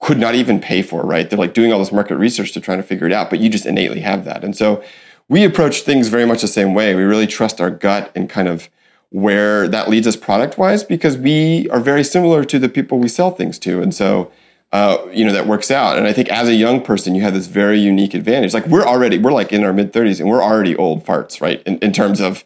could 0.00 0.18
not 0.18 0.34
even 0.34 0.60
pay 0.60 0.82
for, 0.82 1.02
right? 1.04 1.28
They're 1.28 1.38
like 1.38 1.54
doing 1.54 1.72
all 1.72 1.78
this 1.78 1.92
market 1.92 2.16
research 2.16 2.52
to 2.52 2.60
try 2.60 2.76
to 2.76 2.82
figure 2.82 3.06
it 3.06 3.12
out, 3.12 3.30
but 3.30 3.40
you 3.40 3.48
just 3.48 3.66
innately 3.66 4.00
have 4.00 4.24
that. 4.24 4.44
And 4.44 4.56
so 4.56 4.82
we 5.28 5.44
approach 5.44 5.82
things 5.82 6.08
very 6.08 6.24
much 6.24 6.42
the 6.42 6.48
same 6.48 6.74
way. 6.74 6.94
We 6.94 7.02
really 7.02 7.26
trust 7.26 7.60
our 7.60 7.70
gut 7.70 8.12
and 8.14 8.30
kind 8.30 8.48
of 8.48 8.68
where 9.10 9.68
that 9.68 9.88
leads 9.88 10.06
us 10.06 10.16
product 10.16 10.58
wise 10.58 10.84
because 10.84 11.16
we 11.16 11.68
are 11.70 11.80
very 11.80 12.04
similar 12.04 12.44
to 12.44 12.58
the 12.58 12.68
people 12.68 12.98
we 12.98 13.08
sell 13.08 13.30
things 13.30 13.58
to. 13.60 13.80
And 13.80 13.94
so 13.94 14.30
uh, 14.72 14.98
you 15.12 15.24
know, 15.24 15.32
that 15.32 15.46
works 15.46 15.70
out. 15.70 15.96
And 15.96 16.06
I 16.06 16.12
think 16.12 16.28
as 16.28 16.48
a 16.48 16.54
young 16.54 16.82
person, 16.82 17.14
you 17.14 17.22
have 17.22 17.34
this 17.34 17.46
very 17.46 17.78
unique 17.78 18.14
advantage. 18.14 18.52
Like 18.52 18.66
we're 18.66 18.84
already, 18.84 19.18
we're 19.18 19.32
like 19.32 19.52
in 19.52 19.64
our 19.64 19.72
mid 19.72 19.92
thirties 19.92 20.20
and 20.20 20.28
we're 20.28 20.42
already 20.42 20.76
old 20.76 21.04
farts, 21.04 21.40
right? 21.40 21.62
In, 21.64 21.78
in 21.78 21.92
terms 21.92 22.20
of, 22.20 22.44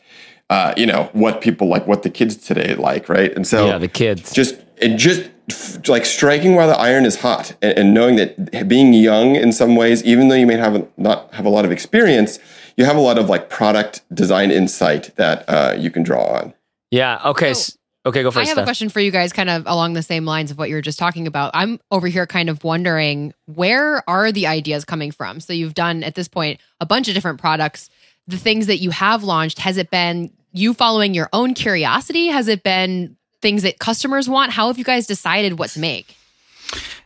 uh, 0.51 0.75
you 0.77 0.87
know, 0.87 1.09
what 1.13 1.41
people 1.41 1.69
like, 1.69 1.87
what 1.87 2.03
the 2.03 2.11
kids 2.11 2.37
today 2.37 2.75
like, 2.75 3.09
right? 3.09 3.33
And 3.35 3.47
so 3.47 3.67
yeah, 3.67 3.79
the 3.79 3.89
kids 3.89 4.33
just, 4.33 4.57
it 4.77 4.97
just 4.97 5.31
like 5.89 6.05
striking 6.05 6.55
while 6.55 6.69
the 6.69 6.79
iron 6.79 7.05
is 7.05 7.21
hot 7.21 7.57
and, 7.63 7.77
and 7.77 7.95
knowing 7.95 8.17
that 8.17 8.69
being 8.69 8.93
young 8.93 9.35
in 9.35 9.53
some 9.53 9.75
ways, 9.75 10.05
even 10.05 10.29
though 10.29 10.37
you 10.37 10.47
may 10.47 10.57
have 10.57 10.87
not 10.97 11.33
have 11.35 11.47
a 11.47 11.51
lot 11.51 11.65
of 11.65 11.73
experience, 11.73 12.39
you 12.77 12.85
have 12.85 12.97
a 12.97 13.01
lot 13.01 13.19
of 13.19 13.29
like 13.29 13.51
product 13.51 14.03
design 14.15 14.51
insight 14.51 15.15
that 15.17 15.45
uh, 15.49 15.75
you 15.77 15.91
can 15.91 16.03
draw 16.03 16.25
on. 16.25 16.55
Yeah. 16.91 17.21
Okay. 17.25 17.55
So, 17.55 17.73
Okay, 18.07 18.23
go 18.23 18.31
first. 18.31 18.47
I 18.47 18.49
have 18.49 18.55
Steph. 18.55 18.63
a 18.63 18.67
question 18.67 18.89
for 18.89 19.01
you 19.01 19.11
guys, 19.11 19.33
kind 19.33 19.51
of 19.51 19.65
along 19.67 19.93
the 19.93 20.03
same 20.03 20.25
lines 20.25 20.51
of 20.51 20.57
what 20.57 20.71
you 20.71 20.75
were 20.75 20.81
just 20.81 20.99
talking 20.99 21.27
about. 21.27 21.51
I'm 21.53 21.79
over 21.91 22.09
here 22.09 22.27
kind 22.27 22.49
of 22.49 22.65
wondering 22.65 23.35
where 23.45 24.03
are 24.09 24.33
the 24.33 24.47
ideas 24.47 24.87
coming 24.87 25.11
from? 25.11 25.41
So 25.41 25.53
you've 25.53 25.75
done 25.75 26.03
at 26.03 26.15
this 26.15 26.27
point 26.27 26.61
a 26.81 26.87
bunch 26.87 27.09
of 27.09 27.15
different 27.15 27.41
products. 27.41 27.91
The 28.27 28.39
things 28.39 28.69
that 28.69 28.79
you 28.79 28.91
have 28.91 29.23
launched, 29.23 29.59
has 29.59 29.77
it 29.77 29.91
been 29.91 30.33
you 30.53 30.73
following 30.73 31.13
your 31.13 31.29
own 31.33 31.53
curiosity? 31.53 32.29
Has 32.29 32.49
it 32.49 32.63
been 32.63 33.17
things 33.43 33.65
that 33.65 33.79
customers 33.79 34.29
want? 34.29 34.53
How 34.53 34.69
have 34.69 34.79
you 34.79 34.85
guys 34.85 35.07
decided 35.07 35.59
what 35.59 35.71
to 35.71 35.81
make? 35.81 36.17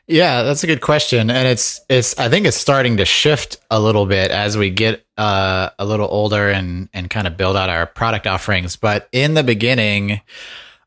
Yeah, 0.06 0.42
that's 0.42 0.62
a 0.62 0.66
good 0.66 0.82
question, 0.82 1.30
and 1.30 1.48
it's 1.48 1.80
it's 1.88 2.18
I 2.18 2.28
think 2.28 2.46
it's 2.46 2.58
starting 2.58 2.98
to 2.98 3.06
shift 3.06 3.56
a 3.70 3.80
little 3.80 4.04
bit 4.04 4.30
as 4.30 4.56
we 4.56 4.68
get 4.68 5.02
uh, 5.16 5.70
a 5.78 5.86
little 5.86 6.06
older 6.10 6.50
and 6.50 6.90
and 6.92 7.08
kind 7.08 7.26
of 7.26 7.38
build 7.38 7.56
out 7.56 7.70
our 7.70 7.86
product 7.86 8.26
offerings. 8.26 8.76
But 8.76 9.08
in 9.12 9.32
the 9.32 9.42
beginning, 9.42 10.20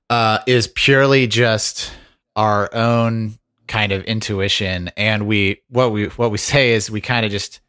uh, 0.09 0.39
is 0.47 0.67
purely 0.67 1.27
just 1.27 1.91
our 2.35 2.73
own 2.73 3.37
kind 3.67 3.91
of 3.91 4.03
intuition, 4.05 4.89
and 4.95 5.27
we 5.27 5.61
what 5.69 5.91
we 5.91 6.07
what 6.07 6.31
we 6.31 6.37
say 6.37 6.71
is 6.71 6.89
we 6.89 7.01
kind 7.01 7.25
of 7.25 7.31
just 7.31 7.59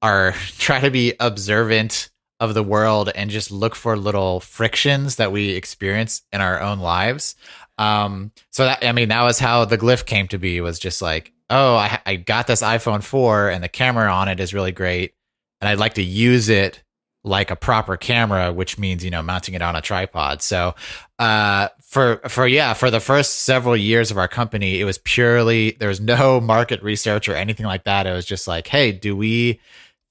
are 0.00 0.32
try 0.58 0.80
to 0.80 0.90
be 0.90 1.14
observant 1.20 2.10
of 2.40 2.54
the 2.54 2.62
world 2.62 3.08
and 3.14 3.30
just 3.30 3.52
look 3.52 3.74
for 3.76 3.96
little 3.96 4.40
frictions 4.40 5.16
that 5.16 5.30
we 5.30 5.50
experience 5.50 6.22
in 6.32 6.40
our 6.40 6.60
own 6.60 6.80
lives. 6.80 7.36
Um, 7.78 8.32
so 8.50 8.64
that 8.64 8.84
I 8.84 8.92
mean 8.92 9.08
that 9.08 9.22
was 9.22 9.38
how 9.38 9.64
the 9.64 9.78
glyph 9.78 10.04
came 10.04 10.28
to 10.28 10.38
be. 10.38 10.60
Was 10.60 10.78
just 10.78 11.00
like, 11.00 11.32
oh, 11.48 11.76
I, 11.76 12.00
I 12.04 12.16
got 12.16 12.46
this 12.46 12.62
iPhone 12.62 13.02
four 13.02 13.48
and 13.48 13.62
the 13.62 13.68
camera 13.68 14.10
on 14.10 14.28
it 14.28 14.40
is 14.40 14.52
really 14.52 14.72
great, 14.72 15.14
and 15.60 15.68
I'd 15.68 15.78
like 15.78 15.94
to 15.94 16.02
use 16.02 16.48
it 16.48 16.82
like 17.24 17.50
a 17.50 17.56
proper 17.56 17.96
camera, 17.96 18.52
which 18.52 18.78
means 18.78 19.04
you 19.04 19.10
know 19.10 19.22
mounting 19.22 19.54
it 19.54 19.62
on 19.62 19.76
a 19.76 19.80
tripod. 19.80 20.42
So 20.42 20.74
uh, 21.18 21.68
for 21.80 22.16
for 22.28 22.46
yeah, 22.46 22.74
for 22.74 22.90
the 22.90 23.00
first 23.00 23.40
several 23.40 23.76
years 23.76 24.10
of 24.10 24.18
our 24.18 24.28
company, 24.28 24.80
it 24.80 24.84
was 24.84 24.98
purely 24.98 25.72
there 25.72 25.88
was 25.88 26.00
no 26.00 26.40
market 26.54 26.82
research 26.82 27.28
or 27.28 27.34
anything 27.34 27.66
like 27.66 27.84
that. 27.84 28.06
It 28.06 28.12
was 28.12 28.26
just 28.26 28.48
like, 28.48 28.66
hey, 28.66 28.92
do 28.92 29.16
we 29.16 29.60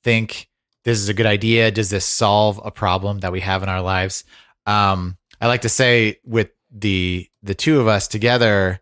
think 0.04 0.50
this 0.84 1.00
is 1.00 1.10
a 1.10 1.14
good 1.14 1.26
idea? 1.26 1.72
Does 1.72 1.90
this 1.90 2.06
solve 2.06 2.60
a 2.64 2.72
problem 2.72 3.20
that 3.20 3.32
we 3.32 3.42
have 3.42 3.64
in 3.64 3.70
our 3.70 3.82
lives? 3.82 4.24
Um, 4.66 5.18
I 5.40 5.48
like 5.48 5.62
to 5.62 5.70
say 5.70 6.20
with 6.24 6.50
the 6.72 7.28
the 7.44 7.56
two 7.56 7.80
of 7.80 7.88
us 7.88 8.08
together, 8.08 8.80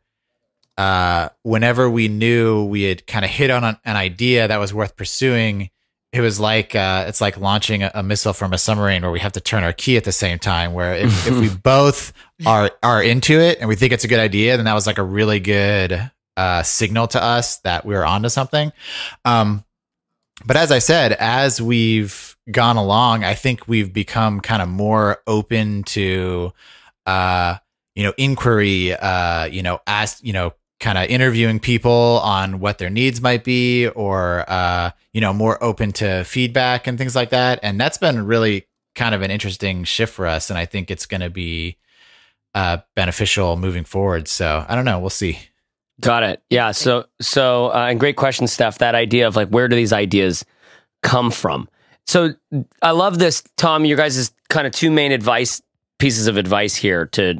uh, 0.77 1.29
whenever 1.41 1.89
we 1.89 2.07
knew 2.07 2.65
we 2.65 2.83
had 2.83 3.07
kind 3.07 3.25
of 3.25 3.31
hit 3.31 3.49
on 3.49 3.63
an, 3.63 3.77
an 3.85 3.95
idea 3.95 4.47
that 4.47 4.59
was 4.59 4.73
worth 4.73 4.95
pursuing 4.95 5.71
it 6.11 6.21
was 6.21 6.39
like 6.39 6.75
uh, 6.75 7.05
it's 7.07 7.21
like 7.21 7.37
launching 7.37 7.83
a, 7.83 7.91
a, 7.93 8.03
missile 8.03 8.33
from 8.33 8.51
a 8.51 8.57
submarine 8.57 9.03
where 9.03 9.11
we 9.11 9.19
have 9.19 9.33
to 9.33 9.41
turn 9.41 9.63
our 9.63 9.73
key 9.73 9.95
at 9.95 10.03
the 10.03 10.11
same 10.11 10.39
time. 10.39 10.73
Where 10.73 10.95
if, 10.95 11.27
if 11.27 11.39
we 11.39 11.49
both 11.63 12.13
are 12.45 12.71
are 12.81 13.03
into 13.03 13.39
it 13.39 13.59
and 13.59 13.69
we 13.69 13.75
think 13.75 13.93
it's 13.93 14.03
a 14.03 14.07
good 14.07 14.19
idea, 14.19 14.55
then 14.57 14.65
that 14.65 14.73
was 14.73 14.87
like 14.87 14.97
a 14.97 15.03
really 15.03 15.39
good 15.39 16.09
uh, 16.35 16.63
signal 16.63 17.07
to 17.09 17.21
us 17.21 17.57
that 17.59 17.85
we 17.85 17.93
were 17.93 18.05
onto 18.05 18.29
something. 18.29 18.71
Um, 19.23 19.63
but 20.45 20.57
as 20.57 20.71
I 20.71 20.79
said, 20.79 21.13
as 21.13 21.61
we've 21.61 22.35
gone 22.49 22.77
along, 22.77 23.23
I 23.23 23.35
think 23.35 23.67
we've 23.67 23.91
become 23.91 24.39
kind 24.39 24.61
of 24.61 24.69
more 24.69 25.21
open 25.27 25.83
to, 25.83 26.53
uh, 27.05 27.55
you 27.93 28.03
know, 28.03 28.13
inquiry, 28.17 28.93
uh, 28.93 29.45
you 29.45 29.61
know, 29.61 29.81
ask, 29.85 30.23
you 30.23 30.33
know, 30.33 30.53
kind 30.79 30.97
of 30.97 31.09
interviewing 31.09 31.59
people 31.59 32.21
on 32.23 32.59
what 32.59 32.77
their 32.77 32.89
needs 32.89 33.21
might 33.21 33.43
be 33.43 33.87
or, 33.89 34.45
uh, 34.47 34.91
you 35.13 35.21
know, 35.21 35.33
more 35.33 35.61
open 35.63 35.91
to 35.91 36.23
feedback 36.23 36.87
and 36.87 36.97
things 36.97 37.15
like 37.15 37.31
that. 37.31 37.59
And 37.63 37.79
that's 37.79 37.97
been 37.97 38.25
really 38.25 38.65
kind 38.95 39.13
of 39.13 39.21
an 39.21 39.29
interesting 39.29 39.83
shift 39.83 40.13
for 40.13 40.25
us. 40.25 40.49
And 40.49 40.57
I 40.57 40.65
think 40.65 40.89
it's 40.89 41.05
going 41.05 41.21
to 41.21 41.29
be, 41.29 41.77
uh, 42.55 42.77
beneficial 42.95 43.57
moving 43.57 43.83
forward. 43.83 44.27
So 44.27 44.65
I 44.67 44.75
don't 44.75 44.85
know. 44.85 44.99
We'll 44.99 45.09
see. 45.09 45.39
Got 46.01 46.23
it. 46.23 46.41
Yeah. 46.49 46.71
So, 46.71 47.05
so, 47.19 47.73
uh, 47.73 47.87
and 47.89 47.99
great 47.99 48.15
question, 48.15 48.47
Steph. 48.47 48.77
That 48.77 48.95
idea 48.95 49.27
of 49.27 49.35
like, 49.35 49.49
where 49.49 49.67
do 49.67 49.75
these 49.75 49.91
ideas 49.91 50.45
come 51.03 51.29
from? 51.29 51.67
So, 52.07 52.33
I 52.81 52.91
love 52.91 53.19
this, 53.19 53.43
Tom. 53.57 53.85
Your 53.85 53.97
guys' 53.97 54.31
kind 54.49 54.65
of 54.65 54.73
two 54.73 54.89
main 54.89 55.11
advice 55.11 55.61
pieces 55.99 56.27
of 56.27 56.37
advice 56.37 56.75
here 56.75 57.05
to 57.07 57.35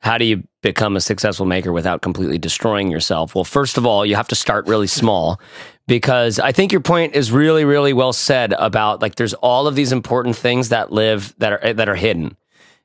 how 0.00 0.18
do 0.18 0.24
you 0.24 0.42
become 0.62 0.96
a 0.96 1.00
successful 1.00 1.46
maker 1.46 1.72
without 1.72 2.02
completely 2.02 2.38
destroying 2.38 2.90
yourself? 2.90 3.34
Well, 3.34 3.44
first 3.44 3.76
of 3.78 3.86
all, 3.86 4.04
you 4.04 4.16
have 4.16 4.28
to 4.28 4.34
start 4.34 4.66
really 4.66 4.86
small 4.86 5.40
because 5.86 6.38
I 6.38 6.52
think 6.52 6.72
your 6.72 6.80
point 6.80 7.14
is 7.14 7.30
really, 7.32 7.64
really 7.64 7.92
well 7.92 8.12
said 8.12 8.52
about 8.54 9.02
like 9.02 9.16
there's 9.16 9.34
all 9.34 9.66
of 9.66 9.74
these 9.74 9.92
important 9.92 10.36
things 10.36 10.70
that 10.70 10.92
live 10.92 11.34
that 11.38 11.52
are 11.52 11.72
that 11.74 11.88
are 11.88 11.96
hidden 11.96 12.36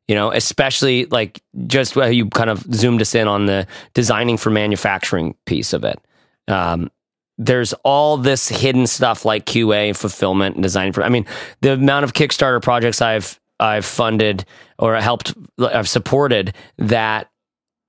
you 0.08 0.16
know, 0.16 0.32
especially 0.32 1.06
like 1.06 1.42
just 1.68 1.96
where 1.96 2.12
you 2.12 2.30
kind 2.30 2.50
of 2.50 2.62
zoomed 2.74 3.02
us 3.02 3.16
in 3.16 3.28
on 3.28 3.48
the 3.48 3.66
designing 3.94 4.38
for 4.38 4.52
manufacturing 4.52 5.36
piece 5.46 5.74
of 5.74 5.84
it. 5.84 6.00
Um, 6.48 6.92
there's 7.38 7.74
all 7.84 8.18
this 8.18 8.48
hidden 8.48 8.88
stuff 8.88 9.26
like 9.26 9.46
QA, 9.46 9.96
fulfillment, 9.96 10.56
and 10.56 10.64
design 10.64 10.94
for. 10.94 11.04
I 11.04 11.10
mean, 11.10 11.26
the 11.62 11.74
amount 11.74 12.06
of 12.06 12.14
Kickstarter 12.14 12.62
projects 12.62 13.02
I've 13.02 13.40
I've 13.60 13.86
funded 13.86 14.46
or 14.78 14.96
helped, 14.96 15.34
I've 15.60 15.90
supported 15.90 16.54
that 16.78 17.30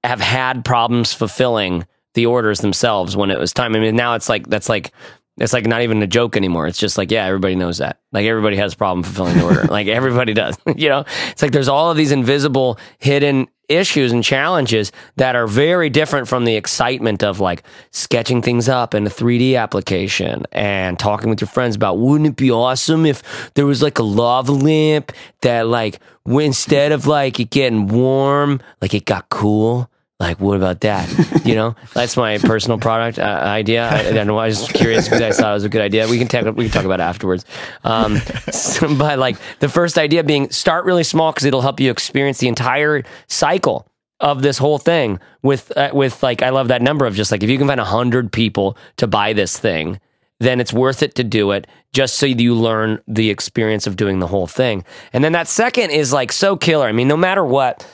have 0.04 0.20
had 0.20 0.64
problems 0.64 1.12
fulfilling 1.12 1.86
the 2.14 2.26
orders 2.26 2.60
themselves 2.60 3.16
when 3.16 3.30
it 3.30 3.38
was 3.38 3.52
time. 3.52 3.74
I 3.74 3.80
mean, 3.80 3.96
now 3.96 4.14
it's 4.14 4.28
like 4.28 4.48
that's 4.48 4.68
like 4.68 4.92
it's 5.38 5.52
like 5.52 5.66
not 5.66 5.82
even 5.82 6.02
a 6.02 6.06
joke 6.06 6.36
anymore. 6.36 6.66
It's 6.66 6.78
just 6.78 6.96
like, 6.96 7.10
yeah, 7.10 7.26
everybody 7.26 7.54
knows 7.56 7.78
that. 7.78 8.00
Like 8.12 8.24
everybody 8.24 8.56
has 8.56 8.72
a 8.72 8.76
problem 8.76 9.02
fulfilling 9.02 9.36
the 9.36 9.44
order. 9.44 9.64
like 9.70 9.86
everybody 9.86 10.32
does. 10.32 10.56
you 10.76 10.88
know, 10.88 11.04
it's 11.30 11.42
like 11.42 11.52
there's 11.52 11.68
all 11.68 11.90
of 11.90 11.96
these 11.96 12.10
invisible, 12.10 12.78
hidden 12.98 13.48
issues 13.68 14.12
and 14.12 14.22
challenges 14.22 14.92
that 15.16 15.36
are 15.36 15.46
very 15.46 15.90
different 15.90 16.28
from 16.28 16.44
the 16.44 16.54
excitement 16.54 17.22
of 17.22 17.40
like 17.40 17.64
sketching 17.90 18.40
things 18.40 18.68
up 18.68 18.94
in 18.94 19.06
a 19.06 19.10
3D 19.10 19.58
application 19.58 20.44
and 20.52 20.98
talking 20.98 21.28
with 21.28 21.40
your 21.40 21.48
friends 21.48 21.74
about 21.76 21.98
wouldn't 21.98 22.30
it 22.30 22.36
be 22.36 22.50
awesome 22.50 23.04
if 23.04 23.52
there 23.54 23.66
was 23.66 23.82
like 23.82 23.98
a 23.98 24.04
lava 24.04 24.52
lamp 24.52 25.12
that 25.42 25.66
like 25.66 25.98
instead 26.26 26.92
of 26.92 27.06
like 27.06 27.40
it 27.40 27.50
getting 27.50 27.88
warm, 27.88 28.60
like 28.80 28.94
it 28.94 29.04
got 29.04 29.28
cool 29.28 29.90
like 30.18 30.40
what 30.40 30.56
about 30.56 30.80
that? 30.80 31.44
You 31.44 31.54
know 31.54 31.76
that's 31.94 32.16
my 32.16 32.38
personal 32.38 32.78
product 32.78 33.18
uh, 33.18 33.22
idea. 33.22 33.88
I, 33.88 34.08
I, 34.08 34.12
don't 34.12 34.26
know 34.26 34.38
i 34.38 34.46
was 34.46 34.66
curious 34.68 35.10
you 35.10 35.18
guys 35.18 35.38
thought 35.38 35.50
it 35.50 35.54
was 35.54 35.64
a 35.64 35.68
good 35.68 35.82
idea. 35.82 36.08
We 36.08 36.18
can 36.18 36.28
talk 36.28 36.44
we 36.56 36.64
can 36.64 36.72
talk 36.72 36.84
about 36.84 37.00
it 37.00 37.04
afterwards. 37.04 37.44
Um, 37.84 38.16
so, 38.50 38.94
but 38.94 39.18
like 39.18 39.36
the 39.58 39.68
first 39.68 39.98
idea 39.98 40.24
being 40.24 40.50
start 40.50 40.84
really 40.84 41.04
small 41.04 41.32
because 41.32 41.44
it'll 41.44 41.62
help 41.62 41.80
you 41.80 41.90
experience 41.90 42.38
the 42.38 42.48
entire 42.48 43.02
cycle 43.28 43.86
of 44.20 44.42
this 44.42 44.56
whole 44.56 44.78
thing 44.78 45.20
with 45.42 45.76
uh, 45.76 45.90
with 45.92 46.22
like 46.22 46.40
i 46.40 46.48
love 46.48 46.68
that 46.68 46.80
number 46.80 47.04
of 47.04 47.14
just 47.14 47.30
like 47.30 47.42
if 47.42 47.50
you 47.50 47.58
can 47.58 47.66
find 47.66 47.78
100 47.78 48.32
people 48.32 48.78
to 48.96 49.06
buy 49.06 49.34
this 49.34 49.58
thing 49.58 50.00
then 50.40 50.60
it's 50.60 50.72
worth 50.72 51.02
it 51.02 51.14
to 51.14 51.24
do 51.24 51.50
it 51.52 51.66
just 51.92 52.16
so 52.16 52.26
you 52.26 52.54
learn 52.54 53.00
the 53.08 53.30
experience 53.30 53.86
of 53.86 53.96
doing 53.96 54.18
the 54.18 54.26
whole 54.26 54.46
thing. 54.46 54.84
And 55.12 55.24
then 55.24 55.32
that 55.32 55.48
second 55.48 55.90
is 55.90 56.12
like 56.12 56.30
so 56.30 56.56
killer. 56.56 56.86
I 56.86 56.92
mean 56.92 57.08
no 57.08 57.16
matter 57.16 57.44
what 57.44 57.86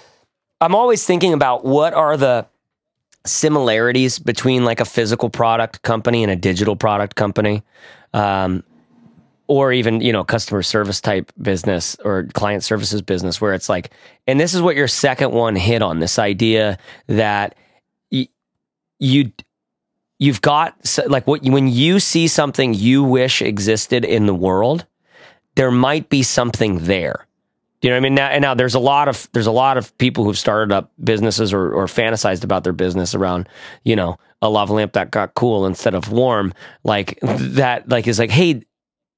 I'm 0.63 0.77
always 0.77 1.05
thinking 1.05 1.33
about 1.33 1.65
what 1.65 1.93
are 1.93 2.17
the 2.17 2.47
similarities 3.27 4.19
between 4.19 4.65
like 4.65 4.81
a 4.81 4.85
physical 4.85 5.29
product 5.29 5.83
company 5.83 6.23
and 6.23 6.31
a 6.31 6.37
digital 6.37 6.77
product 6.77 7.17
company. 7.17 7.63
Um, 8.15 8.63
or 9.49 9.73
even 9.73 10.01
you 10.01 10.13
know 10.13 10.25
customer 10.25 10.63
service 10.63 11.01
type 11.01 11.33
business 11.41 11.97
or 12.05 12.25
client 12.33 12.63
services 12.63 13.03
business 13.03 13.41
where 13.41 13.55
it's 13.55 13.69
like 13.69 13.91
and 14.27 14.39
this 14.41 14.55
is 14.55 14.63
what 14.63 14.77
your 14.77 14.89
second 14.89 15.33
one 15.33 15.57
hit 15.57 15.83
on 15.83 15.99
this 15.99 16.19
idea 16.19 16.79
that 17.09 17.55
y- 18.11 18.29
you 18.99 19.33
you've 20.19 20.41
got 20.41 20.75
like 21.07 21.27
what 21.27 21.43
when 21.43 21.69
you 21.69 21.99
see 21.99 22.29
something 22.29 22.73
you 22.73 23.03
wish 23.03 23.43
existed 23.43 24.05
in 24.05 24.27
the 24.27 24.35
world 24.35 24.87
there 25.57 25.73
might 25.73 26.09
be 26.09 26.23
something 26.23 26.85
there 26.85 27.27
you 27.83 27.91
know 27.91 27.97
what 27.97 27.99
I 27.99 28.01
mean? 28.01 28.15
Now, 28.15 28.29
and 28.29 28.43
now 28.43 28.55
there's 28.55 28.77
a 28.77 28.81
lot 28.81 29.09
of 29.09 29.29
there's 29.33 29.49
a 29.49 29.53
lot 29.53 29.77
of 29.77 29.97
people 29.99 30.25
who've 30.25 30.39
started 30.39 30.73
up 30.73 30.93
businesses 31.03 31.53
or, 31.53 31.73
or 31.73 31.87
fantasized 31.87 32.45
about 32.45 32.63
their 32.63 32.73
business 32.73 33.13
around, 33.15 33.49
you 33.83 33.97
know, 33.97 34.17
a 34.41 34.49
lava 34.49 34.73
lamp 34.73 34.93
that 34.93 35.11
got 35.11 35.35
cool 35.35 35.67
instead 35.67 35.95
of 35.95 36.11
warm. 36.13 36.55
Like 36.85 37.19
that, 37.23 37.89
like 37.89 38.07
is 38.07 38.21
like, 38.21 38.31
hey, 38.31 38.63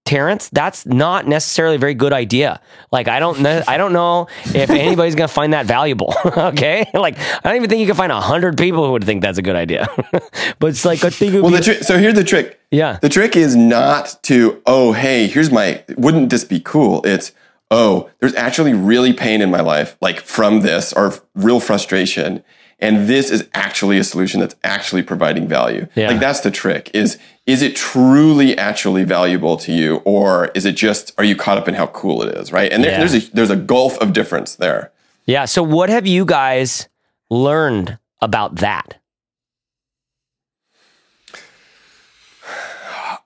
Terrence, 0.07 0.49
that's 0.51 0.85
not 0.85 1.27
necessarily 1.27 1.77
a 1.77 1.79
very 1.79 1.95
good 1.95 2.15
idea. 2.15 2.61
Like 2.91 3.07
I 3.07 3.21
don't 3.21 3.41
know, 3.41 3.63
I 3.69 3.77
don't 3.77 3.93
know 3.93 4.29
if 4.47 4.71
anybody's 4.71 5.15
gonna 5.15 5.29
find 5.29 5.53
that 5.53 5.67
valuable. 5.67 6.15
okay, 6.25 6.91
like 6.95 7.19
I 7.19 7.41
don't 7.45 7.57
even 7.57 7.69
think 7.69 7.81
you 7.81 7.87
can 7.87 7.97
find 7.97 8.13
a 8.13 8.21
hundred 8.21 8.57
people 8.57 8.85
who 8.85 8.93
would 8.93 9.05
think 9.05 9.21
that's 9.21 9.39
a 9.39 9.43
good 9.43 9.57
idea. 9.57 9.89
but 10.59 10.69
it's 10.69 10.87
like 10.87 11.05
I 11.05 11.11
think. 11.11 11.35
Well, 11.35 11.51
the 11.51 11.61
tri- 11.61 11.81
so 11.81 11.99
here's 11.99 12.15
the 12.15 12.25
trick. 12.25 12.61
Yeah, 12.71 12.99
the 13.01 13.09
trick 13.11 13.37
is 13.37 13.57
not 13.57 14.19
to 14.25 14.63
oh 14.67 14.93
hey 14.93 15.27
here's 15.27 15.51
my 15.51 15.83
wouldn't 15.97 16.31
this 16.31 16.45
be 16.45 16.61
cool? 16.61 17.03
It's 17.07 17.33
oh, 17.71 18.11
there's 18.21 18.35
actually 18.35 18.75
really 18.75 19.13
pain 19.13 19.41
in 19.41 19.51
my 19.51 19.61
life, 19.61 19.97
like 20.01 20.21
from 20.21 20.61
this 20.61 20.93
or 20.93 21.15
real 21.35 21.61
frustration. 21.61 22.45
And 22.79 23.09
this 23.09 23.31
is 23.31 23.49
actually 23.55 23.99
a 23.99 24.05
solution 24.05 24.41
that's 24.41 24.57
actually 24.63 25.03
providing 25.03 25.49
value. 25.49 25.87
Yeah. 25.95 26.09
Like 26.09 26.21
that's 26.21 26.41
the 26.41 26.51
trick 26.51 26.91
is, 26.93 27.19
is 27.47 27.63
it 27.63 27.77
truly 27.77 28.57
actually 28.59 29.05
valuable 29.05 29.57
to 29.59 29.73
you? 29.73 29.97
Or 30.05 30.47
is 30.55 30.65
it 30.67 30.77
just, 30.77 31.13
are 31.17 31.25
you 31.25 31.37
caught 31.37 31.57
up 31.57 31.69
in 31.69 31.75
how 31.75 31.87
cool 31.89 32.23
it 32.23 32.37
is? 32.37 32.53
Right. 32.53 32.73
And 32.73 32.83
there, 32.83 32.93
yeah. 32.93 32.99
there's 32.99 33.15
a, 33.15 33.31
there's 33.33 33.51
a 33.51 33.57
gulf 33.57 33.97
of 33.99 34.13
difference 34.13 34.57
there. 34.57 34.93
Yeah. 35.25 35.47
So 35.47 35.63
what 35.63 35.89
have 35.89 36.07
you 36.07 36.25
guys 36.25 36.89
learned 37.31 37.99
about 38.21 38.57
that? 38.57 39.01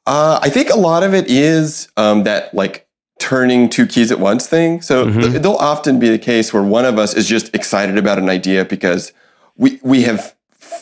Uh, 0.06 0.40
I 0.40 0.48
think 0.48 0.70
a 0.70 0.78
lot 0.78 1.02
of 1.02 1.12
it 1.12 1.26
is 1.28 1.90
um, 1.98 2.22
that 2.24 2.54
like 2.54 2.87
turning 3.18 3.68
two 3.68 3.86
keys 3.86 4.10
at 4.12 4.20
once 4.20 4.46
thing. 4.46 4.80
So 4.80 5.06
mm-hmm. 5.06 5.20
th- 5.20 5.32
there'll 5.42 5.58
often 5.58 5.98
be 5.98 6.10
a 6.10 6.18
case 6.18 6.52
where 6.52 6.62
one 6.62 6.84
of 6.84 6.98
us 6.98 7.14
is 7.14 7.28
just 7.28 7.54
excited 7.54 7.98
about 7.98 8.18
an 8.18 8.28
idea 8.28 8.64
because 8.64 9.12
we 9.56 9.80
we 9.82 10.02
have 10.02 10.34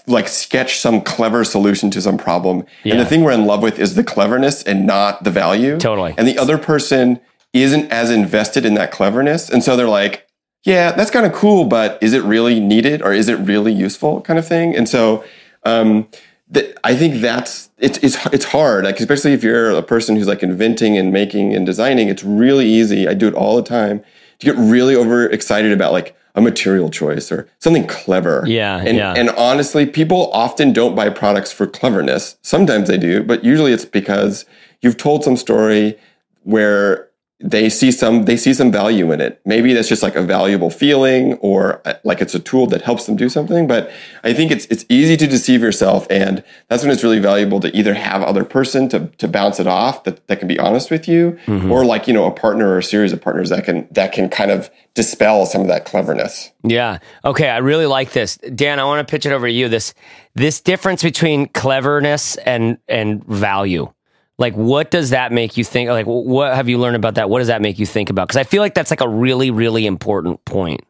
like 0.07 0.29
sketched 0.29 0.81
some 0.81 1.01
clever 1.01 1.45
solution 1.45 1.91
to 1.91 2.01
some 2.01 2.17
problem. 2.17 2.65
Yeah. 2.85 2.93
And 2.93 3.01
the 3.01 3.07
thing 3.07 3.23
we're 3.23 3.33
in 3.33 3.47
love 3.47 3.63
with 3.63 3.79
is 3.79 3.95
the 3.95 4.05
cleverness 4.05 4.63
and 4.63 4.87
not 4.87 5.25
the 5.25 5.31
value. 5.31 5.79
Totally. 5.79 6.15
And 6.17 6.29
the 6.29 6.39
other 6.39 6.59
person 6.59 7.21
isn't 7.53 7.91
as 7.91 8.11
invested 8.11 8.65
in 8.65 8.75
that 8.75 8.93
cleverness. 8.93 9.49
And 9.49 9.63
so 9.63 9.77
they're 9.77 9.89
like, 9.89 10.29
yeah, 10.65 10.93
that's 10.93 11.11
kind 11.11 11.25
of 11.27 11.33
cool, 11.33 11.65
but 11.65 11.99
is 12.03 12.13
it 12.13 12.23
really 12.23 12.61
needed 12.61 13.01
or 13.03 13.13
is 13.13 13.29
it 13.29 13.37
really 13.37 13.73
useful 13.73 14.21
kind 14.21 14.39
of 14.39 14.47
thing? 14.47 14.77
And 14.77 14.89
so 14.89 15.25
um, 15.65 16.09
that 16.49 16.77
I 16.85 16.95
think 16.95 17.21
that's 17.21 17.71
it's 17.79 17.99
it's 17.99 18.25
it's 18.27 18.45
hard, 18.45 18.85
like 18.85 19.01
especially 19.01 19.33
if 19.33 19.43
you're 19.43 19.71
a 19.71 19.83
person 19.83 20.17
who's 20.17 20.29
like 20.29 20.43
inventing 20.43 20.97
and 20.97 21.13
making 21.13 21.55
and 21.55 21.67
designing. 21.67 22.09
It's 22.09 22.23
really 22.23 22.67
easy. 22.67 23.09
I 23.09 23.15
do 23.15 23.29
it 23.29 23.35
all 23.35 23.57
the 23.57 23.63
time 23.63 24.05
to 24.39 24.47
get 24.47 24.57
really 24.57 24.95
overexcited 24.95 25.73
about 25.73 25.93
like 25.93 26.17
a 26.35 26.41
material 26.41 26.91
choice 26.91 27.33
or 27.33 27.49
something 27.59 27.87
clever. 27.87 28.45
Yeah, 28.47 28.79
and 28.79 28.97
yeah. 28.97 29.15
and 29.17 29.31
honestly, 29.31 29.87
people 29.87 30.31
often 30.33 30.73
don't 30.73 30.95
buy 30.95 31.09
products 31.09 31.51
for 31.51 31.67
cleverness. 31.67 32.37
Sometimes 32.43 32.89
they 32.89 32.99
do, 32.99 33.23
but 33.23 33.45
usually 33.45 33.73
it's 33.73 33.85
because 33.85 34.45
you've 34.83 34.97
told 34.99 35.25
some 35.25 35.37
story 35.37 35.99
where 36.45 37.06
they 37.41 37.69
see 37.69 37.93
some 37.93 38.25
they 38.25 38.37
see 38.37 38.55
some 38.55 38.73
value 38.73 39.13
in 39.13 39.21
it. 39.21 39.41
Maybe 39.45 39.73
that's 39.75 39.89
just 39.89 40.03
like 40.03 40.17
a 40.17 40.23
valuable 40.23 40.71
feeling 40.71 41.35
or 41.35 41.83
uh, 41.85 41.95
like 42.05 42.21
it's 42.21 42.35
a 42.35 42.39
tool 42.39 42.67
that 42.69 42.83
helps 42.83 43.07
them 43.07 43.17
do 43.17 43.29
something 43.29 43.67
but 43.67 43.91
i 44.25 44.33
think 44.33 44.51
it's 44.51 44.67
it's 44.67 44.85
easy 44.89 45.17
to 45.17 45.27
deceive 45.27 45.61
yourself 45.61 46.07
and 46.11 46.43
that's 46.69 46.83
when 46.83 46.93
it's 46.93 47.03
really 47.03 47.19
valuable 47.19 47.61
to 47.61 47.75
either 47.77 47.95
have 47.95 48.23
other 48.23 48.45
person 48.45 48.89
to 48.89 49.07
to 49.19 49.29
bounce 49.29 49.61
it 49.61 49.67
off 49.67 50.05
that, 50.05 50.27
that 50.29 50.39
can 50.39 50.49
be 50.49 50.59
honest 50.59 50.91
with 50.91 51.09
you 51.09 51.39
mm-hmm. 51.47 51.71
or 51.71 51.85
like 51.85 52.07
you 52.07 52.15
know 52.15 52.25
a 52.25 52.31
partner 52.31 52.69
or 52.69 52.79
a 52.79 52.83
series 52.83 53.13
of 53.13 53.21
partners 53.21 53.51
that 53.51 53.65
can 53.65 53.87
that 53.91 54.13
can 54.13 54.29
kind 54.29 54.51
of 54.51 54.71
dispel 54.95 55.45
some 55.45 55.61
of 55.61 55.67
that 55.67 55.85
cleverness. 55.85 56.51
Yeah. 56.65 56.99
Okay 57.25 57.49
i 57.49 57.59
really 57.59 57.87
like 57.87 58.13
this. 58.13 58.37
Dan 58.37 58.81
i 58.81 58.85
want 58.85 59.07
to 59.07 59.11
pitch 59.11 59.27
it 59.27 59.33
over 59.33 59.47
to 59.47 59.53
you. 59.53 59.69
This 59.69 59.95
this 60.35 60.61
difference 60.61 61.03
between 61.03 61.49
cleverness 61.49 62.37
and 62.37 62.79
and 62.89 63.25
value 63.25 63.93
like 64.39 64.55
what 64.55 64.91
does 64.91 65.11
that 65.11 65.33
make 65.33 65.57
you 65.57 65.65
think 65.65 65.89
like 65.89 66.07
what 66.07 66.55
have 66.55 66.69
you 66.69 66.79
learned 66.79 66.97
about 66.97 67.15
that 67.15 67.31
what 67.31 67.39
does 67.39 67.49
that 67.49 67.63
make 67.63 67.79
you 67.79 67.87
think 67.87 68.11
about 68.11 68.29
because 68.29 68.37
i 68.39 68.45
feel 68.45 68.63
like 68.63 68.75
that's 68.75 68.91
like 68.91 69.01
a 69.01 69.09
really 69.09 69.51
really 69.51 69.87
important 69.87 70.45
point 70.45 70.83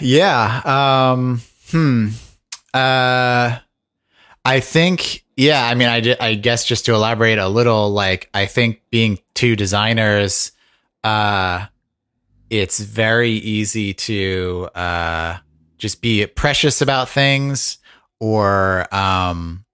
Yeah. 0.00 0.62
Um, 1.12 1.42
hmm. 1.70 2.08
Uh, 2.72 3.58
I 4.44 4.60
think, 4.60 5.24
yeah, 5.36 5.66
I 5.66 5.74
mean, 5.74 5.88
I, 5.88 6.16
I 6.20 6.34
guess 6.34 6.64
just 6.64 6.86
to 6.86 6.94
elaborate 6.94 7.38
a 7.38 7.48
little, 7.48 7.90
like, 7.90 8.28
I 8.32 8.46
think 8.46 8.82
being 8.90 9.18
two 9.34 9.56
designers, 9.56 10.52
uh, 11.04 11.66
it's 12.50 12.80
very 12.80 13.32
easy 13.32 13.94
to, 13.94 14.68
uh, 14.74 15.38
just 15.76 16.00
be 16.00 16.26
precious 16.26 16.80
about 16.80 17.08
things 17.08 17.78
or, 18.20 18.92
um, 18.94 19.64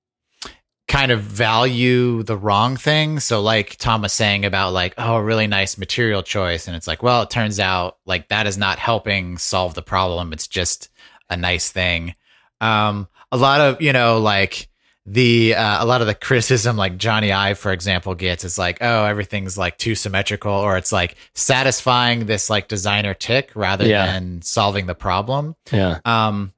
kind 0.87 1.11
of 1.11 1.21
value 1.21 2.23
the 2.23 2.37
wrong 2.37 2.77
thing. 2.77 3.19
So 3.19 3.41
like 3.41 3.77
Tom 3.79 4.03
was 4.03 4.13
saying 4.13 4.45
about 4.45 4.73
like, 4.75 4.95
oh, 4.99 5.15
a 5.17 5.23
really 5.23 5.47
nice 5.47 5.79
material 5.79 6.23
choice. 6.23 6.67
And 6.69 6.77
it's 6.77 6.87
like, 6.87 7.03
well, 7.03 7.23
it 7.23 7.31
turns 7.31 7.59
out 7.59 7.97
like 8.05 8.29
that 8.29 8.47
is 8.47 8.59
not 8.59 8.79
helping 8.79 9.39
solve 9.39 9.75
the 9.75 9.83
problem. 9.83 10.33
It's 10.35 10.47
just 10.47 10.91
a 11.31 11.37
nice 11.39 11.71
thing. 11.71 12.15
Um, 12.61 13.09
a 13.33 13.37
lot 13.39 13.61
of, 13.63 13.81
you 13.81 13.95
know, 13.95 14.19
like 14.19 14.69
the, 15.07 15.55
uh, 15.55 15.83
a 15.83 15.87
lot 15.87 16.03
of 16.03 16.07
the 16.07 16.15
criticism 16.27 16.77
like 16.77 16.99
Jony 16.99 17.35
Ive, 17.35 17.59
for 17.59 17.73
example, 17.73 18.15
gets 18.15 18.45
is 18.45 18.59
like, 18.59 18.79
oh, 18.83 19.05
everything's 19.07 19.57
like 19.57 19.79
too 19.79 19.95
symmetrical 19.95 20.53
or 20.53 20.77
it's 20.77 20.93
like 20.93 21.17
satisfying 21.35 22.27
this 22.27 22.51
like 22.51 22.69
designer 22.69 23.15
tic 23.15 23.51
rather 23.55 23.87
Yeah. 23.87 24.05
than 24.07 24.43
solving 24.43 24.85
the 24.85 24.95
problem. 24.95 25.57
Yeah. 25.73 26.01
Um, 26.05 26.53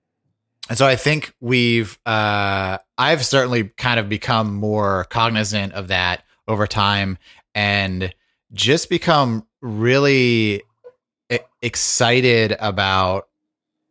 and 0.68 0.76
so 0.76 0.84
I 0.84 0.96
think 0.96 1.32
we've, 1.40 1.96
uh, 2.04 2.78
I've 2.98 3.24
certainly 3.24 3.64
kind 3.64 4.00
of 4.00 4.08
become 4.08 4.54
more 4.54 5.04
cognizant 5.10 5.72
of 5.74 5.88
that 5.88 6.22
over 6.48 6.66
time 6.66 7.18
and 7.54 8.14
just 8.52 8.88
become 8.88 9.46
really 9.60 10.62
excited 11.60 12.56
about 12.60 13.28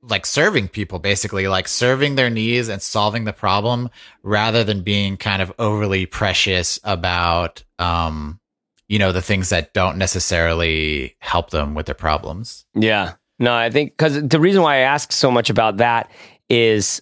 like 0.01 0.25
serving 0.25 0.67
people 0.67 0.99
basically 0.99 1.47
like 1.47 1.67
serving 1.67 2.15
their 2.15 2.29
needs 2.29 2.69
and 2.69 2.81
solving 2.81 3.25
the 3.25 3.33
problem 3.33 3.89
rather 4.23 4.63
than 4.63 4.81
being 4.81 5.17
kind 5.17 5.41
of 5.41 5.51
overly 5.57 6.05
precious 6.05 6.79
about 6.83 7.63
um 7.79 8.39
you 8.87 8.99
know 8.99 9.11
the 9.11 9.21
things 9.21 9.49
that 9.49 9.73
don't 9.73 9.97
necessarily 9.97 11.15
help 11.19 11.49
them 11.49 11.73
with 11.73 11.87
their 11.87 11.95
problems 11.95 12.65
Yeah. 12.75 13.13
No, 13.37 13.53
I 13.53 13.69
think 13.69 13.91
because 13.91 14.21
the 14.27 14.39
reason 14.39 14.61
why 14.61 14.75
I 14.75 14.79
ask 14.79 15.11
so 15.11 15.29
much 15.29 15.49
about 15.49 15.77
that 15.77 16.09
is 16.49 17.01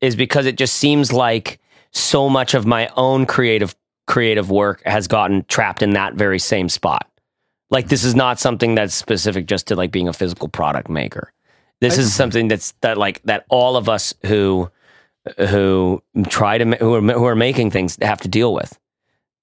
is 0.00 0.16
because 0.16 0.46
it 0.46 0.56
just 0.56 0.74
seems 0.74 1.12
like 1.12 1.60
so 1.92 2.28
much 2.28 2.54
of 2.54 2.66
my 2.66 2.88
own 2.96 3.26
creative 3.26 3.74
creative 4.06 4.50
work 4.50 4.82
has 4.86 5.08
gotten 5.08 5.44
trapped 5.48 5.82
in 5.82 5.90
that 5.90 6.14
very 6.14 6.38
same 6.38 6.68
spot. 6.68 7.08
Like 7.70 7.88
this 7.88 8.04
is 8.04 8.14
not 8.14 8.38
something 8.38 8.74
that's 8.74 8.94
specific 8.94 9.46
just 9.46 9.66
to 9.68 9.76
like 9.76 9.90
being 9.90 10.08
a 10.08 10.12
physical 10.12 10.48
product 10.48 10.88
maker. 10.88 11.32
This 11.80 11.98
is 11.98 12.14
something 12.14 12.48
that's 12.48 12.72
that 12.80 12.96
like 12.96 13.22
that 13.24 13.44
all 13.48 13.76
of 13.76 13.88
us 13.88 14.14
who 14.24 14.70
who 15.38 16.02
try 16.28 16.58
to 16.58 16.64
who 16.76 16.94
are 16.94 17.00
who 17.00 17.24
are 17.26 17.36
making 17.36 17.70
things 17.70 17.98
have 18.00 18.20
to 18.22 18.28
deal 18.28 18.54
with. 18.54 18.78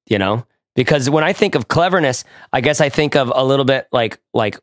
You 0.08 0.18
know? 0.18 0.46
Because 0.76 1.10
when 1.10 1.24
I 1.24 1.34
think 1.34 1.54
of 1.56 1.68
cleverness, 1.68 2.24
I 2.52 2.62
guess 2.62 2.82
I 2.82 2.90
think 2.90 3.16
of 3.16 3.32
a 3.34 3.44
little 3.44 3.66
bit 3.66 3.88
like 3.92 4.20
like 4.34 4.60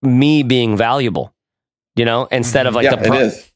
me 0.00 0.42
being 0.42 0.76
valuable. 0.76 1.34
You 1.96 2.04
know, 2.04 2.26
instead 2.30 2.66
of 2.66 2.74
like 2.74 2.84
yeah, 2.84 2.96
the 2.96 3.08
pro- 3.08 3.18
it 3.18 3.22
is. 3.22 3.49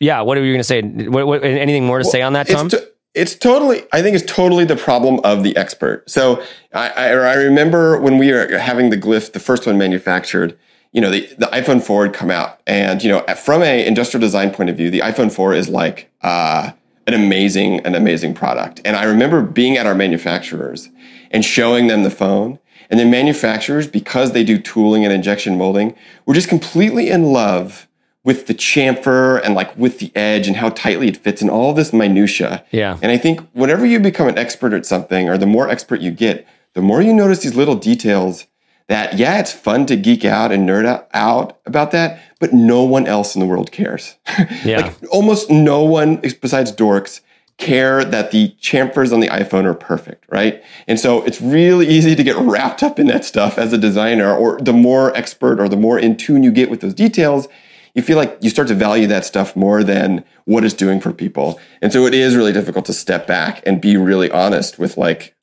Yeah. 0.00 0.20
What 0.20 0.38
are 0.38 0.44
you 0.44 0.52
going 0.52 0.60
to 0.60 0.64
say? 0.64 0.82
What, 0.82 1.26
what, 1.26 1.44
anything 1.44 1.86
more 1.86 1.98
to 1.98 2.04
say 2.04 2.22
on 2.22 2.34
that, 2.34 2.48
Tom? 2.48 2.66
It's, 2.66 2.74
to- 2.74 2.88
it's 3.14 3.34
totally. 3.36 3.84
I 3.92 4.02
think 4.02 4.16
it's 4.16 4.30
totally 4.30 4.64
the 4.64 4.76
problem 4.76 5.20
of 5.22 5.44
the 5.44 5.56
expert. 5.56 6.08
So 6.10 6.42
I, 6.72 6.90
I, 6.90 7.06
I 7.10 7.34
remember 7.34 8.00
when 8.00 8.18
we 8.18 8.32
were 8.32 8.58
having 8.58 8.90
the 8.90 8.96
Glyph, 8.96 9.32
the 9.32 9.40
first 9.40 9.66
one 9.66 9.78
manufactured. 9.78 10.58
You 10.92 11.00
know, 11.00 11.10
the, 11.10 11.26
the 11.38 11.46
iPhone 11.46 11.82
4 11.82 12.06
had 12.06 12.14
come 12.14 12.30
out, 12.30 12.60
and 12.68 13.02
you 13.02 13.10
know, 13.10 13.20
from 13.34 13.62
a 13.62 13.84
industrial 13.84 14.20
design 14.20 14.52
point 14.52 14.70
of 14.70 14.76
view, 14.76 14.90
the 14.90 15.00
iPhone 15.00 15.32
4 15.32 15.52
is 15.54 15.68
like 15.68 16.08
uh, 16.22 16.70
an 17.08 17.14
amazing, 17.14 17.80
an 17.80 17.96
amazing 17.96 18.32
product. 18.32 18.80
And 18.84 18.96
I 18.96 19.02
remember 19.04 19.42
being 19.42 19.76
at 19.76 19.86
our 19.86 19.94
manufacturers 19.94 20.90
and 21.32 21.44
showing 21.44 21.88
them 21.88 22.04
the 22.04 22.10
phone, 22.10 22.60
and 22.90 23.00
the 23.00 23.06
manufacturers, 23.06 23.88
because 23.88 24.32
they 24.32 24.44
do 24.44 24.58
tooling 24.58 25.04
and 25.04 25.12
injection 25.12 25.58
molding, 25.58 25.96
were 26.26 26.34
just 26.34 26.48
completely 26.48 27.10
in 27.10 27.32
love 27.32 27.88
with 28.24 28.46
the 28.46 28.54
chamfer 28.54 29.40
and 29.44 29.54
like 29.54 29.76
with 29.76 29.98
the 29.98 30.10
edge 30.16 30.46
and 30.48 30.56
how 30.56 30.70
tightly 30.70 31.08
it 31.08 31.16
fits 31.18 31.42
and 31.42 31.50
all 31.50 31.74
this 31.74 31.92
minutia. 31.92 32.64
Yeah. 32.70 32.98
And 33.02 33.12
I 33.12 33.18
think 33.18 33.40
whenever 33.52 33.84
you 33.84 34.00
become 34.00 34.26
an 34.28 34.38
expert 34.38 34.72
at 34.72 34.86
something 34.86 35.28
or 35.28 35.36
the 35.38 35.46
more 35.46 35.68
expert 35.68 36.00
you 36.00 36.10
get, 36.10 36.46
the 36.72 36.82
more 36.82 37.02
you 37.02 37.12
notice 37.12 37.40
these 37.42 37.54
little 37.54 37.76
details 37.76 38.46
that 38.88 39.18
yeah, 39.18 39.38
it's 39.38 39.52
fun 39.52 39.86
to 39.86 39.96
geek 39.96 40.24
out 40.24 40.52
and 40.52 40.68
nerd 40.68 40.86
out- 40.86 41.08
out 41.14 41.58
about 41.64 41.90
that, 41.92 42.20
but 42.40 42.52
no 42.52 42.82
one 42.82 43.06
else 43.06 43.34
in 43.34 43.40
the 43.40 43.46
world 43.46 43.70
cares. 43.70 44.16
Yeah. 44.64 44.78
like 44.80 44.94
almost 45.10 45.50
no 45.50 45.82
one 45.84 46.16
besides 46.16 46.72
dorks 46.72 47.20
care 47.56 48.04
that 48.04 48.30
the 48.32 48.54
chamfers 48.60 49.12
on 49.12 49.20
the 49.20 49.28
iPhone 49.28 49.64
are 49.64 49.74
perfect, 49.74 50.24
right? 50.28 50.62
And 50.88 50.98
so 50.98 51.22
it's 51.24 51.40
really 51.40 51.86
easy 51.86 52.16
to 52.16 52.22
get 52.24 52.36
wrapped 52.36 52.82
up 52.82 52.98
in 52.98 53.06
that 53.08 53.24
stuff 53.24 53.58
as 53.58 53.72
a 53.72 53.78
designer, 53.78 54.34
or 54.34 54.58
the 54.60 54.72
more 54.72 55.14
expert 55.16 55.60
or 55.60 55.68
the 55.68 55.76
more 55.76 55.98
in 55.98 56.16
tune 56.16 56.42
you 56.42 56.50
get 56.50 56.68
with 56.68 56.80
those 56.80 56.94
details, 56.94 57.46
you 57.94 58.02
feel 58.02 58.16
like 58.16 58.36
you 58.40 58.50
start 58.50 58.68
to 58.68 58.74
value 58.74 59.06
that 59.06 59.24
stuff 59.24 59.54
more 59.56 59.82
than 59.84 60.24
what 60.46 60.64
it's 60.64 60.74
doing 60.74 61.00
for 61.00 61.12
people. 61.12 61.60
And 61.80 61.92
so 61.92 62.06
it 62.06 62.14
is 62.14 62.34
really 62.36 62.52
difficult 62.52 62.84
to 62.86 62.92
step 62.92 63.26
back 63.26 63.62
and 63.66 63.80
be 63.80 63.96
really 63.96 64.30
honest 64.30 64.78
with 64.78 64.96
like, 64.96 65.34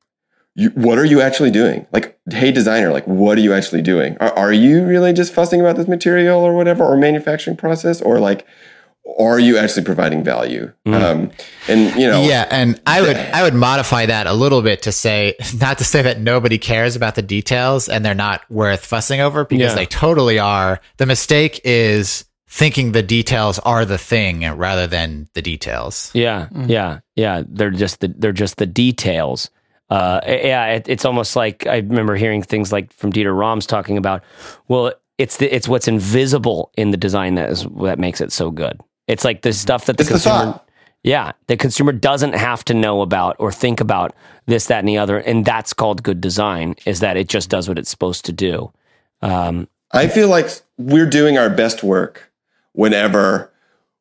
you, 0.53 0.69
what 0.71 0.97
are 0.99 1.05
you 1.05 1.21
actually 1.21 1.51
doing? 1.51 1.87
Like, 1.93 2.19
hey, 2.29 2.51
designer, 2.51 2.91
like, 2.91 3.07
what 3.07 3.37
are 3.37 3.41
you 3.41 3.53
actually 3.53 3.81
doing? 3.81 4.17
Are, 4.19 4.33
are 4.37 4.51
you 4.51 4.85
really 4.85 5.13
just 5.13 5.33
fussing 5.33 5.61
about 5.61 5.77
this 5.77 5.87
material 5.87 6.41
or 6.41 6.53
whatever, 6.53 6.83
or 6.83 6.97
manufacturing 6.97 7.55
process, 7.55 8.01
or 8.01 8.19
like, 8.19 8.45
are 9.17 9.39
you 9.39 9.57
actually 9.57 9.85
providing 9.85 10.23
value? 10.25 10.71
Um, 10.85 11.31
and 11.69 11.95
you 11.99 12.05
know, 12.07 12.21
Yeah, 12.23 12.47
and 12.51 12.79
I 12.85 13.01
would 13.01 13.15
I 13.15 13.43
would 13.43 13.53
modify 13.55 14.05
that 14.07 14.27
a 14.27 14.33
little 14.33 14.61
bit 14.61 14.81
to 14.83 14.91
say 14.91 15.35
not 15.59 15.77
to 15.77 15.85
say 15.85 16.01
that 16.01 16.19
nobody 16.19 16.57
cares 16.57 16.95
about 16.97 17.15
the 17.15 17.21
details 17.21 17.87
and 17.89 18.03
they're 18.05 18.13
not 18.13 18.41
worth 18.51 18.85
fussing 18.85 19.21
over 19.21 19.45
because 19.45 19.71
Yeah. 19.71 19.75
they 19.75 19.85
totally 19.85 20.37
are. 20.37 20.81
The 20.97 21.05
mistake 21.05 21.61
is 21.63 22.25
thinking 22.51 22.91
the 22.91 23.01
details 23.01 23.57
are 23.59 23.85
the 23.85 23.97
thing 23.97 24.45
rather 24.57 24.85
than 24.85 25.29
the 25.33 25.41
details. 25.41 26.11
Yeah, 26.13 26.49
yeah, 26.67 26.99
yeah. 27.15 27.43
They're 27.47 27.71
just 27.71 28.01
the 28.01 28.09
they're 28.09 28.33
just 28.33 28.57
the 28.57 28.65
details. 28.65 29.49
Uh, 29.89 30.19
yeah, 30.25 30.65
it, 30.67 30.87
it's 30.87 31.05
almost 31.05 31.35
like 31.35 31.65
I 31.65 31.77
remember 31.77 32.15
hearing 32.15 32.43
things 32.43 32.71
like 32.71 32.93
from 32.93 33.11
Dieter 33.11 33.37
Rams 33.37 33.65
talking 33.65 33.97
about. 33.97 34.23
Well, 34.67 34.93
it's 35.17 35.37
the 35.37 35.53
it's 35.53 35.67
what's 35.67 35.87
invisible 35.87 36.71
in 36.77 36.91
the 36.91 36.97
design 36.97 37.35
that 37.35 37.49
is 37.49 37.65
that 37.81 37.99
makes 37.99 38.21
it 38.21 38.31
so 38.31 38.51
good. 38.51 38.79
It's 39.07 39.23
like 39.25 39.41
the 39.41 39.53
stuff 39.53 39.85
that 39.85 39.97
the 39.97 40.01
It's 40.03 40.09
consumer. 40.11 40.35
thought. 40.53 40.69
yeah, 41.03 41.31
the 41.47 41.57
consumer 41.57 41.91
doesn't 41.93 42.33
have 42.35 42.63
to 42.65 42.73
know 42.73 43.01
about 43.01 43.35
or 43.39 43.51
think 43.51 43.81
about 43.81 44.15
this, 44.45 44.67
that, 44.67 44.79
and 44.79 44.87
the 44.87 44.97
other, 44.97 45.17
and 45.19 45.43
that's 45.45 45.73
called 45.73 46.03
good 46.03 46.21
design. 46.21 46.75
Is 46.85 46.99
that 47.01 47.17
it 47.17 47.27
just 47.29 47.49
does 47.49 47.67
what 47.67 47.77
it's 47.77 47.89
supposed 47.89 48.25
to 48.25 48.31
do. 48.33 48.71
Um, 49.21 49.67
I 49.91 50.07
feel 50.07 50.29
like 50.29 50.49
we're 50.77 51.09
doing 51.09 51.37
our 51.37 51.49
best 51.49 51.83
work 51.83 52.30
whenever 52.73 53.51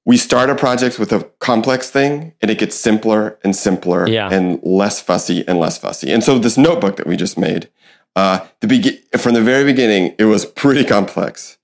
we 0.06 0.16
start 0.16 0.48
a 0.50 0.54
project 0.54 0.98
with 0.98 1.12
a 1.12 1.24
complex 1.40 1.90
thing 1.90 2.33
and 2.40 2.50
it 2.50 2.59
gets 2.59 2.74
simpler 2.74 3.38
and 3.44 3.54
simpler 3.54 4.09
Yeah. 4.09 4.28
and 4.33 4.59
less 4.62 5.00
fussy 5.00 5.44
and 5.46 5.59
less 5.59 5.78
fussy. 5.78 6.11
And 6.11 6.24
so 6.24 6.38
this 6.38 6.56
notebook 6.56 6.96
that 6.96 7.06
we 7.06 7.16
just 7.16 7.37
made, 7.38 7.68
uh, 8.16 8.40
the 8.61 8.66
be- 8.66 9.00
from 9.18 9.35
the 9.35 9.42
very 9.42 9.64
beginning, 9.64 10.14
it 10.18 10.24
was 10.24 10.44
pretty 10.44 10.85
complex. 10.85 11.59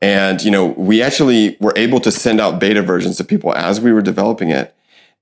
And, 0.00 0.42
you 0.42 0.50
know, 0.50 0.66
we 0.66 1.00
actually 1.02 1.56
were 1.60 1.74
able 1.76 2.00
to 2.00 2.10
send 2.10 2.40
out 2.40 2.58
beta 2.58 2.82
versions 2.82 3.18
to 3.18 3.24
people 3.24 3.54
as 3.54 3.80
we 3.80 3.92
were 3.92 4.02
developing 4.02 4.50
it. 4.50 4.74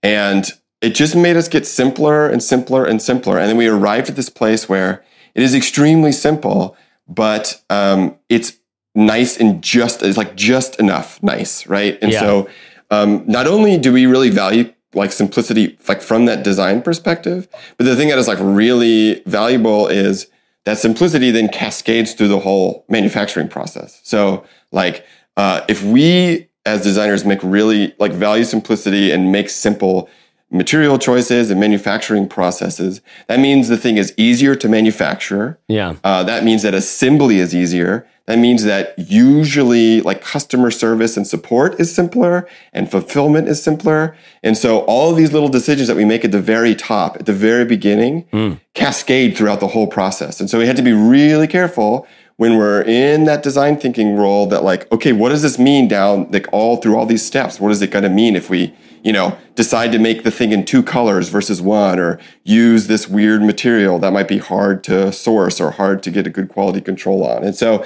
And 0.03 0.51
it 0.81 0.95
just 0.95 1.15
made 1.15 1.37
us 1.37 1.49
get 1.49 1.67
simpler 1.67 2.27
and 2.27 2.43
simpler 2.43 2.87
and 2.87 3.03
simpler. 3.03 3.39
And 3.39 3.49
then 3.51 3.59
we 3.59 3.67
arrived 3.67 4.09
at 4.09 4.17
this 4.17 4.31
place 4.31 4.69
where 4.69 5.05
it 5.35 5.43
is 5.43 5.55
extremely 5.55 6.13
simple, 6.13 6.77
but 7.07 7.61
um, 7.69 8.17
it's 8.31 8.53
nice 8.95 9.39
and 9.39 9.63
just, 9.63 10.03
it's 10.03 10.17
like 10.17 10.37
just 10.37 10.81
enough 10.81 11.23
nice, 11.23 11.67
right? 11.67 11.99
And 12.03 12.13
Yeah. 12.13 12.21
so 12.21 12.49
um, 12.91 13.25
not 13.27 13.47
only 13.47 13.79
do 13.79 13.93
we 13.93 14.07
really 14.07 14.31
value 14.31 14.73
like 14.95 15.13
simplicity, 15.13 15.79
like 15.89 16.03
from 16.03 16.25
that 16.25 16.43
design 16.43 16.83
perspective, 16.83 17.47
but 17.77 17.87
the 17.87 17.95
thing 17.95 18.09
that 18.09 18.19
is 18.19 18.27
like 18.27 18.39
really 18.41 19.23
valuable 19.27 19.87
is 19.87 20.27
that 20.65 20.79
simplicity 20.79 21.31
then 21.31 21.49
cascades 21.49 22.13
through 22.15 22.29
the 22.29 22.41
whole 22.41 22.85
manufacturing 22.89 23.49
process. 23.49 24.01
So 24.03 24.45
like 24.73 25.07
uh, 25.37 25.63
if 25.69 25.83
we 25.85 26.49
as 26.67 26.83
designers 26.83 27.25
make 27.25 27.43
really 27.43 27.95
like 27.99 28.13
value 28.13 28.45
simplicity 28.45 29.11
and 29.13 29.33
make 29.33 29.49
simple 29.49 30.09
material 30.51 30.99
choices 30.99 31.51
and 31.51 31.61
manufacturing 31.61 32.29
processes, 32.29 33.01
that 33.29 33.39
means 33.41 33.69
the 33.69 33.77
thing 33.77 33.97
is 33.97 34.13
easier 34.17 34.55
to 34.57 34.69
manufacture. 34.69 35.59
yeah, 35.69 35.95
Uh, 36.03 36.23
that 36.25 36.45
means 36.45 36.63
that 36.63 36.75
assembly 36.75 37.39
is 37.39 37.55
easier. 37.55 38.07
That 38.27 38.39
means 38.39 38.63
that 38.65 38.95
usually 38.97 40.01
like 40.03 40.21
customer 40.23 40.71
service 40.71 41.17
and 41.17 41.27
support 41.27 41.81
is 41.81 41.93
simpler 41.93 42.49
and 42.73 42.89
fulfillment 42.91 43.49
is 43.49 43.61
simpler. 43.63 44.17
And 44.43 44.57
so 44.57 44.81
all 44.81 45.11
of 45.11 45.17
these 45.17 45.33
little 45.33 45.49
decisions 45.49 45.89
that 45.89 45.97
we 45.97 46.05
make 46.05 46.25
at 46.25 46.31
the 46.31 46.41
very 46.41 46.75
top, 46.77 47.17
at 47.17 47.27
the 47.27 47.33
very 47.33 47.65
beginning, 47.65 48.27
cascade 48.75 49.37
throughout 49.37 49.61
the 49.61 49.69
whole 49.69 49.87
process. 49.89 50.41
And 50.41 50.49
so 50.49 50.59
we 50.59 50.67
had 50.67 50.77
to 50.77 50.83
be 50.83 50.93
really 50.93 51.49
careful 51.49 52.07
when 52.37 52.57
we're 52.57 52.83
in 52.83 53.25
that 53.25 53.43
design 53.43 53.77
thinking 53.77 54.17
role 54.17 54.47
that 54.47 54.63
like, 54.63 54.91
okay, 54.93 55.13
what 55.13 55.31
does 55.31 55.43
this 55.43 55.59
mean 55.59 55.89
down 55.89 56.31
like 56.31 56.47
all 56.53 56.77
through 56.77 56.97
all 56.97 57.07
these 57.07 57.25
steps? 57.25 57.61
What 57.61 57.73
is 57.73 57.83
it 57.83 57.91
going 57.91 58.05
to 58.05 58.09
mean 58.11 58.37
if 58.37 58.49
we, 58.49 58.73
you 59.03 59.13
know, 59.13 59.37
decide 59.55 59.93
to 59.93 59.99
make 59.99 60.25
the 60.25 60.31
thing 60.31 60.53
in 60.53 60.65
two 60.65 60.83
colors 60.83 61.29
versus 61.29 61.61
one 61.61 61.99
or 61.99 62.19
use 62.45 62.87
this 62.87 63.09
weird 63.09 63.43
material 63.43 63.99
that 63.99 64.13
might 64.13 64.29
be 64.29 64.39
hard 64.39 64.85
to 64.85 65.13
source 65.13 65.61
or 65.61 65.71
hard 65.71 66.03
to 66.03 66.11
get 66.11 66.27
a 66.27 66.31
good 66.31 66.49
quality 66.49 66.81
control 66.81 67.25
on. 67.25 67.45
And 67.45 67.55
so 67.55 67.85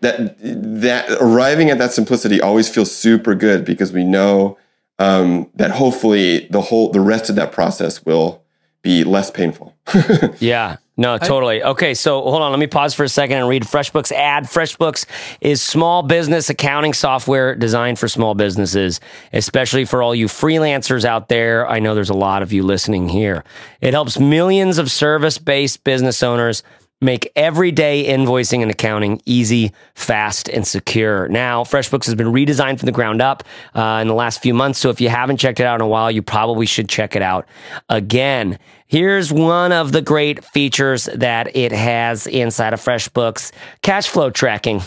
that 0.00 0.36
that 0.40 1.10
arriving 1.20 1.70
at 1.70 1.78
that 1.78 1.92
simplicity 1.92 2.40
always 2.40 2.68
feels 2.68 2.94
super 2.94 3.34
good 3.34 3.64
because 3.64 3.92
we 3.92 4.04
know 4.04 4.58
um, 4.98 5.50
that 5.54 5.72
hopefully 5.72 6.46
the 6.50 6.60
whole 6.60 6.90
the 6.90 7.00
rest 7.00 7.30
of 7.30 7.36
that 7.36 7.52
process 7.52 8.04
will 8.04 8.42
be 8.82 9.04
less 9.04 9.30
painful. 9.30 9.74
yeah. 10.38 10.76
No, 10.98 11.18
totally. 11.18 11.62
Okay, 11.62 11.92
so 11.92 12.22
hold 12.22 12.40
on. 12.40 12.50
Let 12.50 12.58
me 12.58 12.66
pause 12.66 12.94
for 12.94 13.04
a 13.04 13.08
second 13.08 13.36
and 13.36 13.48
read 13.48 13.64
FreshBooks 13.64 14.12
ad. 14.12 14.44
FreshBooks 14.44 15.04
is 15.42 15.60
small 15.60 16.02
business 16.02 16.48
accounting 16.48 16.94
software 16.94 17.54
designed 17.54 17.98
for 17.98 18.08
small 18.08 18.34
businesses, 18.34 19.00
especially 19.34 19.84
for 19.84 20.02
all 20.02 20.14
you 20.14 20.26
freelancers 20.26 21.04
out 21.04 21.28
there. 21.28 21.68
I 21.68 21.80
know 21.80 21.94
there's 21.94 22.08
a 22.08 22.14
lot 22.14 22.42
of 22.42 22.50
you 22.50 22.62
listening 22.62 23.10
here. 23.10 23.44
It 23.82 23.92
helps 23.92 24.18
millions 24.18 24.78
of 24.78 24.90
service 24.90 25.36
based 25.36 25.84
business 25.84 26.22
owners 26.22 26.62
make 27.02 27.30
everyday 27.36 28.06
invoicing 28.06 28.62
and 28.62 28.70
accounting 28.70 29.20
easy, 29.26 29.72
fast, 29.94 30.48
and 30.48 30.66
secure. 30.66 31.28
Now, 31.28 31.62
FreshBooks 31.62 32.06
has 32.06 32.14
been 32.14 32.28
redesigned 32.28 32.78
from 32.78 32.86
the 32.86 32.92
ground 32.92 33.20
up 33.20 33.44
uh, 33.74 33.98
in 34.00 34.08
the 34.08 34.14
last 34.14 34.40
few 34.40 34.54
months. 34.54 34.78
So 34.78 34.88
if 34.88 35.00
you 35.00 35.10
haven't 35.10 35.36
checked 35.36 35.60
it 35.60 35.66
out 35.66 35.74
in 35.74 35.82
a 35.82 35.86
while, 35.86 36.10
you 36.10 36.22
probably 36.22 36.64
should 36.64 36.88
check 36.88 37.14
it 37.14 37.20
out 37.20 37.46
again. 37.90 38.58
Here's 38.88 39.32
one 39.32 39.72
of 39.72 39.90
the 39.90 40.00
great 40.00 40.44
features 40.44 41.06
that 41.12 41.56
it 41.56 41.72
has 41.72 42.26
inside 42.28 42.72
of 42.72 42.80
FreshBooks 42.80 43.50
cash 43.82 44.06
flow 44.06 44.30
tracking. 44.30 44.80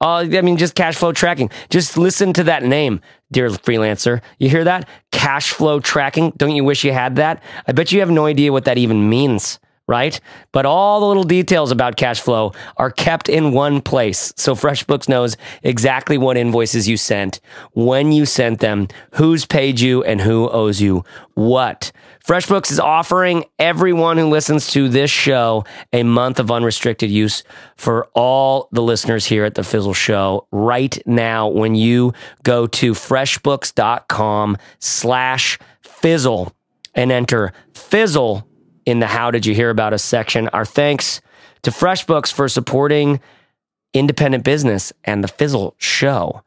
Uh, 0.00 0.26
I 0.32 0.40
mean, 0.40 0.56
just 0.56 0.74
cash 0.74 0.96
flow 0.96 1.12
tracking. 1.12 1.50
Just 1.68 1.98
listen 1.98 2.32
to 2.34 2.44
that 2.44 2.62
name, 2.62 3.00
dear 3.32 3.50
freelancer. 3.50 4.22
You 4.38 4.48
hear 4.48 4.64
that? 4.64 4.88
Cash 5.12 5.50
flow 5.50 5.78
tracking. 5.78 6.32
Don't 6.36 6.54
you 6.54 6.64
wish 6.64 6.84
you 6.84 6.92
had 6.92 7.16
that? 7.16 7.42
I 7.66 7.72
bet 7.72 7.92
you 7.92 8.00
have 8.00 8.10
no 8.10 8.24
idea 8.24 8.50
what 8.50 8.64
that 8.64 8.78
even 8.78 9.08
means 9.10 9.58
right? 9.86 10.18
But 10.52 10.64
all 10.66 11.00
the 11.00 11.06
little 11.06 11.24
details 11.24 11.70
about 11.70 11.96
cash 11.96 12.20
flow 12.20 12.52
are 12.76 12.90
kept 12.90 13.28
in 13.28 13.52
one 13.52 13.80
place. 13.80 14.32
So 14.36 14.54
FreshBooks 14.54 15.08
knows 15.08 15.36
exactly 15.62 16.16
what 16.16 16.36
invoices 16.36 16.88
you 16.88 16.96
sent, 16.96 17.40
when 17.72 18.12
you 18.12 18.24
sent 18.24 18.60
them, 18.60 18.88
who's 19.12 19.44
paid 19.44 19.80
you, 19.80 20.02
and 20.04 20.20
who 20.20 20.48
owes 20.48 20.80
you 20.80 21.04
what. 21.34 21.92
FreshBooks 22.26 22.70
is 22.70 22.80
offering 22.80 23.44
everyone 23.58 24.16
who 24.16 24.30
listens 24.30 24.68
to 24.68 24.88
this 24.88 25.10
show 25.10 25.64
a 25.92 26.02
month 26.04 26.40
of 26.40 26.50
unrestricted 26.50 27.10
use 27.10 27.44
for 27.76 28.06
all 28.14 28.70
the 28.72 28.80
listeners 28.80 29.26
here 29.26 29.44
at 29.44 29.56
the 29.56 29.62
Fizzle 29.62 29.92
Show 29.92 30.46
right 30.50 30.96
now 31.04 31.48
when 31.48 31.74
you 31.74 32.14
go 32.42 32.66
to 32.66 32.92
freshbooks.com 32.92 34.56
slash 34.78 35.58
fizzle 35.82 36.50
and 36.94 37.12
enter 37.12 37.52
fizzle 37.74 38.48
in 38.86 39.00
the 39.00 39.06
How 39.06 39.30
Did 39.30 39.44
You 39.44 39.54
Hear 39.54 39.68
About 39.68 39.92
Us 39.92 40.02
section. 40.02 40.48
Our 40.48 40.64
thanks 40.64 41.20
to 41.60 41.70
FreshBooks 41.70 42.32
for 42.32 42.48
supporting 42.48 43.20
independent 43.92 44.44
business 44.44 44.94
and 45.04 45.22
the 45.22 45.28
Fizzle 45.28 45.74
Show. 45.76 46.42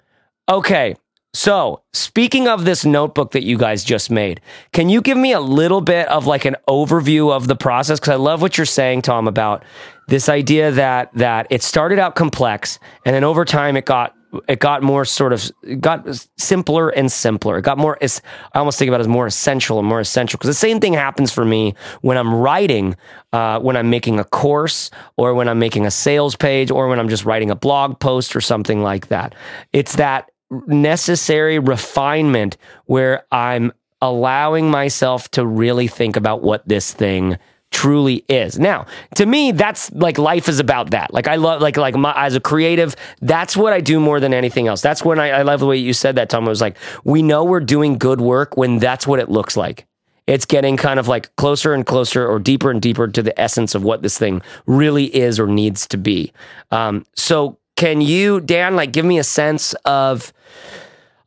Okay, 0.50 0.96
so 1.38 1.84
speaking 1.94 2.48
of 2.48 2.66
this 2.66 2.84
notebook 2.84 3.34
that 3.34 3.44
you 3.44 3.60
guys 3.60 3.84
just 3.84 4.10
made, 4.10 4.42
can 4.74 4.90
you 4.90 5.04
give 5.04 5.20
me 5.20 5.34
a 5.34 5.40
little 5.40 5.82
bit 5.82 6.08
of 6.08 6.26
like 6.26 6.46
an 6.46 6.56
overview 6.68 7.32
of 7.32 7.48
the 7.48 7.56
process? 7.56 8.00
Because 8.00 8.14
I 8.14 8.16
love 8.16 8.42
what 8.42 8.58
you're 8.58 8.66
saying, 8.66 9.04
Tom, 9.04 9.28
about 9.28 9.64
this 10.08 10.30
idea 10.30 10.72
that 10.72 11.14
that 11.14 11.46
it 11.52 11.62
started 11.62 12.00
out 12.00 12.16
complex 12.16 12.80
and 13.06 13.14
then 13.14 13.24
over 13.24 13.46
time 13.46 13.78
it 13.78 13.86
got 13.86 14.16
it 14.48 14.58
got 14.58 14.82
more 14.82 15.06
sort 15.06 15.32
of 15.32 15.52
got 15.80 16.08
simpler 16.40 16.90
and 16.90 17.12
simpler. 17.12 17.60
It 17.60 17.62
got 17.62 17.78
more. 17.78 18.00
I 18.02 18.08
almost 18.56 18.80
think 18.80 18.90
about 18.90 19.02
it 19.02 19.02
as 19.02 19.08
more 19.08 19.28
essential 19.28 19.78
and 19.78 19.88
more 19.88 20.00
essential 20.00 20.40
because 20.40 20.50
the 20.50 20.56
same 20.56 20.80
thing 20.80 20.94
happens 20.94 21.32
for 21.32 21.46
me 21.46 21.76
when 22.02 22.18
I'm 22.18 22.34
writing, 22.34 22.96
uh, 23.32 23.60
when 23.60 23.78
I'm 23.78 23.92
making 23.92 24.20
a 24.20 24.24
course, 24.24 24.90
or 25.18 25.36
when 25.36 25.48
I'm 25.48 25.60
making 25.60 25.86
a 25.86 25.92
sales 25.92 26.36
page, 26.36 26.72
or 26.72 26.88
when 26.88 26.98
I'm 27.00 27.10
just 27.10 27.26
writing 27.26 27.52
a 27.52 27.56
blog 27.56 28.00
post 28.00 28.36
or 28.36 28.42
something 28.42 28.82
like 28.82 29.10
that. 29.10 29.36
It's 29.72 29.98
that 29.98 30.32
necessary 30.50 31.60
refinement 31.60 32.58
where 32.86 33.26
I'm 33.32 33.72
allowing 34.02 34.70
myself 34.70 35.30
to 35.32 35.46
really 35.46 35.88
think 35.88 36.16
about 36.16 36.44
what 36.44 36.68
this 36.68 36.94
thing 36.94 37.38
truly 37.72 38.24
is. 38.30 38.58
Now, 38.58 38.86
to 39.16 39.26
me, 39.26 39.52
that's 39.52 39.92
like 39.92 40.18
life 40.18 40.48
is 40.48 40.60
about 40.60 40.92
that. 40.92 41.14
Like 41.14 41.28
I 41.28 41.36
love, 41.36 41.62
like 41.62 41.78
like 41.78 41.96
my, 41.96 42.14
as 42.16 42.36
a 42.36 42.40
creative, 42.40 42.96
that's 43.22 43.58
what 43.58 43.74
I 43.74 43.82
do 43.82 44.00
more 44.00 44.20
than 44.20 44.34
anything 44.34 44.68
else. 44.68 44.82
That's 44.82 45.04
when 45.04 45.20
I, 45.20 45.30
I 45.30 45.42
love 45.42 45.60
the 45.60 45.66
way 45.66 45.78
you 45.78 45.94
said 45.94 46.16
that, 46.16 46.30
Tom. 46.30 46.46
I 46.46 46.50
was 46.50 46.62
like, 46.62 46.78
we 47.04 47.22
know 47.22 47.44
we're 47.44 47.60
doing 47.60 47.98
good 47.98 48.22
work 48.22 48.56
when 48.56 48.80
that's 48.80 49.06
what 49.06 49.20
it 49.20 49.30
looks 49.30 49.58
like. 49.58 49.86
It's 50.28 50.46
getting 50.46 50.76
kind 50.76 51.00
of 51.00 51.08
like 51.08 51.34
closer 51.38 51.74
and 51.74 51.86
closer 51.86 52.28
or 52.28 52.40
deeper 52.40 52.70
and 52.70 52.82
deeper 52.82 53.08
to 53.08 53.24
the 53.24 53.40
essence 53.40 53.76
of 53.76 53.84
what 53.84 54.02
this 54.02 54.18
thing 54.18 54.42
really 54.66 55.06
is 55.16 55.40
or 55.40 55.48
needs 55.48 55.88
to 55.88 55.98
be. 55.98 56.34
Um, 56.72 57.06
so 57.16 57.60
can 57.78 58.02
you, 58.02 58.42
Dan, 58.42 58.76
like 58.76 58.92
give 58.92 59.06
me 59.06 59.20
a 59.20 59.24
sense 59.24 59.74
of 59.86 60.34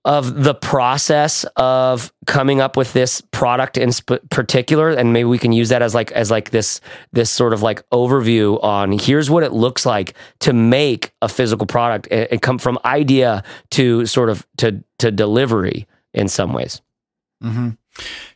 of 0.02 0.44
the 0.44 0.54
process 0.54 1.44
of 1.56 2.10
coming 2.26 2.58
up 2.58 2.74
with 2.74 2.94
this 2.94 3.20
product 3.20 3.78
in 3.78 3.92
sp- 3.94 4.24
particular? 4.30 4.90
And 4.90 5.12
maybe 5.12 5.24
we 5.24 5.38
can 5.38 5.52
use 5.52 5.68
that 5.70 5.80
as 5.80 5.94
like 5.94 6.10
as 6.12 6.30
like 6.30 6.50
this 6.50 6.80
this 7.12 7.30
sort 7.30 7.54
of 7.54 7.62
like 7.62 7.88
overview 7.90 8.62
on 8.62 8.92
here's 8.92 9.30
what 9.30 9.42
it 9.42 9.52
looks 9.52 9.86
like 9.86 10.14
to 10.40 10.52
make 10.52 11.12
a 11.22 11.28
physical 11.28 11.66
product 11.66 12.08
and, 12.10 12.42
come 12.42 12.58
from 12.58 12.78
idea 12.84 13.44
to 13.70 14.04
sort 14.04 14.28
of 14.28 14.46
to 14.58 14.82
to 14.98 15.10
delivery 15.10 15.86
in 16.12 16.28
some 16.28 16.52
ways. 16.52 16.82
Mm-hmm. 17.42 17.70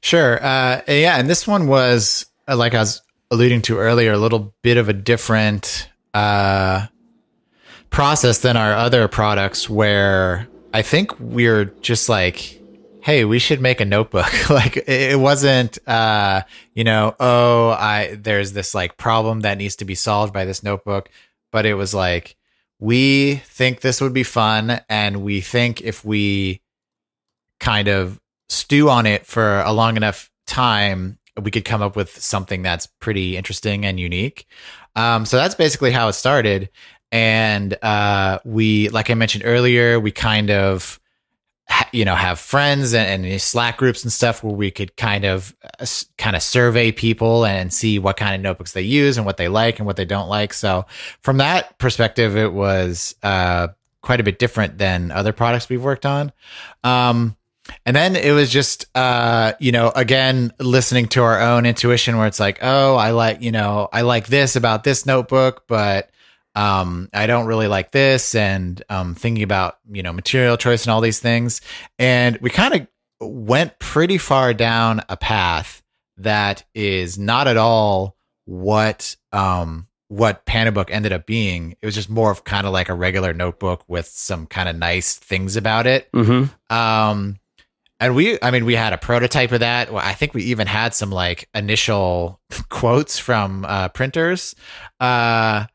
sure. 0.01 0.43
Uh, 0.43 0.81
yeah 0.87 1.19
and 1.19 1.29
this 1.29 1.47
one 1.47 1.67
was 1.67 2.25
uh, 2.49 2.57
like 2.57 2.73
i 2.73 2.79
was 2.79 3.03
alluding 3.31 3.61
to 3.61 3.77
earlier 3.77 4.13
a 4.13 4.19
little 4.19 4.55
bit 4.63 4.79
of 4.79 4.89
a 4.89 4.95
different 4.95 5.91
uh, 6.15 6.87
process 7.95 8.39
than 8.39 8.57
our 8.57 8.73
other 8.73 9.07
products 9.07 9.71
where 9.71 10.49
I 10.73 10.83
think 10.83 11.17
we're 11.21 11.67
just 11.81 12.09
like, 12.09 12.61
hey, 13.01 13.25
we 13.25 13.39
should 13.39 13.61
make 13.61 13.81
a 13.81 13.85
notebook. 13.85 14.51
like 14.51 14.77
it 14.89 15.17
wasn't, 15.17 15.79
uh, 15.87 16.43
you 16.75 16.83
know, 16.83 17.15
oh, 17.21 17.69
I 17.69 18.19
there's 18.21 18.53
this 18.53 18.75
like 18.75 18.97
problem 18.97 19.43
that 19.43 19.59
needs 19.59 19.77
to 19.77 19.85
be 19.85 19.95
solved 19.95 20.33
by 20.33 20.45
this 20.45 20.65
notebook, 20.65 21.09
but 21.53 21.67
it 21.67 21.75
was 21.75 21.95
like 21.95 22.35
we 22.81 23.37
think 23.47 23.81
this 23.81 24.01
would 24.01 24.13
be 24.13 24.25
fun, 24.25 24.81
and 24.89 25.23
we 25.23 25.41
think 25.41 25.81
if 25.81 26.05
we 26.05 26.63
kind 27.61 27.87
of 27.87 28.21
stew 28.49 28.91
on 28.91 29.07
it 29.07 29.25
for 29.25 29.61
a 29.61 29.73
long 29.73 29.97
enough 29.97 30.33
time, 30.49 31.17
we 31.41 31.53
could 31.53 31.65
come 31.65 31.81
up 31.81 31.95
with 31.95 32.21
something 32.21 32.63
that's 32.63 32.89
pretty 32.99 33.37
interesting 33.37 33.85
and 33.85 34.01
unique. 34.01 34.47
Um, 34.97 35.27
so 35.27 35.37
that's 35.37 35.55
basically 35.55 35.93
how 35.93 36.09
it 36.09 36.13
started 36.13 36.71
and 37.15 37.79
uh, 37.81 38.41
we 38.45 38.89
like 38.89 39.09
i 39.09 39.15
mentioned 39.15 39.45
earlier 39.47 40.01
we 40.01 40.11
kind 40.11 40.51
of 40.51 41.01
ha- 41.69 41.89
you 41.93 42.05
know 42.05 42.17
have 42.17 42.41
friends 42.41 42.93
and, 42.93 43.25
and, 43.25 43.41
slack 43.41 43.79
groups 43.79 44.03
and 44.03 44.13
stuff 44.13 44.43
where 44.43 44.55
we 44.55 44.71
could 44.71 44.97
kind 44.97 45.25
of 45.25 45.55
uh, 45.79 45.87
kind 46.19 46.35
of 46.35 46.43
survey 46.43 46.91
people 46.91 47.47
and 47.47 47.73
see 47.73 48.01
what 48.01 48.17
kind 48.17 48.35
of 48.35 48.41
notebooks 48.41 48.73
they 48.73 48.83
use 48.83 49.17
and 49.17 49.25
what 49.25 49.37
they 49.37 49.47
like 49.47 49.79
and 49.79 49.87
what 49.87 49.97
they 49.97 50.05
don't 50.05 50.29
like. 50.29 50.53
So 50.53 50.87
from 51.23 51.37
that 51.37 51.79
perspective 51.79 52.37
it 52.37 52.53
was 52.53 53.15
uh, 53.23 53.69
quite 54.03 54.19
a 54.19 54.25
bit 54.25 54.41
different 54.41 54.79
than 54.79 55.13
other 55.13 55.33
products 55.33 55.69
we've 55.69 55.83
worked 55.83 56.05
on. 56.05 56.33
Um, 56.83 57.37
and 57.87 57.95
then 57.95 58.17
it 58.17 58.33
was 58.33 58.51
just 58.51 58.87
uh, 58.97 59.53
you 59.61 59.71
know 59.71 59.93
again 59.95 60.53
listening 60.59 61.07
to 61.09 61.23
our 61.23 61.41
own 61.41 61.65
intuition 61.65 62.19
where 62.19 62.27
it's 62.27 62.41
like 62.41 62.59
oh 62.61 62.97
i 62.97 63.13
like 63.13 63.41
you 63.41 63.53
know 63.53 63.89
i 63.93 64.03
like 64.03 64.27
this 64.27 64.57
about 64.57 64.83
this 64.83 65.07
notebook 65.07 65.63
but 65.69 66.11
um, 66.55 67.09
I 67.13 67.27
don't 67.27 67.47
really 67.47 67.69
like 67.69 67.91
this, 67.91 68.35
and 68.35 68.83
um, 68.89 69.15
thinking 69.15 69.43
about 69.43 69.79
you 69.91 70.03
know 70.03 70.13
material 70.13 70.57
choice 70.57 70.85
and 70.85 70.93
all 70.93 71.01
these 71.01 71.21
things, 71.21 71.61
and 71.99 72.39
we 72.39 72.51
kind 72.51 72.75
of 72.75 72.87
went 73.21 73.79
pretty 73.79 74.19
far 74.19 74.55
down 74.55 75.03
a 75.09 75.17
path 75.17 75.83
that 76.19 76.65
is 76.75 77.19
not 77.19 77.49
at 77.49 77.57
all 77.57 78.17
what 78.45 79.17
um 79.33 79.89
what 80.09 80.47
Panobook 80.47 80.91
ended 80.91 81.13
up 81.13 81.27
being. 81.27 81.75
It 81.81 81.87
was 81.87 81.95
just 81.95 82.11
more 82.11 82.31
of 82.31 82.45
kind 82.45 82.67
of 82.67 82.73
like 82.73 82.89
a 82.89 82.95
regular 82.95 83.33
notebook 83.33 83.85
with 83.89 84.07
some 84.07 84.47
kind 84.47 84.69
of 84.69 84.77
nice 84.77 85.17
things 85.17 85.57
about 85.57 85.87
it. 85.87 86.11
Mm-hmm. 86.13 86.75
Um, 86.75 87.39
and 88.01 88.15
we, 88.15 88.39
I 88.43 88.51
mean, 88.51 88.65
we 88.65 88.75
had 88.75 88.93
a 88.93 88.99
prototype 88.99 89.51
of 89.53 89.61
that. 89.61 89.93
Well, 89.93 90.05
I 90.05 90.13
think 90.13 90.35
we 90.35 90.45
even 90.45 90.67
had 90.67 90.95
some 90.95 91.11
like 91.11 91.49
initial 91.55 92.41
quotes 92.69 93.19
from 93.19 93.65
uh, 93.65 93.89
printers. 93.89 94.55
Uh, 95.01 95.67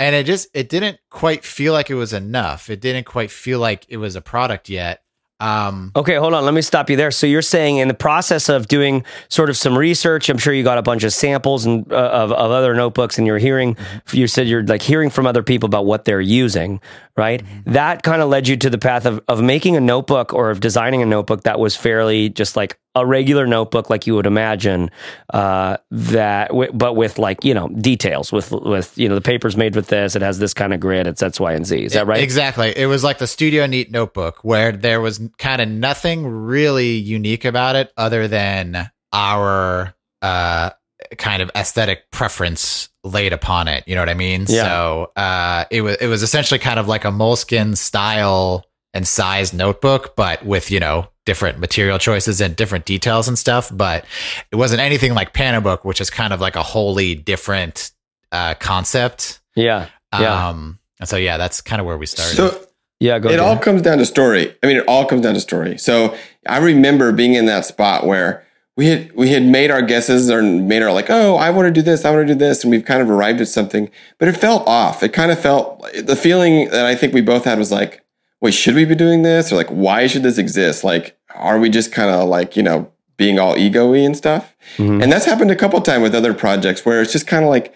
and 0.00 0.16
it 0.16 0.26
just 0.26 0.48
it 0.54 0.68
didn't 0.68 0.98
quite 1.10 1.44
feel 1.44 1.72
like 1.72 1.88
it 1.90 1.94
was 1.94 2.12
enough 2.12 2.68
it 2.68 2.80
didn't 2.80 3.04
quite 3.06 3.30
feel 3.30 3.60
like 3.60 3.86
it 3.88 3.98
was 3.98 4.16
a 4.16 4.20
product 4.20 4.68
yet 4.68 5.02
Um, 5.40 5.92
Okay, 5.96 6.16
hold 6.16 6.34
on. 6.34 6.44
Let 6.44 6.52
me 6.52 6.60
stop 6.60 6.90
you 6.90 6.96
there. 6.96 7.10
So 7.10 7.26
you're 7.26 7.40
saying 7.56 7.78
in 7.78 7.88
the 7.88 7.94
process 7.94 8.50
of 8.50 8.68
doing 8.68 9.04
sort 9.30 9.48
of 9.48 9.56
some 9.56 9.74
research, 9.78 10.28
I'm 10.28 10.36
sure 10.36 10.52
you 10.52 10.62
got 10.62 10.76
a 10.76 10.82
bunch 10.82 11.02
of 11.02 11.12
samples 11.14 11.64
and 11.64 11.90
uh, 11.90 11.96
of, 11.96 12.30
of 12.30 12.50
other 12.50 12.74
notebooks, 12.74 13.16
and 13.16 13.26
you're 13.26 13.38
hearing. 13.40 13.74
You 14.12 14.26
said 14.26 14.48
you're 14.48 14.62
like 14.66 14.82
hearing 14.82 15.08
from 15.08 15.26
other 15.26 15.42
people 15.42 15.66
about 15.66 15.86
what 15.86 16.04
they're 16.04 16.20
using, 16.44 16.78
right? 17.16 17.42
That 17.64 18.02
kind 18.02 18.20
of 18.20 18.28
led 18.28 18.48
you 18.48 18.56
to 18.58 18.68
the 18.68 18.76
path 18.78 19.06
of 19.06 19.22
of 19.28 19.40
making 19.42 19.76
a 19.76 19.80
notebook 19.80 20.34
or 20.34 20.50
of 20.50 20.60
designing 20.60 21.00
a 21.00 21.06
notebook 21.06 21.44
that 21.44 21.58
was 21.58 21.74
fairly 21.74 22.28
just 22.28 22.54
like 22.54 22.78
a 22.94 23.06
regular 23.06 23.46
notebook, 23.46 23.88
like 23.88 24.06
you 24.06 24.14
would 24.14 24.26
imagine. 24.26 24.90
Uh, 25.32 25.76
that, 25.90 26.48
w- 26.48 26.72
but 26.72 26.94
with 26.94 27.18
like 27.18 27.44
you 27.44 27.54
know 27.54 27.68
details, 27.68 28.32
with 28.32 28.50
with 28.52 28.96
you 28.98 29.08
know 29.08 29.14
the 29.14 29.20
paper's 29.20 29.56
made 29.56 29.76
with 29.76 29.88
this, 29.88 30.16
it 30.16 30.22
has 30.22 30.38
this 30.38 30.52
kind 30.54 30.74
of 30.74 30.80
grid, 30.80 31.06
it's 31.06 31.22
X, 31.22 31.38
Y, 31.38 31.52
and 31.52 31.66
Z. 31.66 31.84
Is 31.84 31.92
that 31.92 32.06
right? 32.06 32.22
Exactly. 32.22 32.72
It 32.76 32.86
was 32.86 33.04
like 33.04 33.18
the 33.18 33.26
Studio 33.26 33.66
Neat 33.66 33.90
notebook 33.90 34.42
where 34.42 34.72
there 34.72 35.00
was 35.00 35.20
kind 35.38 35.62
of 35.62 35.68
nothing 35.68 36.26
really 36.26 36.94
unique 36.94 37.44
about 37.44 37.76
it 37.76 37.92
other 37.96 38.26
than 38.26 38.90
our 39.12 39.94
uh, 40.22 40.70
kind 41.16 41.42
of 41.42 41.50
aesthetic 41.54 42.10
preference 42.10 42.88
laid 43.04 43.32
upon 43.32 43.68
it. 43.68 43.84
You 43.86 43.94
know 43.94 44.02
what 44.02 44.08
I 44.08 44.14
mean? 44.14 44.46
Yeah. 44.48 44.64
So 44.64 45.12
uh, 45.16 45.64
it 45.70 45.82
was 45.82 45.96
it 45.96 46.06
was 46.08 46.22
essentially 46.22 46.58
kind 46.58 46.78
of 46.78 46.88
like 46.88 47.04
a 47.04 47.10
moleskin 47.10 47.76
style 47.76 48.66
and 48.92 49.06
size 49.06 49.52
notebook, 49.52 50.16
but 50.16 50.44
with 50.44 50.70
you 50.70 50.80
know 50.80 51.08
different 51.30 51.60
material 51.60 51.96
choices 51.96 52.40
and 52.40 52.56
different 52.56 52.84
details 52.84 53.28
and 53.28 53.38
stuff. 53.38 53.70
But 53.72 54.04
it 54.50 54.56
wasn't 54.56 54.80
anything 54.80 55.14
like 55.14 55.32
Panobook, 55.32 55.84
which 55.84 56.00
is 56.00 56.10
kind 56.10 56.32
of 56.32 56.40
like 56.40 56.56
a 56.56 56.62
wholly 56.64 57.14
different 57.14 57.92
uh, 58.32 58.54
concept. 58.54 59.40
Yeah, 59.54 59.86
yeah, 60.12 60.48
Um, 60.48 60.80
and 60.98 61.08
so 61.08 61.16
yeah, 61.16 61.36
that's 61.36 61.60
kind 61.60 61.78
of 61.78 61.86
where 61.86 61.96
we 61.96 62.06
started. 62.06 62.34
So 62.34 62.66
yeah. 62.98 63.20
Go. 63.20 63.28
it 63.28 63.36
Dan. 63.36 63.40
all 63.46 63.56
comes 63.56 63.80
down 63.80 63.98
to 63.98 64.06
story. 64.06 64.52
I 64.60 64.66
mean, 64.66 64.78
it 64.78 64.88
all 64.88 65.04
comes 65.04 65.22
down 65.22 65.34
to 65.34 65.40
story. 65.40 65.78
So 65.78 66.16
I 66.48 66.58
remember 66.58 67.12
being 67.12 67.34
in 67.34 67.46
that 67.46 67.64
spot 67.64 68.04
where 68.04 68.44
we 68.76 68.86
had 68.86 69.12
we 69.14 69.28
had 69.28 69.44
made 69.44 69.70
our 69.70 69.82
guesses 69.82 70.28
or 70.32 70.42
made 70.42 70.82
our 70.82 70.92
like, 70.92 71.10
oh, 71.10 71.36
I 71.36 71.50
want 71.50 71.66
to 71.66 71.72
do 71.72 71.82
this, 71.82 72.04
I 72.04 72.10
want 72.10 72.26
to 72.26 72.34
do 72.34 72.38
this, 72.38 72.64
and 72.64 72.72
we've 72.72 72.84
kind 72.84 73.02
of 73.02 73.08
arrived 73.08 73.40
at 73.40 73.46
something, 73.46 73.88
but 74.18 74.26
it 74.26 74.36
felt 74.36 74.66
off. 74.66 75.04
It 75.04 75.12
kind 75.12 75.30
of 75.30 75.38
felt 75.38 75.86
the 75.94 76.16
feeling 76.16 76.70
that 76.70 76.86
I 76.86 76.96
think 76.96 77.14
we 77.14 77.20
both 77.20 77.44
had 77.44 77.56
was 77.56 77.70
like, 77.70 78.04
wait, 78.40 78.54
should 78.54 78.74
we 78.74 78.84
be 78.84 78.94
doing 78.94 79.22
this, 79.22 79.52
or 79.52 79.56
like, 79.56 79.68
why 79.68 80.06
should 80.06 80.22
this 80.22 80.38
exist? 80.38 80.84
Like, 80.84 81.16
are 81.34 81.58
we 81.58 81.70
just 81.70 81.92
kind 81.92 82.10
of 82.10 82.28
like 82.28 82.56
you 82.56 82.62
know 82.62 82.90
being 83.16 83.38
all 83.38 83.56
ego-y 83.58 83.98
and 83.98 84.16
stuff? 84.16 84.54
Mhm. 84.76 85.02
And 85.02 85.12
that's 85.12 85.26
happened 85.26 85.50
a 85.50 85.56
couple 85.56 85.80
times 85.80 86.02
with 86.02 86.14
other 86.14 86.32
projects 86.34 86.84
where 86.86 87.02
it's 87.02 87.12
just 87.12 87.26
kind 87.26 87.44
of 87.44 87.50
like 87.50 87.74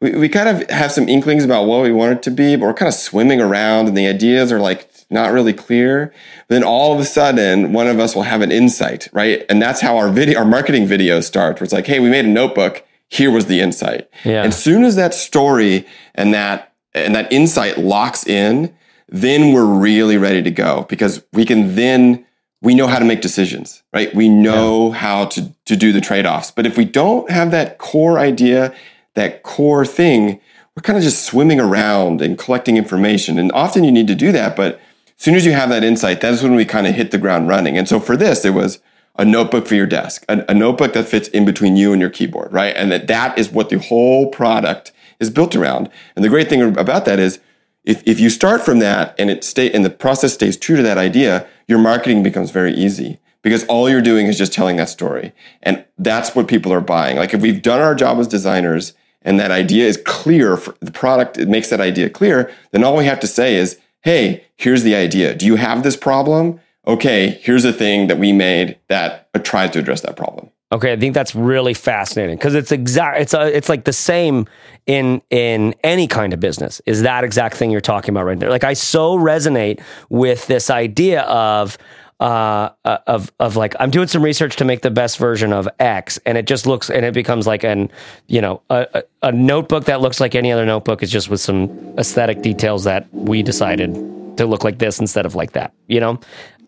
we, 0.00 0.12
we 0.12 0.28
kind 0.28 0.48
of 0.48 0.68
have 0.70 0.92
some 0.92 1.08
inklings 1.08 1.44
about 1.44 1.64
what 1.66 1.82
we 1.82 1.92
want 1.92 2.12
it 2.12 2.22
to 2.22 2.30
be, 2.30 2.56
but 2.56 2.66
we're 2.66 2.74
kind 2.74 2.88
of 2.88 2.94
swimming 2.94 3.40
around 3.40 3.88
and 3.88 3.96
the 3.96 4.06
ideas 4.06 4.52
are 4.52 4.60
like 4.60 4.88
not 5.10 5.32
really 5.32 5.52
clear. 5.52 6.12
But 6.48 6.54
then 6.56 6.64
all 6.64 6.94
of 6.94 7.00
a 7.00 7.04
sudden, 7.04 7.72
one 7.72 7.86
of 7.86 7.98
us 8.00 8.14
will 8.14 8.22
have 8.22 8.40
an 8.40 8.50
insight, 8.52 9.08
right? 9.12 9.44
And 9.48 9.60
that's 9.60 9.80
how 9.80 9.96
our 9.96 10.08
video, 10.10 10.38
our 10.38 10.44
marketing 10.44 10.86
videos 10.86 11.24
start, 11.24 11.58
where 11.60 11.64
it's 11.64 11.72
like, 11.72 11.86
hey, 11.86 12.00
we 12.00 12.08
made 12.10 12.24
a 12.24 12.28
notebook. 12.28 12.84
Here 13.08 13.30
was 13.30 13.46
the 13.46 13.60
insight. 13.60 14.08
Yeah. 14.24 14.42
And 14.42 14.52
soon 14.52 14.82
as 14.84 14.96
that 14.96 15.14
story 15.14 15.86
and 16.14 16.32
that 16.34 16.72
and 16.94 17.14
that 17.14 17.32
insight 17.32 17.78
locks 17.78 18.26
in, 18.26 18.74
then 19.14 19.52
we're 19.52 19.64
really 19.64 20.16
ready 20.16 20.42
to 20.42 20.50
go 20.50 20.86
because 20.88 21.24
we 21.32 21.44
can 21.44 21.76
then 21.76 22.26
we 22.60 22.74
know 22.74 22.88
how 22.88 22.98
to 22.98 23.04
make 23.04 23.20
decisions, 23.20 23.84
right? 23.92 24.12
We 24.12 24.28
know 24.28 24.90
how 24.90 25.26
to 25.26 25.54
to 25.66 25.76
do 25.76 25.92
the 25.92 26.00
trade-offs. 26.00 26.50
But 26.50 26.66
if 26.66 26.76
we 26.76 26.84
don't 26.84 27.30
have 27.30 27.52
that 27.52 27.78
core 27.78 28.18
idea, 28.18 28.74
that 29.14 29.44
core 29.44 29.86
thing, 29.86 30.40
we're 30.74 30.82
kind 30.82 30.98
of 30.98 31.04
just 31.04 31.24
swimming 31.24 31.60
around 31.60 32.20
and 32.22 32.36
collecting 32.36 32.76
information. 32.76 33.38
And 33.38 33.52
often 33.52 33.84
you 33.84 33.92
need 33.92 34.08
to 34.08 34.16
do 34.16 34.32
that, 34.32 34.56
but 34.56 34.80
as 35.16 35.22
soon 35.24 35.36
as 35.36 35.46
you 35.46 35.52
have 35.52 35.68
that 35.68 35.84
insight, 35.84 36.20
that's 36.20 36.42
when 36.42 36.56
we 36.56 36.64
kind 36.64 36.88
of 36.88 36.96
hit 36.96 37.12
the 37.12 37.18
ground 37.18 37.46
running. 37.46 37.78
And 37.78 37.88
so 37.88 38.00
for 38.00 38.16
this, 38.16 38.44
it 38.44 38.50
was 38.50 38.80
a 39.16 39.24
notebook 39.24 39.68
for 39.68 39.76
your 39.76 39.86
desk, 39.86 40.24
a, 40.28 40.44
a 40.48 40.54
notebook 40.54 40.92
that 40.94 41.06
fits 41.06 41.28
in 41.28 41.44
between 41.44 41.76
you 41.76 41.92
and 41.92 42.00
your 42.00 42.10
keyboard, 42.10 42.52
right? 42.52 42.74
And 42.76 42.90
that 42.90 43.06
that 43.06 43.38
is 43.38 43.52
what 43.52 43.68
the 43.68 43.78
whole 43.78 44.28
product 44.28 44.90
is 45.20 45.30
built 45.30 45.54
around. 45.54 45.88
And 46.16 46.24
the 46.24 46.28
great 46.28 46.48
thing 46.48 46.76
about 46.76 47.04
that 47.04 47.20
is 47.20 47.38
if, 47.84 48.02
if 48.06 48.18
you 48.18 48.30
start 48.30 48.62
from 48.62 48.78
that 48.78 49.14
and 49.18 49.30
it 49.30 49.44
stay 49.44 49.70
and 49.70 49.84
the 49.84 49.90
process 49.90 50.34
stays 50.34 50.56
true 50.56 50.76
to 50.76 50.82
that 50.82 50.98
idea, 50.98 51.46
your 51.68 51.78
marketing 51.78 52.22
becomes 52.22 52.50
very 52.50 52.72
easy 52.72 53.18
because 53.42 53.64
all 53.66 53.90
you're 53.90 54.00
doing 54.00 54.26
is 54.26 54.38
just 54.38 54.52
telling 54.52 54.76
that 54.76 54.88
story. 54.88 55.32
And 55.62 55.84
that's 55.98 56.34
what 56.34 56.48
people 56.48 56.72
are 56.72 56.80
buying. 56.80 57.16
Like 57.18 57.34
if 57.34 57.42
we've 57.42 57.62
done 57.62 57.80
our 57.80 57.94
job 57.94 58.18
as 58.18 58.26
designers 58.26 58.94
and 59.22 59.38
that 59.38 59.50
idea 59.50 59.86
is 59.86 60.00
clear 60.04 60.56
for 60.56 60.74
the 60.80 60.90
product, 60.90 61.38
it 61.38 61.48
makes 61.48 61.68
that 61.70 61.80
idea 61.80 62.08
clear, 62.08 62.50
then 62.72 62.84
all 62.84 62.96
we 62.96 63.04
have 63.04 63.20
to 63.20 63.26
say 63.26 63.56
is, 63.56 63.78
hey, 64.02 64.44
here's 64.56 64.82
the 64.82 64.94
idea. 64.94 65.34
Do 65.34 65.46
you 65.46 65.56
have 65.56 65.82
this 65.82 65.96
problem? 65.96 66.60
Okay, 66.86 67.38
here's 67.42 67.64
a 67.64 67.72
thing 67.72 68.08
that 68.08 68.18
we 68.18 68.32
made 68.32 68.78
that 68.88 69.28
tried 69.44 69.72
to 69.74 69.78
address 69.78 70.02
that 70.02 70.16
problem. 70.16 70.50
Okay, 70.74 70.92
I 70.92 70.96
think 70.96 71.14
that's 71.14 71.36
really 71.36 71.72
fascinating 71.72 72.36
because 72.36 72.56
it's 72.56 72.72
exact. 72.72 73.20
It's 73.20 73.32
a, 73.32 73.56
it's 73.56 73.68
like 73.68 73.84
the 73.84 73.92
same 73.92 74.48
in 74.86 75.22
in 75.30 75.72
any 75.84 76.08
kind 76.08 76.32
of 76.32 76.40
business. 76.40 76.82
Is 76.84 77.02
that 77.02 77.22
exact 77.22 77.56
thing 77.56 77.70
you're 77.70 77.80
talking 77.80 78.10
about 78.12 78.24
right 78.24 78.40
there? 78.40 78.50
Like 78.50 78.64
I 78.64 78.72
so 78.72 79.16
resonate 79.16 79.80
with 80.08 80.48
this 80.48 80.70
idea 80.70 81.22
of 81.22 81.78
uh 82.18 82.70
of 82.84 83.30
of 83.38 83.54
like 83.54 83.76
I'm 83.78 83.90
doing 83.92 84.08
some 84.08 84.22
research 84.22 84.56
to 84.56 84.64
make 84.64 84.82
the 84.82 84.90
best 84.90 85.16
version 85.16 85.52
of 85.52 85.68
X, 85.78 86.18
and 86.26 86.36
it 86.36 86.48
just 86.48 86.66
looks 86.66 86.90
and 86.90 87.04
it 87.04 87.14
becomes 87.14 87.46
like 87.46 87.62
an 87.62 87.88
you 88.26 88.40
know 88.40 88.60
a, 88.68 88.88
a, 88.94 89.28
a 89.28 89.32
notebook 89.32 89.84
that 89.84 90.00
looks 90.00 90.18
like 90.18 90.34
any 90.34 90.50
other 90.50 90.66
notebook 90.66 91.04
is 91.04 91.10
just 91.10 91.30
with 91.30 91.40
some 91.40 91.68
aesthetic 91.98 92.42
details 92.42 92.82
that 92.82 93.06
we 93.12 93.44
decided 93.44 93.94
to 94.38 94.44
look 94.44 94.64
like 94.64 94.78
this 94.78 94.98
instead 94.98 95.24
of 95.24 95.36
like 95.36 95.52
that. 95.52 95.72
You 95.86 96.00
know. 96.00 96.18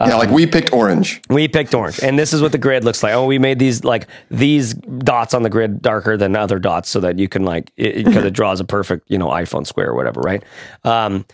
Yeah, 0.01 0.17
like 0.17 0.31
we 0.31 0.47
picked 0.47 0.73
orange. 0.73 1.23
We 1.31 1.49
picked 1.49 1.75
orange, 1.75 2.01
and 2.03 2.19
this 2.19 2.35
is 2.35 2.43
what 2.43 2.53
the 2.53 2.59
grid 2.59 2.85
looks 2.85 3.03
like. 3.03 3.15
Oh, 3.15 3.25
we 3.25 3.39
made 3.39 3.59
these 3.59 3.83
like 3.83 4.07
these 4.31 4.75
dots 4.75 5.33
on 5.33 5.43
the 5.43 5.49
grid 5.49 5.81
darker 5.81 6.19
than 6.19 6.37
other 6.37 6.59
dots, 6.59 6.91
so 6.91 7.01
that 7.01 7.19
you 7.19 7.29
can 7.29 7.45
like 7.45 7.73
because 7.77 8.17
it, 8.17 8.27
it, 8.27 8.31
draws 8.35 8.61
a 8.61 8.65
perfect 8.65 9.11
you 9.11 9.17
know 9.17 9.29
iPhone 9.29 9.67
square 9.67 9.91
or 9.91 9.95
whatever, 9.95 10.21
right? 10.21 10.45
Um, 10.85 11.25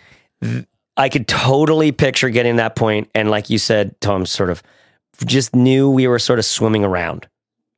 th- 0.43 0.65
I 0.97 1.09
could 1.09 1.27
totally 1.27 1.91
picture 1.91 2.31
getting 2.31 2.57
that 2.57 2.77
point, 2.77 3.11
and 3.15 3.31
like 3.31 3.51
you 3.51 3.59
said, 3.59 4.01
Tom, 4.01 4.27
sort 4.27 4.51
of 4.51 4.63
just 5.25 5.57
knew 5.57 5.91
we 5.91 6.07
were 6.07 6.21
sort 6.21 6.39
of 6.39 6.45
swimming 6.45 6.85
around. 6.85 7.27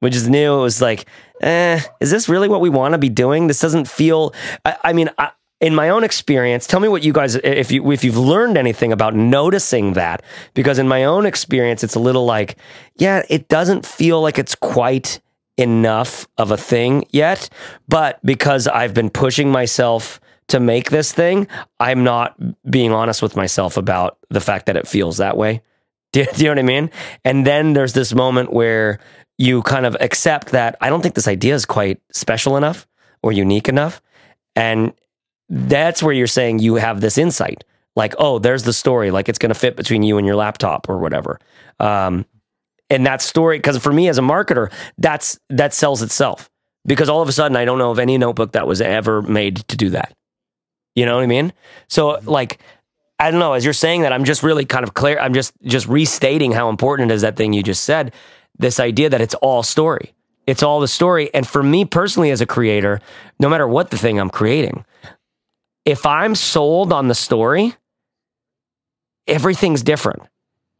We 0.02 0.10
just 0.10 0.28
knew 0.28 0.58
it 0.58 0.60
was 0.60 0.82
like, 0.82 1.06
eh, 1.40 1.80
is 2.00 2.10
this 2.10 2.28
really 2.28 2.48
what 2.48 2.60
we 2.60 2.68
want 2.68 2.92
to 2.92 2.98
be 2.98 3.08
doing? 3.08 3.46
This 3.46 3.60
doesn't 3.60 3.88
feel. 3.88 4.34
I, 4.64 4.76
I 4.84 4.92
mean. 4.92 5.08
I, 5.16 5.30
in 5.64 5.74
my 5.74 5.88
own 5.88 6.04
experience, 6.04 6.66
tell 6.66 6.78
me 6.78 6.88
what 6.88 7.02
you 7.02 7.12
guys 7.14 7.36
if 7.36 7.72
you 7.72 7.90
if 7.90 8.04
you've 8.04 8.18
learned 8.18 8.58
anything 8.58 8.92
about 8.92 9.14
noticing 9.14 9.94
that 9.94 10.22
because 10.52 10.78
in 10.78 10.86
my 10.86 11.04
own 11.04 11.24
experience 11.24 11.82
it's 11.82 11.94
a 11.94 11.98
little 11.98 12.26
like 12.26 12.58
yeah, 12.96 13.22
it 13.30 13.48
doesn't 13.48 13.86
feel 13.86 14.20
like 14.20 14.38
it's 14.38 14.54
quite 14.54 15.22
enough 15.56 16.28
of 16.36 16.50
a 16.50 16.58
thing 16.58 17.06
yet, 17.12 17.48
but 17.88 18.20
because 18.26 18.68
I've 18.68 18.92
been 18.92 19.08
pushing 19.08 19.50
myself 19.50 20.20
to 20.48 20.60
make 20.60 20.90
this 20.90 21.12
thing, 21.12 21.48
I'm 21.80 22.04
not 22.04 22.38
being 22.70 22.92
honest 22.92 23.22
with 23.22 23.34
myself 23.34 23.78
about 23.78 24.18
the 24.28 24.42
fact 24.42 24.66
that 24.66 24.76
it 24.76 24.86
feels 24.86 25.16
that 25.16 25.38
way. 25.38 25.62
Do, 26.12 26.26
do 26.34 26.44
you 26.44 26.44
know 26.44 26.50
what 26.50 26.58
I 26.58 26.62
mean? 26.62 26.90
And 27.24 27.46
then 27.46 27.72
there's 27.72 27.94
this 27.94 28.14
moment 28.14 28.52
where 28.52 28.98
you 29.38 29.62
kind 29.62 29.86
of 29.86 29.96
accept 29.98 30.48
that 30.48 30.76
I 30.82 30.90
don't 30.90 31.00
think 31.00 31.14
this 31.14 31.26
idea 31.26 31.54
is 31.54 31.64
quite 31.64 32.02
special 32.12 32.58
enough 32.58 32.86
or 33.22 33.32
unique 33.32 33.70
enough 33.70 34.02
and 34.54 34.92
that's 35.48 36.02
where 36.02 36.14
you're 36.14 36.26
saying 36.26 36.58
you 36.58 36.76
have 36.76 37.00
this 37.00 37.18
insight. 37.18 37.64
Like 37.96 38.14
oh 38.18 38.38
there's 38.38 38.64
the 38.64 38.72
story. 38.72 39.10
Like 39.10 39.28
it's 39.28 39.38
going 39.38 39.50
to 39.50 39.58
fit 39.58 39.76
between 39.76 40.02
you 40.02 40.18
and 40.18 40.26
your 40.26 40.36
laptop 40.36 40.88
or 40.88 40.98
whatever. 40.98 41.38
Um, 41.78 42.26
and 42.90 43.06
that 43.06 43.22
story 43.22 43.58
because 43.58 43.78
for 43.78 43.92
me 43.92 44.08
as 44.08 44.18
a 44.18 44.22
marketer 44.22 44.70
that's 44.98 45.38
that 45.50 45.72
sells 45.72 46.02
itself. 46.02 46.50
Because 46.86 47.08
all 47.08 47.22
of 47.22 47.28
a 47.28 47.32
sudden 47.32 47.56
i 47.56 47.64
don't 47.64 47.78
know 47.78 47.90
of 47.90 47.98
any 47.98 48.18
notebook 48.18 48.52
that 48.52 48.66
was 48.66 48.80
ever 48.80 49.22
made 49.22 49.56
to 49.68 49.76
do 49.76 49.90
that. 49.90 50.14
You 50.94 51.06
know 51.06 51.16
what 51.16 51.24
i 51.24 51.26
mean? 51.26 51.52
So 51.88 52.20
like 52.24 52.58
i 53.18 53.30
don't 53.30 53.40
know 53.40 53.52
as 53.52 53.64
you're 53.64 53.72
saying 53.72 54.02
that 54.02 54.12
i'm 54.12 54.24
just 54.24 54.42
really 54.42 54.64
kind 54.64 54.82
of 54.82 54.94
clear 54.94 55.18
i'm 55.20 55.32
just 55.32 55.54
just 55.62 55.86
restating 55.86 56.50
how 56.50 56.68
important 56.68 57.10
it 57.10 57.14
is 57.14 57.22
that 57.22 57.36
thing 57.36 57.52
you 57.52 57.62
just 57.62 57.84
said 57.84 58.12
this 58.58 58.78
idea 58.78 59.08
that 59.08 59.20
it's 59.20 59.34
all 59.34 59.62
story. 59.62 60.14
It's 60.46 60.62
all 60.62 60.78
the 60.78 60.88
story. 60.88 61.32
And 61.34 61.46
for 61.46 61.62
me 61.62 61.84
personally 61.84 62.30
as 62.30 62.40
a 62.40 62.46
creator 62.46 63.00
no 63.40 63.48
matter 63.48 63.66
what 63.66 63.90
the 63.90 63.98
thing 63.98 64.18
i'm 64.18 64.30
creating 64.30 64.84
if 65.84 66.06
I'm 66.06 66.34
sold 66.34 66.92
on 66.92 67.08
the 67.08 67.14
story, 67.14 67.74
everything's 69.26 69.82
different. 69.82 70.22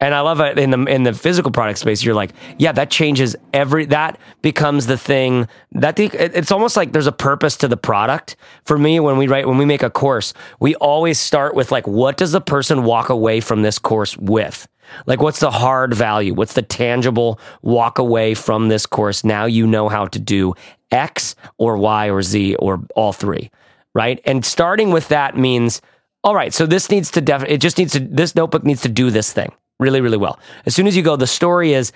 And 0.01 0.13
I 0.13 0.19
love 0.19 0.41
it 0.41 0.59
in 0.59 0.71
the 0.71 0.83
in 0.85 1.03
the 1.03 1.13
physical 1.13 1.51
product 1.51 1.79
space. 1.79 2.03
You're 2.03 2.15
like, 2.15 2.31
yeah, 2.57 2.73
that 2.73 2.91
changes 2.91 3.33
every. 3.53 3.85
That 3.85 4.19
becomes 4.41 4.87
the 4.87 4.97
thing. 4.97 5.47
That 5.71 5.95
the, 5.95 6.07
it's 6.07 6.51
almost 6.51 6.75
like 6.75 6.91
there's 6.91 7.07
a 7.07 7.13
purpose 7.13 7.55
to 7.57 7.69
the 7.69 7.77
product. 7.77 8.35
For 8.65 8.77
me, 8.77 8.99
when 8.99 9.17
we 9.17 9.27
write, 9.27 9.47
when 9.47 9.57
we 9.57 9.63
make 9.63 9.83
a 9.83 9.89
course, 9.89 10.33
we 10.59 10.75
always 10.75 11.17
start 11.17 11.55
with 11.55 11.71
like, 11.71 11.87
what 11.87 12.17
does 12.17 12.33
the 12.33 12.41
person 12.41 12.83
walk 12.83 13.07
away 13.07 13.39
from 13.39 13.61
this 13.61 13.79
course 13.79 14.17
with? 14.17 14.67
Like, 15.05 15.21
what's 15.21 15.39
the 15.39 15.49
hard 15.49 15.93
value? 15.93 16.33
What's 16.33 16.53
the 16.53 16.61
tangible 16.61 17.39
walk 17.61 17.97
away 17.97 18.33
from 18.33 18.67
this 18.67 18.85
course? 18.85 19.23
Now 19.23 19.45
you 19.45 19.65
know 19.65 19.87
how 19.87 20.07
to 20.07 20.19
do 20.19 20.55
X 20.91 21.35
or 21.57 21.77
Y 21.77 22.09
or 22.09 22.21
Z 22.21 22.55
or 22.55 22.85
all 22.95 23.13
three 23.13 23.49
right? 23.95 24.21
And 24.25 24.45
starting 24.45 24.91
with 24.91 25.07
that 25.07 25.35
means, 25.35 25.81
all 26.23 26.35
right, 26.35 26.53
so 26.53 26.67
this 26.67 26.91
needs 26.91 27.09
to 27.11 27.21
definitely, 27.21 27.55
it 27.55 27.61
just 27.61 27.79
needs 27.79 27.93
to, 27.93 27.99
this 27.99 28.35
notebook 28.35 28.63
needs 28.63 28.81
to 28.81 28.89
do 28.89 29.09
this 29.09 29.33
thing. 29.33 29.51
really, 29.79 30.01
really 30.01 30.17
well. 30.17 30.39
As 30.65 30.75
soon 30.75 30.87
as 30.87 30.95
you 30.95 31.03
go, 31.03 31.15
the 31.15 31.27
story 31.27 31.73
is 31.73 31.91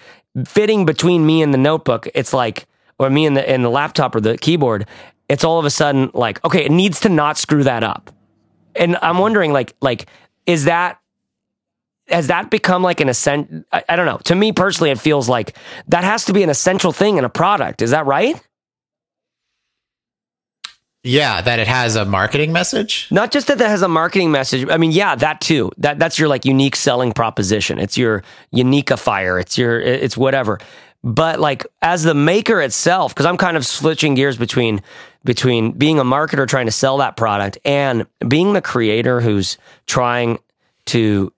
fitting 0.46 0.86
between 0.86 1.26
me 1.26 1.42
and 1.42 1.54
the 1.54 1.58
notebook. 1.58 2.08
It's 2.14 2.34
like, 2.34 2.68
or 2.98 3.10
me 3.10 3.26
and 3.26 3.36
the 3.38 3.50
and 3.50 3.64
the 3.64 3.70
laptop 3.70 4.16
or 4.16 4.22
the 4.22 4.38
keyboard. 4.38 4.86
It's 5.30 5.44
all 5.44 5.60
of 5.60 5.66
a 5.66 5.70
sudden 5.70 6.12
like, 6.14 6.44
okay, 6.44 6.66
it 6.66 6.72
needs 6.72 7.00
to 7.02 7.10
not 7.10 7.38
screw 7.38 7.64
that 7.64 7.84
up. 7.84 8.12
And 8.76 8.98
I'm 9.02 9.18
wondering, 9.18 9.54
like, 9.54 9.74
like 9.82 10.08
is 10.46 10.66
that 10.66 11.00
has 12.08 12.28
that 12.28 12.50
become 12.50 12.82
like 12.84 13.00
an 13.00 13.08
essential? 13.10 13.64
I, 13.72 13.84
I 13.88 13.96
don't 13.96 14.06
know. 14.06 14.18
To 14.26 14.36
me 14.36 14.52
personally, 14.52 14.92
it 14.92 15.00
feels 15.00 15.30
like 15.30 15.56
that 15.88 16.04
has 16.04 16.26
to 16.26 16.34
be 16.34 16.44
an 16.44 16.50
essential 16.50 16.92
thing 16.92 17.18
in 17.18 17.24
a 17.24 17.30
product. 17.30 17.82
Is 17.82 17.92
that 17.92 18.06
right? 18.06 18.42
Yeah, 21.04 21.40
that 21.42 21.60
it 21.60 21.68
has 21.68 21.96
a 21.96 22.04
marketing 22.04 22.52
message. 22.52 23.08
Not 23.10 23.32
just 23.32 23.48
that 23.48 23.58
that 23.60 23.70
has 23.70 23.82
a 23.82 23.88
marketing 23.88 24.32
message. 24.32 24.68
I 24.70 24.78
mean, 24.78 24.92
yeah, 24.92 25.16
that 25.16 25.40
too. 25.40 25.72
That 25.78 25.98
that's 25.98 26.20
your 26.20 26.28
like 26.28 26.44
unique 26.44 26.76
selling 26.76 27.14
proposition. 27.14 27.80
It's 27.80 27.98
your 27.98 28.24
uniqueifier. 28.54 29.40
It's 29.40 29.58
your 29.58 29.80
it's 29.80 30.18
whatever. 30.18 30.60
But 31.02 31.40
like 31.40 31.66
as 31.82 32.04
the 32.04 32.14
maker 32.14 32.62
itself, 32.62 33.14
because 33.14 33.26
I'm 33.26 33.38
kind 33.38 33.56
of 33.56 33.66
switching 33.66 34.16
gears 34.16 34.36
between 34.36 34.82
between 35.24 35.72
being 35.72 36.00
a 36.00 36.04
marketer 36.04 36.46
trying 36.48 36.66
to 36.66 36.72
sell 36.72 36.98
that 36.98 37.16
product 37.16 37.58
and 37.64 38.06
being 38.28 38.54
the 38.54 38.62
creator 38.62 39.22
who's 39.22 39.58
trying 39.86 40.40
to 40.88 41.32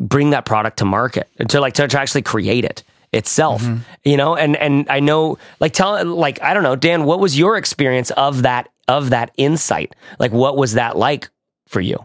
bring 0.00 0.30
that 0.30 0.44
product 0.44 0.78
to 0.78 0.84
market 0.84 1.28
to 1.48 1.60
like 1.60 1.74
to, 1.74 1.88
to 1.88 1.98
actually 1.98 2.22
create 2.22 2.64
it 2.64 2.82
itself 3.16 3.62
Mm-hmm. 3.62 3.78
you 4.04 4.16
know 4.16 4.36
and 4.36 4.54
and 4.56 4.86
i 4.90 5.00
know 5.00 5.38
like 5.58 5.72
tell 5.72 6.04
like 6.04 6.40
i 6.42 6.52
don't 6.54 6.62
know 6.62 6.76
dan 6.76 7.04
what 7.04 7.18
was 7.18 7.36
your 7.38 7.56
experience 7.56 8.10
of 8.12 8.42
that 8.42 8.68
of 8.86 9.10
that 9.10 9.30
insight 9.36 9.94
like 10.20 10.30
what 10.32 10.56
was 10.56 10.74
that 10.74 10.96
like 10.96 11.28
for 11.66 11.80
you 11.80 11.98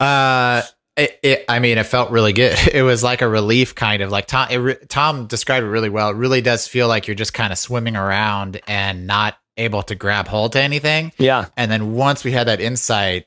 Uh, 0.00 0.62
it, 0.96 1.18
it, 1.22 1.44
I 1.48 1.58
mean, 1.58 1.76
it 1.78 1.84
felt 1.86 2.10
really 2.10 2.32
good. 2.32 2.56
It 2.72 2.82
was 2.82 3.02
like 3.02 3.20
a 3.22 3.28
relief, 3.28 3.74
kind 3.74 4.02
of 4.02 4.10
like 4.10 4.26
Tom. 4.26 4.48
It 4.50 4.88
Tom 4.88 5.26
described 5.26 5.64
it 5.66 5.68
really 5.68 5.90
well. 5.90 6.10
It 6.10 6.16
really 6.16 6.40
does 6.40 6.66
feel 6.68 6.88
like 6.88 7.06
you're 7.06 7.14
just 7.14 7.34
kind 7.34 7.52
of 7.52 7.58
swimming 7.58 7.96
around 7.96 8.60
and 8.66 9.06
not 9.06 9.36
able 9.58 9.82
to 9.84 9.94
grab 9.94 10.26
hold 10.28 10.52
to 10.52 10.60
anything. 10.60 11.12
yeah 11.18 11.46
And 11.56 11.70
then 11.70 11.92
once 11.94 12.24
we 12.24 12.32
had 12.32 12.46
that 12.48 12.60
insight, 12.60 13.26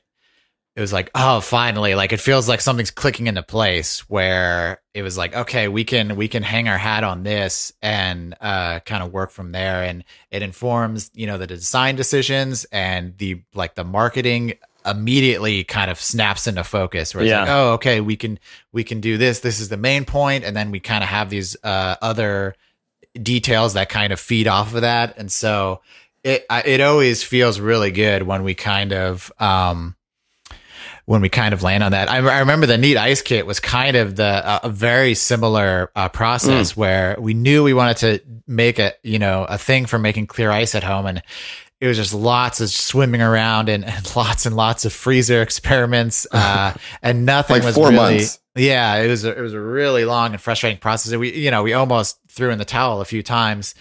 it 0.76 0.80
was 0.80 0.92
like, 0.92 1.10
oh, 1.14 1.40
finally, 1.40 1.94
like 1.94 2.12
it 2.12 2.20
feels 2.20 2.48
like 2.48 2.60
something's 2.60 2.90
clicking 2.92 3.26
into 3.26 3.42
place 3.42 4.08
where 4.08 4.80
it 4.94 5.02
was 5.02 5.18
like, 5.18 5.34
okay, 5.34 5.66
we 5.68 5.84
can 5.84 6.16
we 6.16 6.28
can 6.28 6.42
hang 6.42 6.68
our 6.68 6.78
hat 6.78 7.02
on 7.04 7.22
this 7.24 7.72
and 7.82 8.34
uh, 8.40 8.80
kind 8.80 9.02
of 9.02 9.12
work 9.12 9.30
from 9.30 9.52
there. 9.52 9.82
And 9.82 10.04
it 10.30 10.42
informs, 10.42 11.10
you 11.12 11.26
know, 11.26 11.38
the 11.38 11.46
design 11.46 11.96
decisions 11.96 12.64
and 12.72 13.16
the 13.18 13.42
like 13.54 13.74
the 13.74 13.84
marketing 13.84 14.54
immediately 14.86 15.62
kind 15.64 15.90
of 15.90 16.00
snaps 16.00 16.46
into 16.46 16.64
focus 16.64 17.14
where 17.14 17.24
it's 17.24 17.30
Yeah. 17.30 17.40
like, 17.40 17.50
oh, 17.50 17.72
okay, 17.74 18.00
we 18.00 18.16
can 18.16 18.38
we 18.72 18.84
can 18.84 19.00
do 19.00 19.18
this. 19.18 19.40
This 19.40 19.60
is 19.60 19.68
the 19.68 19.76
main 19.76 20.04
point, 20.04 20.44
and 20.44 20.56
then 20.56 20.70
we 20.70 20.80
kind 20.80 21.02
of 21.02 21.10
have 21.10 21.30
these 21.30 21.56
uh, 21.64 21.96
other 22.00 22.54
details 23.20 23.74
that 23.74 23.88
kind 23.88 24.12
of 24.12 24.20
feed 24.20 24.46
off 24.46 24.74
of 24.74 24.82
that. 24.82 25.18
And 25.18 25.30
so 25.30 25.80
it 26.22 26.46
it 26.50 26.80
always 26.80 27.22
feels 27.22 27.58
really 27.60 27.90
good 27.90 28.22
when 28.22 28.44
we 28.44 28.54
kind 28.54 28.92
of 28.92 29.32
um 29.40 29.96
when 31.10 31.20
we 31.22 31.28
kind 31.28 31.52
of 31.52 31.64
land 31.64 31.82
on 31.82 31.90
that. 31.90 32.08
I, 32.08 32.18
I 32.18 32.38
remember 32.38 32.66
the 32.66 32.78
neat 32.78 32.96
ice 32.96 33.20
kit 33.20 33.44
was 33.44 33.58
kind 33.58 33.96
of 33.96 34.14
the 34.14 34.22
uh, 34.24 34.60
a 34.62 34.68
very 34.68 35.14
similar 35.14 35.90
uh, 35.96 36.08
process 36.08 36.76
where 36.76 37.16
we 37.18 37.34
knew 37.34 37.64
we 37.64 37.74
wanted 37.74 37.96
to 37.96 38.20
make 38.46 38.78
a 38.78 38.92
you 39.02 39.18
know 39.18 39.42
a 39.42 39.58
thing 39.58 39.86
for 39.86 39.98
making 39.98 40.28
clear 40.28 40.52
ice 40.52 40.76
at 40.76 40.84
home 40.84 41.06
and 41.06 41.20
it 41.80 41.88
was 41.88 41.96
just 41.96 42.14
lots 42.14 42.60
of 42.60 42.70
swimming 42.70 43.22
around 43.22 43.68
and, 43.68 43.84
and 43.84 44.14
lots 44.16 44.46
and 44.46 44.54
lots 44.54 44.84
of 44.84 44.92
freezer 44.92 45.42
experiments 45.42 46.28
uh, 46.32 46.74
and 47.02 47.26
nothing 47.26 47.56
Like 47.56 47.64
was 47.64 47.74
four 47.74 47.88
really 47.88 47.96
months. 48.18 48.38
yeah, 48.54 48.94
it 48.98 49.08
was 49.08 49.24
a, 49.24 49.36
it 49.36 49.40
was 49.40 49.52
a 49.52 49.60
really 49.60 50.04
long 50.04 50.30
and 50.30 50.40
frustrating 50.40 50.78
process. 50.78 51.12
We 51.16 51.32
you 51.32 51.50
know 51.50 51.64
we 51.64 51.72
almost 51.72 52.20
threw 52.28 52.50
in 52.50 52.58
the 52.58 52.64
towel 52.64 53.00
a 53.00 53.04
few 53.04 53.24
times, 53.24 53.74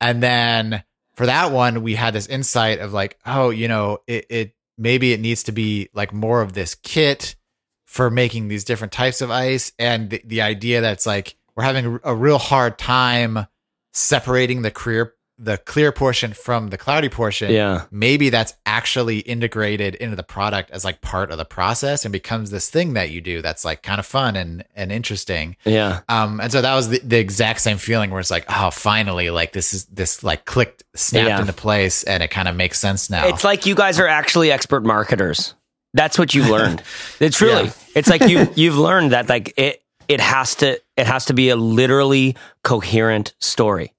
and 0.00 0.22
then 0.22 0.84
for 1.16 1.26
that 1.26 1.50
one 1.50 1.82
we 1.82 1.96
had 1.96 2.14
this 2.14 2.28
insight 2.28 2.78
of 2.78 2.92
like, 2.92 3.18
oh, 3.26 3.50
you 3.50 3.66
know, 3.66 3.98
it, 4.06 4.26
it 4.30 4.54
maybe 4.78 5.12
it 5.12 5.20
needs 5.20 5.42
to 5.44 5.52
be 5.52 5.88
like 5.92 6.12
more 6.12 6.40
of 6.40 6.54
this 6.54 6.74
kit 6.74 7.36
for 7.84 8.10
making 8.10 8.48
these 8.48 8.64
different 8.64 8.92
types 8.92 9.20
of 9.20 9.30
ice, 9.30 9.72
and 9.78 10.10
the, 10.10 10.22
the 10.24 10.42
idea 10.42 10.80
that's 10.80 11.06
like 11.06 11.36
we're 11.56 11.64
having 11.64 11.98
a 12.04 12.14
real 12.14 12.38
hard 12.38 12.78
time 12.78 13.46
separating 13.92 14.62
the 14.62 14.70
clear 14.70 15.14
the 15.38 15.56
clear 15.58 15.92
portion 15.92 16.32
from 16.32 16.68
the 16.70 16.76
cloudy 16.76 17.08
portion 17.08 17.50
Yeah. 17.52 17.84
maybe 17.90 18.28
that's 18.30 18.54
actually 18.66 19.20
integrated 19.20 19.94
into 19.94 20.16
the 20.16 20.22
product 20.22 20.70
as 20.72 20.84
like 20.84 21.00
part 21.00 21.30
of 21.30 21.38
the 21.38 21.44
process 21.44 22.04
and 22.04 22.12
becomes 22.12 22.50
this 22.50 22.68
thing 22.68 22.94
that 22.94 23.10
you 23.10 23.20
do 23.20 23.40
that's 23.40 23.64
like 23.64 23.82
kind 23.82 23.98
of 24.00 24.06
fun 24.06 24.34
and 24.36 24.64
and 24.74 24.90
interesting 24.90 25.56
yeah 25.64 26.00
um 26.08 26.40
and 26.40 26.50
so 26.50 26.60
that 26.60 26.74
was 26.74 26.88
the, 26.88 27.00
the 27.04 27.18
exact 27.18 27.60
same 27.60 27.78
feeling 27.78 28.10
where 28.10 28.20
it's 28.20 28.30
like 28.30 28.44
oh 28.48 28.70
finally 28.70 29.30
like 29.30 29.52
this 29.52 29.72
is 29.72 29.84
this 29.86 30.22
like 30.24 30.44
clicked 30.44 30.82
snapped 30.94 31.28
Yeah. 31.28 31.40
into 31.40 31.52
place 31.52 32.02
and 32.02 32.22
it 32.22 32.28
kind 32.30 32.48
of 32.48 32.56
makes 32.56 32.78
sense 32.80 33.08
now 33.08 33.28
It's 33.28 33.44
like 33.44 33.64
you 33.66 33.74
guys 33.76 34.00
are 34.00 34.08
actually 34.08 34.50
expert 34.50 34.84
marketers. 34.84 35.54
That's 35.94 36.18
what 36.18 36.34
you've 36.34 36.50
learned. 36.50 36.82
it's 37.20 37.40
really. 37.40 37.64
Yeah. 37.66 37.72
It's 37.94 38.08
like 38.10 38.28
you 38.28 38.48
you've 38.56 38.76
learned 38.76 39.12
that 39.12 39.28
like 39.28 39.54
it 39.56 39.82
it 40.06 40.20
has 40.20 40.54
to 40.56 40.78
it 40.96 41.06
has 41.06 41.26
to 41.26 41.32
be 41.34 41.48
a 41.48 41.56
literally 41.56 42.36
coherent 42.62 43.34
story. 43.40 43.94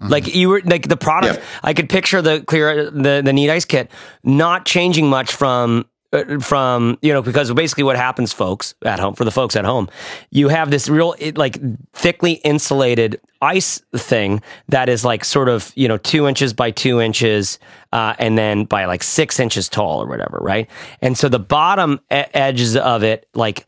Like 0.00 0.34
you 0.34 0.48
were 0.48 0.62
like 0.64 0.88
the 0.88 0.96
product. 0.96 1.36
Yep. 1.36 1.44
I 1.62 1.74
could 1.74 1.88
picture 1.88 2.20
the 2.22 2.42
clear 2.42 2.90
the 2.90 3.22
the 3.24 3.32
neat 3.32 3.50
ice 3.50 3.64
kit 3.64 3.90
not 4.24 4.64
changing 4.66 5.08
much 5.08 5.32
from 5.32 5.86
uh, 6.12 6.40
from 6.40 6.98
you 7.02 7.12
know 7.12 7.22
because 7.22 7.52
basically 7.52 7.84
what 7.84 7.96
happens 7.96 8.32
folks 8.32 8.74
at 8.84 8.98
home 8.98 9.14
for 9.14 9.24
the 9.24 9.30
folks 9.30 9.56
at 9.56 9.64
home 9.64 9.88
you 10.30 10.48
have 10.48 10.70
this 10.70 10.88
real 10.88 11.14
like 11.36 11.58
thickly 11.94 12.32
insulated 12.32 13.18
ice 13.40 13.80
thing 13.96 14.42
that 14.68 14.88
is 14.90 15.04
like 15.04 15.24
sort 15.24 15.48
of 15.48 15.72
you 15.74 15.88
know 15.88 15.96
two 15.96 16.28
inches 16.28 16.52
by 16.52 16.70
two 16.70 17.00
inches 17.00 17.58
uh, 17.92 18.14
and 18.18 18.36
then 18.36 18.64
by 18.64 18.84
like 18.84 19.02
six 19.02 19.40
inches 19.40 19.68
tall 19.70 20.02
or 20.02 20.06
whatever 20.06 20.38
right 20.42 20.68
and 21.00 21.16
so 21.16 21.28
the 21.30 21.38
bottom 21.38 21.98
e- 22.12 22.24
edges 22.34 22.76
of 22.76 23.02
it 23.02 23.26
like 23.34 23.66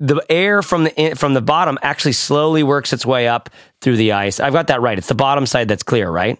the 0.00 0.24
air 0.30 0.62
from 0.62 0.84
the 0.84 0.94
in, 0.96 1.14
from 1.14 1.34
the 1.34 1.42
bottom 1.42 1.78
actually 1.82 2.12
slowly 2.12 2.62
works 2.62 2.92
its 2.92 3.04
way 3.04 3.28
up 3.28 3.50
through 3.82 3.96
the 3.96 4.12
ice 4.12 4.40
i've 4.40 4.52
got 4.52 4.68
that 4.68 4.80
right 4.80 4.96
it's 4.96 5.08
the 5.08 5.14
bottom 5.14 5.44
side 5.44 5.68
that's 5.68 5.82
clear 5.82 6.10
right 6.10 6.38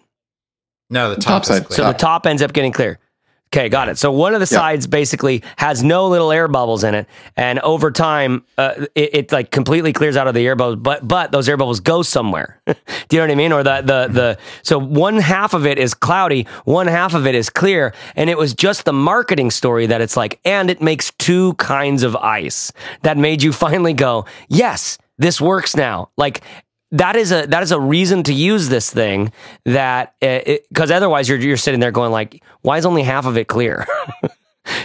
no 0.89 1.13
the 1.13 1.21
Top 1.21 1.43
top, 1.43 1.45
side. 1.45 1.61
is 1.61 1.67
clear. 1.67 1.77
so 1.77 1.83
the 1.91 1.97
top 1.97 2.25
ends 2.25 2.41
up 2.41 2.53
getting 2.53 2.71
clear. 2.71 2.99
Okay, 3.51 3.67
got 3.67 3.89
it. 3.89 3.97
So 3.97 4.11
one 4.11 4.35
of 4.35 4.39
the 4.41 4.53
Yeah. 4.53 4.59
sides 4.59 4.85
basically 4.85 5.41
has 5.57 5.83
no 5.83 6.07
little 6.07 6.31
air 6.31 6.47
bubbles 6.47 6.83
in 6.83 6.93
it, 6.93 7.07
and 7.35 7.57
over 7.61 7.89
time, 7.89 8.43
uh, 8.59 8.85
it, 8.93 9.09
it 9.15 9.31
like 9.31 9.49
completely 9.49 9.91
clears 9.91 10.15
out 10.15 10.27
of 10.27 10.35
the 10.35 10.45
air 10.45 10.55
bubbles. 10.55 10.75
But 10.83 11.07
but 11.07 11.31
those 11.31 11.49
air 11.49 11.57
bubbles 11.57 11.79
go 11.79 12.03
somewhere. 12.03 12.61
Do 12.67 12.75
you 13.09 13.17
know 13.17 13.23
what 13.23 13.31
I 13.31 13.35
mean? 13.35 13.51
Or 13.51 13.63
the 13.63 13.81
the 13.81 14.07
the 14.13 14.37
so 14.61 14.77
one 14.79 15.17
half 15.17 15.55
of 15.55 15.65
it 15.65 15.79
is 15.79 15.95
cloudy, 15.95 16.45
one 16.65 16.85
half 16.85 17.15
of 17.15 17.25
it 17.25 17.33
is 17.33 17.49
clear, 17.49 17.91
and 18.15 18.29
it 18.29 18.37
was 18.37 18.53
just 18.53 18.85
the 18.85 18.93
marketing 18.93 19.49
story 19.49 19.87
that 19.87 19.99
it's 19.99 20.15
like, 20.15 20.39
and 20.45 20.69
it 20.69 20.79
makes 20.79 21.11
two 21.17 21.53
kinds 21.55 22.03
of 22.03 22.15
ice 22.17 22.71
that 23.01 23.17
made 23.17 23.41
you 23.41 23.51
finally 23.65 23.93
go, 23.93 24.25
yes, 24.47 24.99
this 25.17 25.41
works 25.41 25.75
now. 25.75 26.09
Like 26.17 26.41
that 26.91 27.15
is 27.15 27.31
a 27.31 27.45
that 27.47 27.61
is 27.63 27.71
a 27.71 27.79
reason 27.79 28.23
to 28.23 28.33
use 28.33 28.69
this 28.69 28.89
thing 28.91 29.31
that 29.65 30.15
because 30.19 30.91
otherwise 30.91 31.29
you're 31.29 31.37
you're 31.37 31.57
sitting 31.57 31.79
there 31.79 31.91
going 31.91 32.11
like 32.11 32.43
why 32.61 32.77
is 32.77 32.85
only 32.85 33.03
half 33.03 33.25
of 33.25 33.37
it 33.37 33.47
clear 33.47 33.85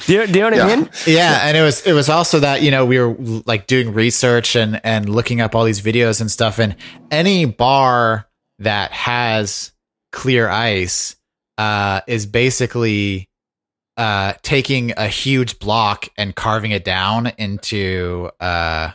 do, 0.07 0.13
you, 0.13 0.27
do 0.27 0.33
you 0.39 0.41
know 0.41 0.45
what 0.51 0.55
I 0.55 0.69
Yeah. 0.69 0.77
mean 0.77 0.91
yeah 1.07 1.41
and 1.49 1.57
it 1.57 1.63
was 1.63 1.87
it 1.87 1.93
was 1.93 2.09
also 2.11 2.41
that 2.41 2.63
you 2.63 2.71
know 2.71 2.85
we 2.85 2.99
were 2.99 3.15
like 3.47 3.67
doing 3.67 3.95
research 3.95 4.55
and 4.55 4.81
and 4.85 5.09
looking 5.09 5.41
up 5.41 5.55
all 5.55 5.65
these 5.65 5.81
videos 5.81 6.21
and 6.21 6.31
stuff 6.31 6.59
and 6.59 6.77
any 7.11 7.47
bar 7.47 8.27
that 8.59 8.93
has 8.93 9.73
clear 10.13 10.49
ice 10.49 11.17
uh 11.59 12.01
is 12.07 12.27
basically 12.27 13.29
uh 13.97 14.35
taking 14.43 14.93
a 14.97 15.09
huge 15.09 15.59
block 15.59 16.09
and 16.19 16.35
carving 16.37 16.71
it 16.73 16.85
down 16.85 17.29
into 17.39 18.29
uh 18.41 18.91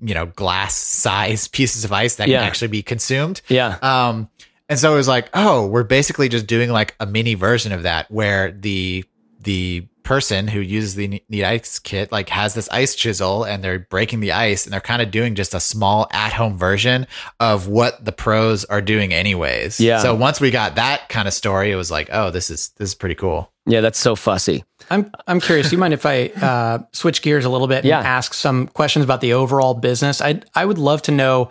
you 0.00 0.14
know 0.14 0.26
glass 0.26 0.74
size 0.74 1.48
pieces 1.58 1.84
of 1.84 1.92
ice 1.92 2.16
that 2.16 2.28
Yeah. 2.28 2.38
can 2.40 2.46
actually 2.46 2.68
be 2.68 2.82
consumed 2.82 3.40
yeah 3.48 3.78
um, 3.82 4.28
and 4.70 4.78
so 4.78 4.92
it 4.92 4.96
was 4.96 5.08
like, 5.08 5.30
oh, 5.32 5.66
we're 5.66 5.82
basically 5.82 6.28
just 6.28 6.46
doing 6.46 6.68
like 6.70 6.94
a 7.00 7.06
mini 7.06 7.32
version 7.32 7.72
of 7.72 7.84
that, 7.84 8.10
where 8.10 8.52
the 8.52 9.02
the 9.40 9.88
person 10.02 10.46
who 10.48 10.60
uses 10.60 10.94
the 10.94 11.22
neat 11.28 11.44
ice 11.44 11.78
kit 11.78 12.10
like 12.12 12.28
has 12.30 12.52
this 12.54 12.68
ice 12.70 12.94
chisel 12.94 13.44
and 13.44 13.62
they're 13.64 13.78
breaking 13.78 14.20
the 14.20 14.32
ice 14.32 14.64
and 14.64 14.72
they're 14.72 14.80
kind 14.80 15.00
of 15.02 15.10
doing 15.10 15.34
just 15.34 15.54
a 15.54 15.60
small 15.60 16.06
at 16.12 16.32
home 16.34 16.56
version 16.58 17.06
of 17.40 17.68
what 17.68 18.04
the 18.04 18.12
pros 18.12 18.64
are 18.66 18.80
doing 18.82 19.12
anyways. 19.14 19.80
Yeah. 19.80 19.98
So 20.00 20.14
once 20.14 20.38
we 20.40 20.50
got 20.50 20.74
that 20.76 21.08
kind 21.08 21.28
of 21.28 21.32
story, 21.34 21.70
it 21.72 21.76
was 21.76 21.90
like, 21.90 22.10
oh, 22.12 22.30
this 22.30 22.50
is 22.50 22.68
this 22.76 22.90
is 22.90 22.94
pretty 22.94 23.14
cool. 23.14 23.50
Yeah 23.68 23.80
that's 23.80 23.98
so 23.98 24.16
fussy 24.16 24.64
I'm 24.90 25.10
I'm 25.26 25.38
curious. 25.38 25.68
Do 25.68 25.76
you 25.76 25.78
mind 25.80 25.92
if 25.92 26.06
I 26.06 26.28
uh, 26.28 26.78
switch 26.92 27.20
gears 27.20 27.44
a 27.44 27.50
little 27.50 27.66
bit 27.68 27.84
Yeah. 27.84 27.98
and 27.98 28.06
ask 28.06 28.32
some 28.32 28.68
questions 28.68 29.04
about 29.04 29.20
the 29.20 29.34
overall 29.34 29.74
business? 29.74 30.22
I 30.22 30.40
I 30.54 30.64
would 30.64 30.78
love 30.78 31.02
to 31.02 31.12
know 31.12 31.50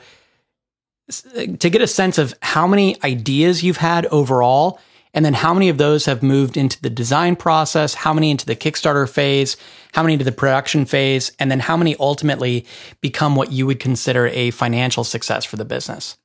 to 1.59 1.69
get 1.69 1.81
a 1.81 1.87
sense 1.87 2.17
of 2.17 2.33
how 2.41 2.65
many 2.67 2.97
ideas 3.03 3.63
you've 3.63 3.77
had 3.77 4.07
overall, 4.07 4.79
And 5.13 5.23
then 5.25 5.33
how 5.33 5.53
many 5.53 5.69
of 5.69 5.77
those 5.77 6.05
have 6.05 6.21
moved 6.21 6.57
into 6.57 6.79
the 6.81 6.89
design 6.89 7.35
process? 7.35 7.93
How 7.95 8.13
many 8.13 8.29
into 8.29 8.45
the 8.45 8.55
Kickstarter 8.55 9.07
phase? 9.09 9.55
How 9.93 10.03
many 10.03 10.13
into 10.13 10.25
the 10.25 10.31
production 10.31 10.85
phase? 10.85 11.31
And 11.39 11.49
then 11.49 11.59
how 11.59 11.77
many 11.77 11.95
ultimately 11.99 12.65
become 13.01 13.35
what 13.35 13.51
you 13.51 13.65
would 13.65 13.79
consider 13.79 14.27
a 14.27 14.51
financial 14.51 15.03
success 15.03 15.45
for 15.45 15.55
the 15.57 15.65
business? 15.65 16.17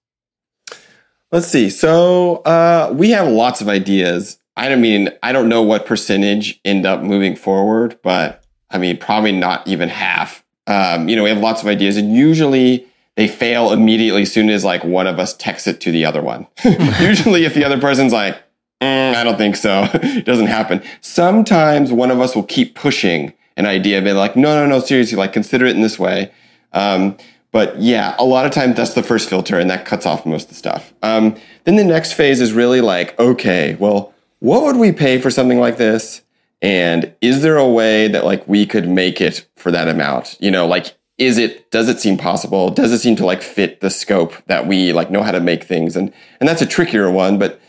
Let's 1.31 1.47
see. 1.47 1.71
So 1.71 2.43
uh, 2.45 2.93
we 2.95 3.11
have 3.11 3.29
lots 3.29 3.61
of 3.63 3.69
ideas. 3.69 4.39
I 4.57 4.69
don't 4.69 4.81
mean 4.81 5.11
I 5.23 5.33
don't 5.33 5.49
know 5.49 5.63
what 5.63 5.87
percentage 5.87 6.61
end 6.65 6.87
up 6.87 7.03
moving 7.03 7.37
forward, 7.37 7.99
but 8.03 8.45
I 8.71 8.79
mean 8.79 8.97
probably 8.99 9.33
not 9.33 9.67
even 9.67 9.89
half. 9.89 10.45
Um, 10.67 11.09
you 11.09 11.17
know, 11.17 11.25
we 11.25 11.31
have 11.31 11.39
lots 11.39 11.63
of 11.63 11.69
ideas, 11.69 11.97
and 11.97 12.15
usually 12.15 12.87
they 13.17 13.29
fail 13.29 13.73
immediately 13.73 14.23
as 14.23 14.33
soon 14.33 14.49
as 14.49 14.65
like 14.65 14.85
one 14.85 15.07
of 15.07 15.19
us 15.19 15.35
texts 15.35 15.67
it 15.67 15.81
to 15.83 15.91
the 15.93 16.05
other 16.05 16.23
one. 16.23 16.47
usually, 17.01 17.45
if 17.45 17.55
the 17.55 17.65
other 17.65 17.81
person's 17.81 18.13
like, 18.13 18.37
mm, 18.81 19.15
"I 19.15 19.25
don't 19.25 19.39
think 19.39 19.57
so," 19.57 19.89
it 19.95 20.25
doesn't 20.25 20.47
happen. 20.47 20.83
Sometimes 21.01 21.93
one 21.93 22.11
of 22.11 22.21
us 22.21 22.37
will 22.37 22.45
keep 22.45 22.75
pushing 22.75 23.33
an 23.57 23.67
idea, 23.67 24.01
be 24.03 24.13
like, 24.13 24.37
"No, 24.37 24.55
no, 24.55 24.67
no, 24.67 24.81
seriously, 24.81 25.17
like 25.17 25.33
consider 25.33 25.67
it 25.67 25.75
in 25.75 25.83
this 25.83 25.99
way." 25.99 26.31
Um, 26.73 27.17
but 27.53 27.79
yeah, 27.81 28.17
a 28.19 28.25
lot 28.25 28.47
of 28.47 28.53
times 28.53 28.77
that's 28.77 28.95
the 28.95 29.03
first 29.03 29.29
filter, 29.29 29.59
and 29.59 29.69
that 29.71 29.85
cuts 29.85 30.07
off 30.07 30.25
most 30.25 30.45
of 30.45 30.49
the 30.49 30.55
stuff. 30.55 30.93
Um, 31.03 31.37
then 31.65 31.77
the 31.77 31.85
next 31.85 32.15
phase 32.15 32.41
is 32.41 32.53
really 32.53 32.81
like, 32.81 33.19
okay, 33.21 33.77
well, 33.79 34.12
what 34.43 34.65
would 34.65 34.75
we 34.75 34.91
pay 34.91 35.21
for 35.21 35.31
something 35.31 35.61
like 35.61 35.77
this? 35.77 36.23
And 36.61 37.15
is 37.21 37.43
there 37.43 37.57
a 37.57 37.69
way 37.69 38.09
that 38.09 38.25
like 38.25 38.47
we 38.49 38.67
could 38.67 38.89
make 38.89 39.21
it 39.21 39.47
for 39.55 39.71
that 39.71 39.87
amount? 39.87 40.37
You 40.41 40.51
know, 40.51 40.67
like, 40.67 40.97
is 41.17 41.39
it, 41.39 41.71
does 41.71 41.89
it 41.89 42.01
seem 42.01 42.19
possible? 42.19 42.69
Does 42.69 42.91
it 42.91 42.99
seem 42.99 43.15
to 43.17 43.25
like 43.25 43.41
fit 43.41 43.81
the 43.81 43.89
scope 43.89 44.35
that 44.47 44.67
we 44.67 44.93
like 44.93 45.13
know 45.13 45.23
how 45.23 45.31
to 45.31 45.39
make 45.39 45.63
things? 45.63 45.95
And, 45.95 46.13
and 46.41 46.49
that's 46.49 46.61
a 46.61 46.67
trickier 46.67 47.09
one. 47.09 47.39
But 47.39 47.61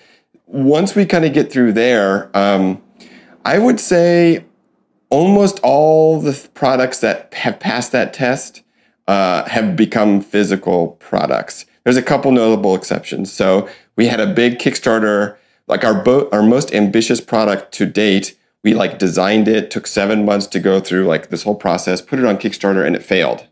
once 0.47 0.95
we 0.95 1.05
kind 1.05 1.26
of 1.26 1.32
get 1.32 1.51
through 1.51 1.74
there, 1.74 2.36
um, 2.36 2.82
I 3.45 3.59
would 3.59 3.80
say 3.80 4.43
almost 5.11 5.59
all 5.61 6.19
the 6.19 6.49
products 6.55 7.01
that 7.01 7.36
have 7.36 7.59
passed 7.59 7.91
that 7.91 8.15
test 8.15 8.63
uh, 9.07 9.47
have 9.47 9.76
become 9.76 10.21
physical 10.21 10.93
products. 10.93 11.67
There's 11.84 11.97
a 11.97 12.01
couple 12.01 12.32
notable 12.32 12.74
exceptions. 12.74 13.32
So 13.32 13.69
we 13.95 14.07
had 14.07 14.19
a 14.19 14.26
big 14.26 14.57
Kickstarter, 14.57 15.38
like 15.68 15.84
our 15.84 16.03
bo- 16.03 16.30
our 16.32 16.43
most 16.43 16.74
ambitious 16.74 17.22
product 17.22 17.74
to 17.76 17.86
date. 17.86 18.38
We 18.64 18.74
like 18.74 18.97
designed 18.97 19.47
it, 19.47 19.72
took 19.72 19.88
seven 19.88 20.24
months 20.26 20.47
to 20.47 20.59
go 20.59 20.80
through 20.80 21.05
like 21.05 21.30
this 21.30 21.43
whole 21.43 21.55
process, 21.55 22.01
put 22.01 22.20
it 22.20 22.26
on 22.26 22.38
Kickstarter, 22.38 22.86
and 22.86 22.95
it 22.95 23.03
failed. 23.03 23.45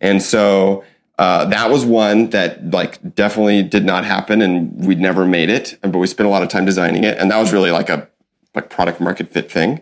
And 0.00 0.22
so 0.22 0.84
uh, 1.18 1.44
that 1.46 1.70
was 1.70 1.84
one 1.84 2.30
that 2.30 2.70
like 2.70 3.14
definitely 3.14 3.62
did 3.62 3.84
not 3.84 4.04
happen, 4.04 4.42
and 4.42 4.84
we 4.84 4.94
never 4.94 5.26
made 5.26 5.48
it. 5.48 5.78
But 5.82 5.98
we 5.98 6.06
spent 6.06 6.26
a 6.26 6.30
lot 6.30 6.42
of 6.42 6.48
time 6.48 6.64
designing 6.64 7.04
it, 7.04 7.18
and 7.18 7.30
that 7.30 7.38
was 7.38 7.52
really 7.52 7.70
like 7.70 7.88
a 7.88 8.08
like 8.54 8.70
product 8.70 9.00
market 9.00 9.30
fit 9.30 9.50
thing. 9.50 9.80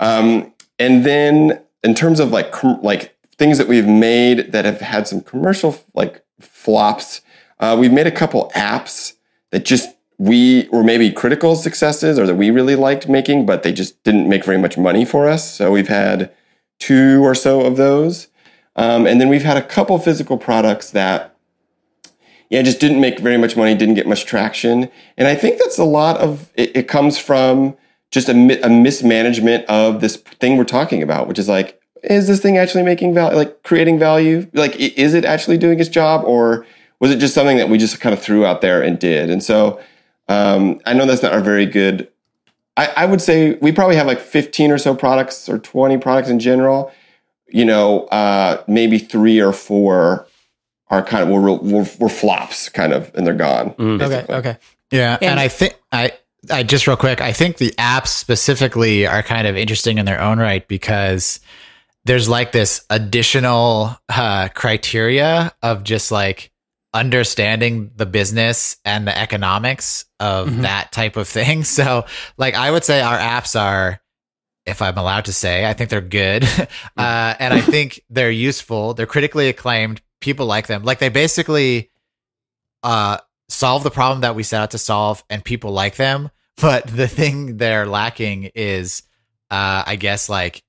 Um, 0.00 0.52
and 0.78 1.04
then 1.04 1.60
in 1.84 1.94
terms 1.94 2.18
of 2.20 2.30
like 2.30 2.50
com- 2.50 2.82
like 2.82 3.16
things 3.38 3.58
that 3.58 3.68
we've 3.68 3.86
made 3.86 4.52
that 4.52 4.64
have 4.64 4.80
had 4.80 5.06
some 5.06 5.20
commercial 5.20 5.78
like 5.94 6.24
flops. 6.40 7.20
Uh, 7.60 7.76
we've 7.78 7.92
made 7.92 8.06
a 8.06 8.12
couple 8.12 8.50
apps 8.54 9.14
that 9.50 9.64
just 9.64 9.95
we 10.18 10.68
were 10.72 10.82
maybe 10.82 11.10
critical 11.12 11.56
successes 11.56 12.18
or 12.18 12.26
that 12.26 12.36
we 12.36 12.50
really 12.50 12.76
liked 12.76 13.08
making, 13.08 13.46
but 13.46 13.62
they 13.62 13.72
just 13.72 14.02
didn't 14.02 14.28
make 14.28 14.44
very 14.44 14.58
much 14.58 14.78
money 14.78 15.04
for 15.04 15.28
us. 15.28 15.54
So 15.54 15.70
we've 15.70 15.88
had 15.88 16.32
two 16.78 17.22
or 17.24 17.34
so 17.34 17.60
of 17.62 17.76
those. 17.76 18.28
Um, 18.76 19.06
and 19.06 19.20
then 19.20 19.28
we've 19.28 19.42
had 19.42 19.56
a 19.56 19.62
couple 19.62 19.98
physical 19.98 20.38
products 20.38 20.90
that, 20.90 21.36
yeah, 22.48 22.62
just 22.62 22.80
didn't 22.80 23.00
make 23.00 23.18
very 23.18 23.36
much 23.36 23.56
money, 23.56 23.74
didn't 23.74 23.94
get 23.94 24.06
much 24.06 24.24
traction. 24.24 24.90
And 25.16 25.28
I 25.28 25.34
think 25.34 25.58
that's 25.58 25.78
a 25.78 25.84
lot 25.84 26.18
of 26.18 26.50
it, 26.54 26.76
it 26.76 26.88
comes 26.88 27.18
from 27.18 27.76
just 28.10 28.28
a, 28.28 28.64
a 28.64 28.70
mismanagement 28.70 29.64
of 29.66 30.00
this 30.00 30.16
thing 30.16 30.56
we're 30.56 30.64
talking 30.64 31.02
about, 31.02 31.26
which 31.26 31.38
is 31.38 31.48
like, 31.48 31.80
is 32.02 32.28
this 32.28 32.40
thing 32.40 32.56
actually 32.56 32.84
making 32.84 33.14
value, 33.14 33.36
like 33.36 33.62
creating 33.64 33.98
value? 33.98 34.48
Like, 34.52 34.76
is 34.76 35.12
it 35.12 35.24
actually 35.24 35.58
doing 35.58 35.80
its 35.80 35.88
job, 35.88 36.22
or 36.24 36.64
was 37.00 37.10
it 37.10 37.18
just 37.18 37.34
something 37.34 37.56
that 37.56 37.68
we 37.68 37.78
just 37.78 38.00
kind 38.00 38.12
of 38.12 38.22
threw 38.22 38.46
out 38.46 38.60
there 38.60 38.80
and 38.80 38.98
did? 38.98 39.28
And 39.28 39.42
so, 39.42 39.80
um, 40.28 40.80
I 40.86 40.92
know 40.92 41.06
that's 41.06 41.22
not 41.22 41.34
a 41.34 41.40
very 41.40 41.66
good. 41.66 42.08
I, 42.76 42.88
I, 42.96 43.06
would 43.06 43.22
say 43.22 43.54
we 43.62 43.72
probably 43.72 43.96
have 43.96 44.06
like 44.06 44.20
15 44.20 44.70
or 44.70 44.78
so 44.78 44.94
products 44.94 45.48
or 45.48 45.58
20 45.58 45.96
products 45.98 46.28
in 46.28 46.38
general. 46.38 46.92
You 47.48 47.64
know, 47.64 48.06
uh, 48.06 48.62
maybe 48.66 48.98
three 48.98 49.40
or 49.40 49.52
four 49.52 50.26
are 50.88 51.02
kind 51.02 51.22
of 51.22 51.28
we're, 51.30 51.52
we're, 51.52 51.88
we're 51.98 52.08
flops, 52.08 52.68
kind 52.68 52.92
of, 52.92 53.10
and 53.14 53.26
they're 53.26 53.34
gone. 53.34 53.70
Mm. 53.74 54.02
Okay. 54.02 54.32
Okay. 54.32 54.58
Yeah, 54.90 55.14
and, 55.14 55.32
and 55.32 55.40
I 55.40 55.48
think 55.48 55.74
I 55.90 56.12
I 56.50 56.62
just 56.62 56.86
real 56.86 56.96
quick, 56.96 57.20
I 57.20 57.32
think 57.32 57.56
the 57.56 57.72
apps 57.72 58.08
specifically 58.08 59.06
are 59.06 59.22
kind 59.22 59.46
of 59.46 59.56
interesting 59.56 59.98
in 59.98 60.06
their 60.06 60.20
own 60.20 60.38
right 60.38 60.66
because 60.68 61.40
there's 62.04 62.28
like 62.28 62.52
this 62.52 62.84
additional 62.88 63.96
uh, 64.08 64.48
criteria 64.54 65.52
of 65.62 65.82
just 65.82 66.12
like 66.12 66.52
understanding 66.96 67.90
the 67.94 68.06
business 68.06 68.78
and 68.84 69.06
the 69.06 69.16
economics 69.16 70.06
of 70.18 70.48
mm-hmm. 70.48 70.62
that 70.62 70.92
type 70.92 71.16
of 71.16 71.28
thing. 71.28 71.64
So, 71.76 72.06
like, 72.38 72.54
I 72.54 72.70
would 72.70 72.84
say 72.84 73.02
our 73.02 73.18
apps 73.18 73.58
are, 73.58 74.00
if 74.64 74.80
I'm 74.80 74.96
allowed 74.96 75.26
to 75.26 75.32
say, 75.32 75.68
I 75.68 75.74
think 75.74 75.90
they're 75.90 76.00
good. 76.00 76.44
uh, 76.96 77.34
and 77.38 77.52
I 77.52 77.60
think 77.60 78.00
they're 78.08 78.30
useful. 78.30 78.94
They're 78.94 79.06
critically 79.06 79.48
acclaimed. 79.48 80.00
People 80.20 80.46
like 80.46 80.68
them. 80.68 80.84
Like, 80.84 80.98
they 80.98 81.10
basically 81.10 81.90
uh, 82.82 83.18
solve 83.48 83.82
the 83.82 83.90
problem 83.90 84.22
that 84.22 84.34
we 84.34 84.42
set 84.42 84.62
out 84.62 84.70
to 84.70 84.78
solve, 84.78 85.22
and 85.28 85.44
people 85.44 85.72
like 85.72 85.96
them. 85.96 86.30
But 86.56 86.86
the 86.86 87.08
thing 87.08 87.58
they're 87.58 87.86
lacking 87.86 88.50
is, 88.54 89.02
uh, 89.50 89.84
I 89.86 89.96
guess, 89.96 90.30
like 90.30 90.62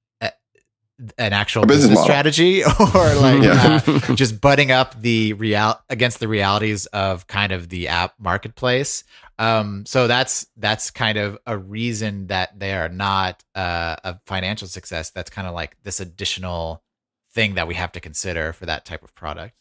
an 1.17 1.33
actual 1.33 1.65
business, 1.65 1.89
business 1.89 2.03
strategy 2.03 2.63
or 2.95 3.15
like 3.15 3.43
yeah. 3.43 3.81
uh, 3.85 4.15
just 4.15 4.41
butting 4.41 4.71
up 4.71 4.99
the 5.01 5.33
real 5.33 5.79
against 5.89 6.19
the 6.19 6.27
realities 6.27 6.85
of 6.87 7.27
kind 7.27 7.51
of 7.51 7.69
the 7.69 7.87
app 7.87 8.13
marketplace. 8.19 9.03
Um, 9.39 9.85
so 9.85 10.07
that's 10.07 10.47
that's 10.57 10.89
kind 10.89 11.17
of 11.17 11.37
a 11.45 11.57
reason 11.57 12.27
that 12.27 12.59
they 12.59 12.73
are 12.73 12.89
not 12.89 13.43
uh, 13.53 13.97
a 14.03 14.19
financial 14.25 14.67
success. 14.67 15.11
That's 15.11 15.29
kind 15.29 15.47
of 15.47 15.53
like 15.53 15.77
this 15.83 15.99
additional 15.99 16.83
thing 17.31 17.55
that 17.55 17.67
we 17.67 17.75
have 17.75 17.91
to 17.91 17.99
consider 17.99 18.53
for 18.53 18.65
that 18.65 18.85
type 18.85 19.03
of 19.03 19.13
product. 19.13 19.53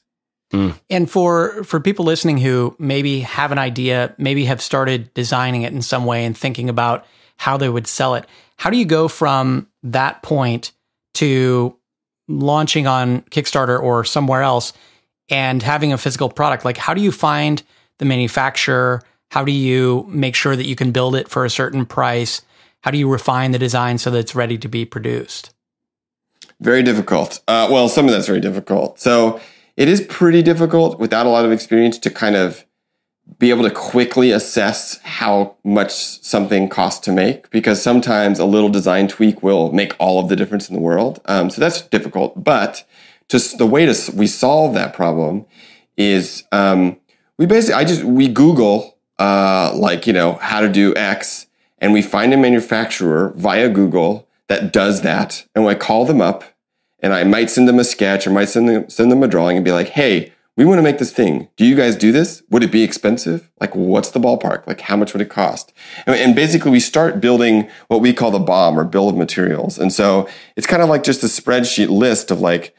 Mm. 0.52 0.78
And 0.88 1.10
for 1.10 1.64
for 1.64 1.80
people 1.80 2.04
listening 2.04 2.38
who 2.38 2.74
maybe 2.78 3.20
have 3.20 3.52
an 3.52 3.58
idea, 3.58 4.14
maybe 4.16 4.46
have 4.46 4.62
started 4.62 5.12
designing 5.12 5.62
it 5.62 5.72
in 5.72 5.82
some 5.82 6.06
way 6.06 6.24
and 6.24 6.36
thinking 6.36 6.70
about 6.70 7.04
how 7.36 7.58
they 7.58 7.68
would 7.68 7.86
sell 7.86 8.14
it, 8.14 8.26
how 8.56 8.70
do 8.70 8.78
you 8.78 8.86
go 8.86 9.08
from 9.08 9.68
that 9.82 10.22
point 10.22 10.72
to 11.16 11.76
launching 12.28 12.86
on 12.86 13.22
Kickstarter 13.22 13.80
or 13.80 14.04
somewhere 14.04 14.42
else 14.42 14.72
and 15.28 15.62
having 15.62 15.92
a 15.92 15.98
physical 15.98 16.28
product? 16.28 16.64
Like, 16.64 16.76
how 16.76 16.94
do 16.94 17.00
you 17.00 17.12
find 17.12 17.62
the 17.98 18.04
manufacturer? 18.04 19.02
How 19.30 19.44
do 19.44 19.52
you 19.52 20.06
make 20.08 20.34
sure 20.34 20.56
that 20.56 20.66
you 20.66 20.76
can 20.76 20.92
build 20.92 21.14
it 21.14 21.28
for 21.28 21.44
a 21.44 21.50
certain 21.50 21.86
price? 21.86 22.42
How 22.82 22.90
do 22.90 22.98
you 22.98 23.10
refine 23.10 23.52
the 23.52 23.58
design 23.58 23.98
so 23.98 24.10
that 24.10 24.18
it's 24.18 24.34
ready 24.34 24.58
to 24.58 24.68
be 24.68 24.84
produced? 24.84 25.52
Very 26.60 26.82
difficult. 26.82 27.40
Uh, 27.48 27.68
well, 27.70 27.88
some 27.88 28.06
of 28.06 28.12
that's 28.12 28.26
very 28.26 28.40
difficult. 28.40 29.00
So 29.00 29.40
it 29.76 29.88
is 29.88 30.00
pretty 30.02 30.42
difficult 30.42 30.98
without 30.98 31.26
a 31.26 31.28
lot 31.28 31.44
of 31.44 31.52
experience 31.52 31.98
to 31.98 32.10
kind 32.10 32.36
of 32.36 32.65
be 33.38 33.50
able 33.50 33.64
to 33.64 33.70
quickly 33.70 34.30
assess 34.30 34.98
how 35.02 35.56
much 35.64 35.92
something 35.92 36.68
costs 36.68 37.00
to 37.00 37.12
make 37.12 37.50
because 37.50 37.82
sometimes 37.82 38.38
a 38.38 38.44
little 38.44 38.68
design 38.68 39.08
tweak 39.08 39.42
will 39.42 39.72
make 39.72 39.94
all 39.98 40.18
of 40.20 40.28
the 40.28 40.36
difference 40.36 40.68
in 40.68 40.74
the 40.74 40.80
world. 40.80 41.20
Um, 41.26 41.50
so 41.50 41.60
that's 41.60 41.82
difficult. 41.82 42.42
But 42.42 42.84
just 43.28 43.58
the 43.58 43.66
way 43.66 43.84
to 43.86 44.12
we 44.14 44.26
solve 44.26 44.74
that 44.74 44.94
problem 44.94 45.44
is 45.96 46.44
um, 46.52 46.96
we 47.36 47.46
basically 47.46 47.74
I 47.74 47.84
just 47.84 48.04
we 48.04 48.28
Google 48.28 48.96
uh, 49.18 49.72
like 49.74 50.06
you 50.06 50.12
know 50.12 50.34
how 50.34 50.60
to 50.60 50.68
do 50.68 50.94
X 50.94 51.46
and 51.78 51.92
we 51.92 52.02
find 52.02 52.32
a 52.32 52.36
manufacturer 52.36 53.32
via 53.36 53.68
Google 53.68 54.28
that 54.48 54.72
does 54.72 55.02
that 55.02 55.44
and 55.54 55.66
I 55.66 55.74
call 55.74 56.04
them 56.04 56.20
up 56.20 56.44
and 57.00 57.12
I 57.12 57.24
might 57.24 57.50
send 57.50 57.68
them 57.68 57.78
a 57.78 57.84
sketch 57.84 58.26
or 58.26 58.30
might 58.30 58.48
send 58.48 58.68
them 58.68 58.88
send 58.88 59.10
them 59.10 59.22
a 59.22 59.28
drawing 59.28 59.56
and 59.56 59.64
be 59.64 59.72
like, 59.72 59.88
hey 59.88 60.32
we 60.56 60.64
want 60.64 60.78
to 60.78 60.82
make 60.82 60.98
this 60.98 61.12
thing. 61.12 61.48
Do 61.56 61.66
you 61.66 61.76
guys 61.76 61.96
do 61.96 62.12
this? 62.12 62.42
Would 62.50 62.62
it 62.62 62.72
be 62.72 62.82
expensive? 62.82 63.50
Like, 63.60 63.74
what's 63.76 64.10
the 64.10 64.20
ballpark? 64.20 64.66
Like, 64.66 64.80
how 64.80 64.96
much 64.96 65.12
would 65.12 65.20
it 65.20 65.28
cost? 65.28 65.72
And, 66.06 66.34
basically, 66.34 66.70
we 66.70 66.80
start 66.80 67.20
building 67.20 67.68
what 67.88 68.00
we 68.00 68.14
call 68.14 68.30
the 68.30 68.38
bomb 68.38 68.78
or 68.78 68.84
bill 68.84 69.08
of 69.08 69.16
materials. 69.16 69.78
And 69.78 69.92
so 69.92 70.28
it's 70.56 70.66
kind 70.66 70.82
of 70.82 70.88
like 70.88 71.02
just 71.02 71.22
a 71.22 71.26
spreadsheet 71.26 71.90
list 71.90 72.30
of 72.30 72.40
like, 72.40 72.74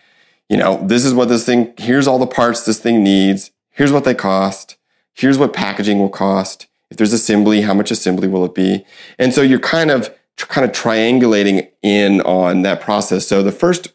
you 0.50 0.58
know, 0.58 0.82
this 0.86 1.06
is 1.06 1.14
what 1.14 1.30
this 1.30 1.46
thing, 1.46 1.74
here's 1.78 2.08
all 2.08 2.20
the 2.20 2.26
parts 2.26 2.66
this 2.66 2.80
thing 2.80 3.04
needs. 3.04 3.52
Here's 3.70 3.92
what 3.92 4.06
they 4.06 4.16
cost. 4.16 4.78
Here's 5.14 5.38
what 5.38 5.54
packaging 5.54 6.00
will 6.00 6.10
cost. 6.10 6.68
If 6.90 6.98
there's 6.98 7.14
assembly, 7.14 7.62
how 7.62 7.74
much 7.74 7.92
assembly 7.92 8.28
will 8.28 8.46
it 8.46 8.56
be? 8.56 8.86
And 9.20 9.34
so 9.34 9.42
you're 9.42 9.60
kind 9.60 9.92
of, 9.92 10.10
kind 10.38 10.66
of 10.66 10.72
triangulating 10.72 11.70
in 11.84 12.22
on 12.22 12.64
that 12.64 12.82
process. 12.82 13.28
So 13.28 13.44
the 13.44 13.52
first, 13.52 13.90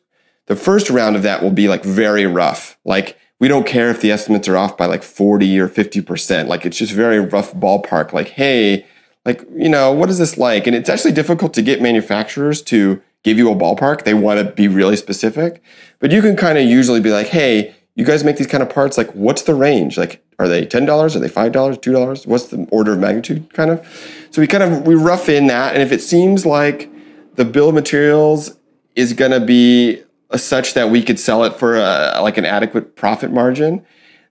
the 0.46 0.56
first 0.56 0.90
round 0.90 1.16
of 1.16 1.22
that 1.22 1.42
will 1.42 1.50
be 1.50 1.68
like 1.68 1.84
very 1.84 2.26
rough. 2.26 2.78
Like, 2.84 3.16
we 3.42 3.48
don't 3.48 3.66
care 3.66 3.90
if 3.90 4.00
the 4.00 4.12
estimates 4.12 4.46
are 4.46 4.56
off 4.56 4.76
by 4.76 4.86
like 4.86 5.02
40 5.02 5.58
or 5.58 5.68
50%. 5.68 6.46
Like 6.46 6.64
it's 6.64 6.76
just 6.76 6.92
very 6.92 7.18
rough 7.18 7.52
ballpark. 7.52 8.12
Like, 8.12 8.28
hey, 8.28 8.86
like, 9.26 9.42
you 9.56 9.68
know, 9.68 9.90
what 9.90 10.08
is 10.08 10.18
this 10.18 10.38
like? 10.38 10.68
And 10.68 10.76
it's 10.76 10.88
actually 10.88 11.10
difficult 11.10 11.52
to 11.54 11.62
get 11.62 11.82
manufacturers 11.82 12.62
to 12.62 13.02
give 13.24 13.38
you 13.38 13.50
a 13.50 13.56
ballpark. 13.56 14.04
They 14.04 14.14
want 14.14 14.38
to 14.38 14.44
be 14.44 14.68
really 14.68 14.94
specific, 14.94 15.60
but 15.98 16.12
you 16.12 16.22
can 16.22 16.36
kind 16.36 16.56
of 16.56 16.66
usually 16.66 17.00
be 17.00 17.10
like, 17.10 17.26
hey, 17.26 17.74
you 17.96 18.04
guys 18.04 18.22
make 18.22 18.36
these 18.36 18.46
kind 18.46 18.62
of 18.62 18.70
parts. 18.70 18.96
Like, 18.96 19.10
what's 19.10 19.42
the 19.42 19.56
range? 19.56 19.98
Like, 19.98 20.24
are 20.38 20.46
they 20.46 20.64
ten 20.64 20.86
dollars? 20.86 21.16
Are 21.16 21.18
they 21.18 21.28
five 21.28 21.50
dollars? 21.50 21.78
Two 21.78 21.90
dollars? 21.90 22.24
What's 22.28 22.46
the 22.46 22.68
order 22.70 22.92
of 22.92 23.00
magnitude? 23.00 23.52
Kind 23.54 23.72
of. 23.72 24.28
So 24.30 24.40
we 24.40 24.46
kind 24.46 24.62
of 24.62 24.86
we 24.86 24.94
rough 24.94 25.28
in 25.28 25.48
that, 25.48 25.74
and 25.74 25.82
if 25.82 25.90
it 25.90 26.00
seems 26.00 26.46
like 26.46 26.88
the 27.34 27.44
bill 27.44 27.70
of 27.70 27.74
materials 27.74 28.56
is 28.94 29.12
going 29.14 29.32
to 29.32 29.40
be 29.40 30.04
such 30.36 30.74
that 30.74 30.90
we 30.90 31.02
could 31.02 31.18
sell 31.18 31.44
it 31.44 31.54
for 31.54 31.76
a, 31.76 32.20
like 32.22 32.38
an 32.38 32.44
adequate 32.44 32.96
profit 32.96 33.32
margin, 33.32 33.84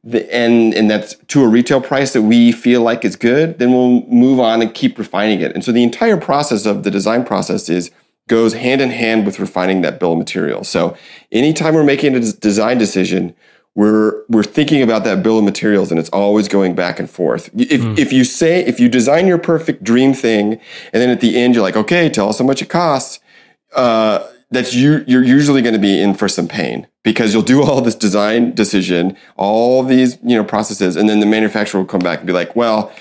the, 0.03 0.33
and 0.33 0.73
and 0.73 0.89
that's 0.89 1.15
to 1.27 1.43
a 1.43 1.47
retail 1.47 1.81
price 1.81 2.13
that 2.13 2.23
we 2.23 2.51
feel 2.51 2.81
like 2.81 3.05
is 3.05 3.15
good, 3.15 3.59
then 3.59 3.71
we'll 3.71 4.01
move 4.07 4.39
on 4.39 4.61
and 4.61 4.73
keep 4.73 4.97
refining 4.97 5.41
it. 5.41 5.53
And 5.53 5.63
so 5.63 5.71
the 5.71 5.83
entire 5.83 6.17
process 6.17 6.65
of 6.65 6.83
the 6.83 6.91
design 6.91 7.23
process 7.23 7.69
is 7.69 7.91
goes 8.27 8.53
hand 8.53 8.81
in 8.81 8.89
hand 8.89 9.25
with 9.25 9.39
refining 9.39 9.81
that 9.81 9.99
bill 9.99 10.13
of 10.13 10.17
materials. 10.17 10.69
So 10.69 10.95
anytime 11.31 11.73
we're 11.73 11.83
making 11.83 12.15
a 12.15 12.19
design 12.19 12.77
decision, 12.77 13.35
we're 13.75 14.23
we're 14.27 14.43
thinking 14.43 14.81
about 14.81 15.03
that 15.03 15.21
bill 15.23 15.37
of 15.37 15.43
materials 15.43 15.91
and 15.91 15.99
it's 15.99 16.09
always 16.09 16.47
going 16.47 16.75
back 16.75 16.99
and 16.99 17.09
forth. 17.09 17.49
If 17.55 17.81
mm. 17.81 17.97
if 17.97 18.11
you 18.11 18.23
say 18.23 18.65
if 18.65 18.79
you 18.79 18.89
design 18.89 19.27
your 19.27 19.37
perfect 19.37 19.83
dream 19.83 20.13
thing 20.13 20.53
and 20.53 21.01
then 21.01 21.09
at 21.09 21.21
the 21.21 21.37
end 21.37 21.55
you're 21.55 21.63
like, 21.63 21.77
okay, 21.77 22.09
tell 22.09 22.29
us 22.29 22.39
how 22.39 22.45
much 22.45 22.61
it 22.61 22.69
costs, 22.69 23.19
uh, 23.75 24.27
that's 24.51 24.73
you 24.73 25.03
you're 25.07 25.23
usually 25.23 25.61
going 25.61 25.73
to 25.73 25.79
be 25.79 26.01
in 26.01 26.13
for 26.13 26.27
some 26.27 26.47
pain 26.47 26.87
because 27.03 27.33
you'll 27.33 27.41
do 27.41 27.63
all 27.63 27.81
this 27.81 27.95
design 27.95 28.53
decision, 28.53 29.17
all 29.37 29.83
these 29.83 30.17
you 30.23 30.35
know 30.35 30.43
processes, 30.43 30.95
and 30.95 31.09
then 31.09 31.19
the 31.19 31.25
manufacturer 31.25 31.79
will 31.81 31.87
come 31.87 32.01
back 32.01 32.19
and 32.19 32.27
be 32.27 32.33
like, 32.33 32.55
well, 32.55 32.91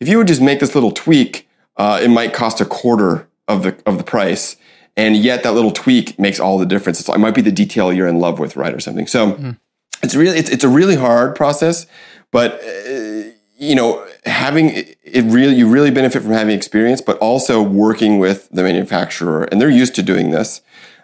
if 0.00 0.08
you 0.08 0.18
would 0.18 0.26
just 0.26 0.42
make 0.42 0.60
this 0.60 0.74
little 0.74 0.92
tweak, 0.92 1.48
uh, 1.76 2.00
it 2.02 2.08
might 2.08 2.32
cost 2.32 2.60
a 2.60 2.64
quarter 2.64 3.28
of 3.48 3.62
the 3.62 3.76
of 3.86 3.98
the 3.98 4.04
price. 4.04 4.56
And 4.96 5.16
yet 5.16 5.42
that 5.42 5.54
little 5.54 5.72
tweak 5.72 6.20
makes 6.20 6.38
all 6.38 6.56
the 6.56 6.66
difference. 6.66 7.00
It's, 7.00 7.08
it 7.08 7.18
might 7.18 7.34
be 7.34 7.40
the 7.40 7.50
detail 7.50 7.92
you're 7.92 8.06
in 8.06 8.20
love 8.20 8.38
with, 8.38 8.54
right, 8.54 8.72
or 8.72 8.78
something. 8.78 9.08
So 9.08 9.32
mm 9.32 9.56
it's 10.04 10.14
really 10.14 10.38
it's, 10.38 10.50
it's 10.50 10.64
a 10.64 10.68
really 10.68 10.96
hard 10.96 11.34
process 11.34 11.86
but 12.30 12.62
uh, 12.62 13.30
you 13.56 13.74
know 13.74 14.06
having 14.24 14.70
it 15.02 15.24
really 15.24 15.54
you 15.54 15.68
really 15.68 15.90
benefit 15.90 16.22
from 16.22 16.32
having 16.32 16.54
experience 16.54 17.00
but 17.00 17.18
also 17.18 17.62
working 17.62 18.18
with 18.18 18.48
the 18.50 18.62
manufacturer 18.62 19.44
and 19.44 19.60
they're 19.60 19.70
used 19.70 19.94
to 19.94 20.02
doing 20.02 20.30
this 20.30 20.60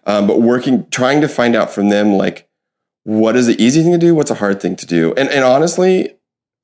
um, 0.07 0.27
but 0.27 0.41
working 0.41 0.87
trying 0.91 1.21
to 1.21 1.29
find 1.29 1.55
out 1.55 1.71
from 1.71 1.89
them 1.89 2.13
like 2.15 2.49
what 3.05 3.37
is 3.37 3.47
the 3.47 3.63
easy 3.63 3.83
thing 3.83 3.93
to 3.93 3.99
do 3.99 4.15
what's 4.15 4.31
a 4.31 4.37
hard 4.37 4.61
thing 4.61 4.77
to 4.77 4.87
do 4.87 5.15
and, 5.15 5.29
and 5.31 5.45
honestly 5.45 6.15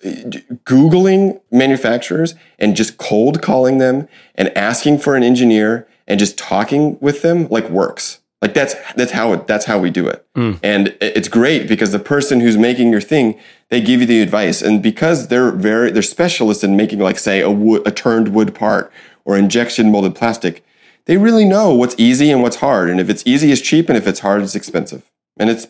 googling 0.04 1.40
manufacturers 1.50 2.34
and 2.58 2.76
just 2.76 2.98
cold 2.98 3.40
calling 3.40 3.78
them 3.78 4.06
and 4.34 4.56
asking 4.56 4.98
for 4.98 5.16
an 5.16 5.22
engineer 5.22 5.88
and 6.06 6.20
just 6.20 6.36
talking 6.36 6.98
with 7.00 7.22
them 7.22 7.48
like 7.48 7.68
works 7.70 8.20
like 8.42 8.52
that's 8.52 8.74
that's 8.92 9.12
how 9.12 9.32
it, 9.32 9.46
that's 9.46 9.64
how 9.64 9.78
we 9.78 9.90
do 9.90 10.06
it. 10.06 10.26
Mm. 10.34 10.60
And 10.62 10.96
it's 11.00 11.28
great 11.28 11.66
because 11.66 11.92
the 11.92 11.98
person 11.98 12.40
who's 12.40 12.56
making 12.56 12.90
your 12.90 13.00
thing, 13.00 13.40
they 13.70 13.80
give 13.80 14.00
you 14.00 14.06
the 14.06 14.20
advice, 14.20 14.60
and 14.60 14.82
because 14.82 15.28
they're 15.28 15.50
very 15.50 15.90
they're 15.90 16.02
specialists 16.02 16.62
in 16.62 16.76
making 16.76 16.98
like 16.98 17.18
say 17.18 17.40
a 17.40 17.50
wood, 17.50 17.86
a 17.86 17.90
turned 17.90 18.28
wood 18.34 18.54
part 18.54 18.92
or 19.24 19.38
injection 19.38 19.90
molded 19.90 20.14
plastic, 20.14 20.64
they 21.06 21.16
really 21.16 21.44
know 21.44 21.72
what's 21.72 21.94
easy 21.98 22.30
and 22.30 22.42
what's 22.42 22.56
hard. 22.56 22.90
And 22.90 23.00
if 23.00 23.08
it's 23.08 23.22
easy, 23.26 23.50
it's 23.50 23.60
cheap, 23.60 23.88
and 23.88 23.96
if 23.96 24.06
it's 24.06 24.20
hard, 24.20 24.42
it's 24.42 24.54
expensive. 24.54 25.02
And 25.38 25.50
it's 25.50 25.66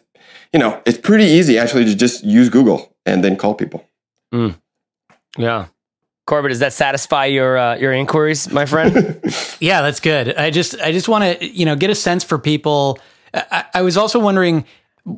you 0.53 0.59
know 0.59 0.83
it's 0.85 0.99
pretty 0.99 1.25
easy 1.25 1.59
actually 1.59 1.85
to 1.85 1.95
just 1.95 2.25
use 2.25 2.49
Google 2.49 2.95
and 3.05 3.23
then 3.23 3.37
call 3.37 3.55
people. 3.55 3.87
Mm. 4.33 4.57
Yeah. 5.39 5.67
Corbett, 6.27 6.51
does 6.51 6.59
that 6.59 6.73
satisfy 6.73 7.27
your 7.27 7.57
uh, 7.57 7.77
your 7.77 7.93
inquiries, 7.93 8.51
my 8.51 8.67
friend? 8.67 8.95
yeah, 9.61 9.83
that's 9.83 10.01
good. 10.01 10.35
I 10.37 10.51
just 10.51 10.79
I 10.81 10.91
just 10.91 11.09
want 11.09 11.39
to 11.39 11.47
you 11.47 11.65
know 11.65 11.77
get 11.77 11.91
a 11.91 11.95
sense 11.95 12.25
for 12.25 12.39
people. 12.39 12.99
I, 13.33 13.65
I, 13.75 13.83
was 13.83 13.97
also 13.97 14.19
wondering 14.19 14.65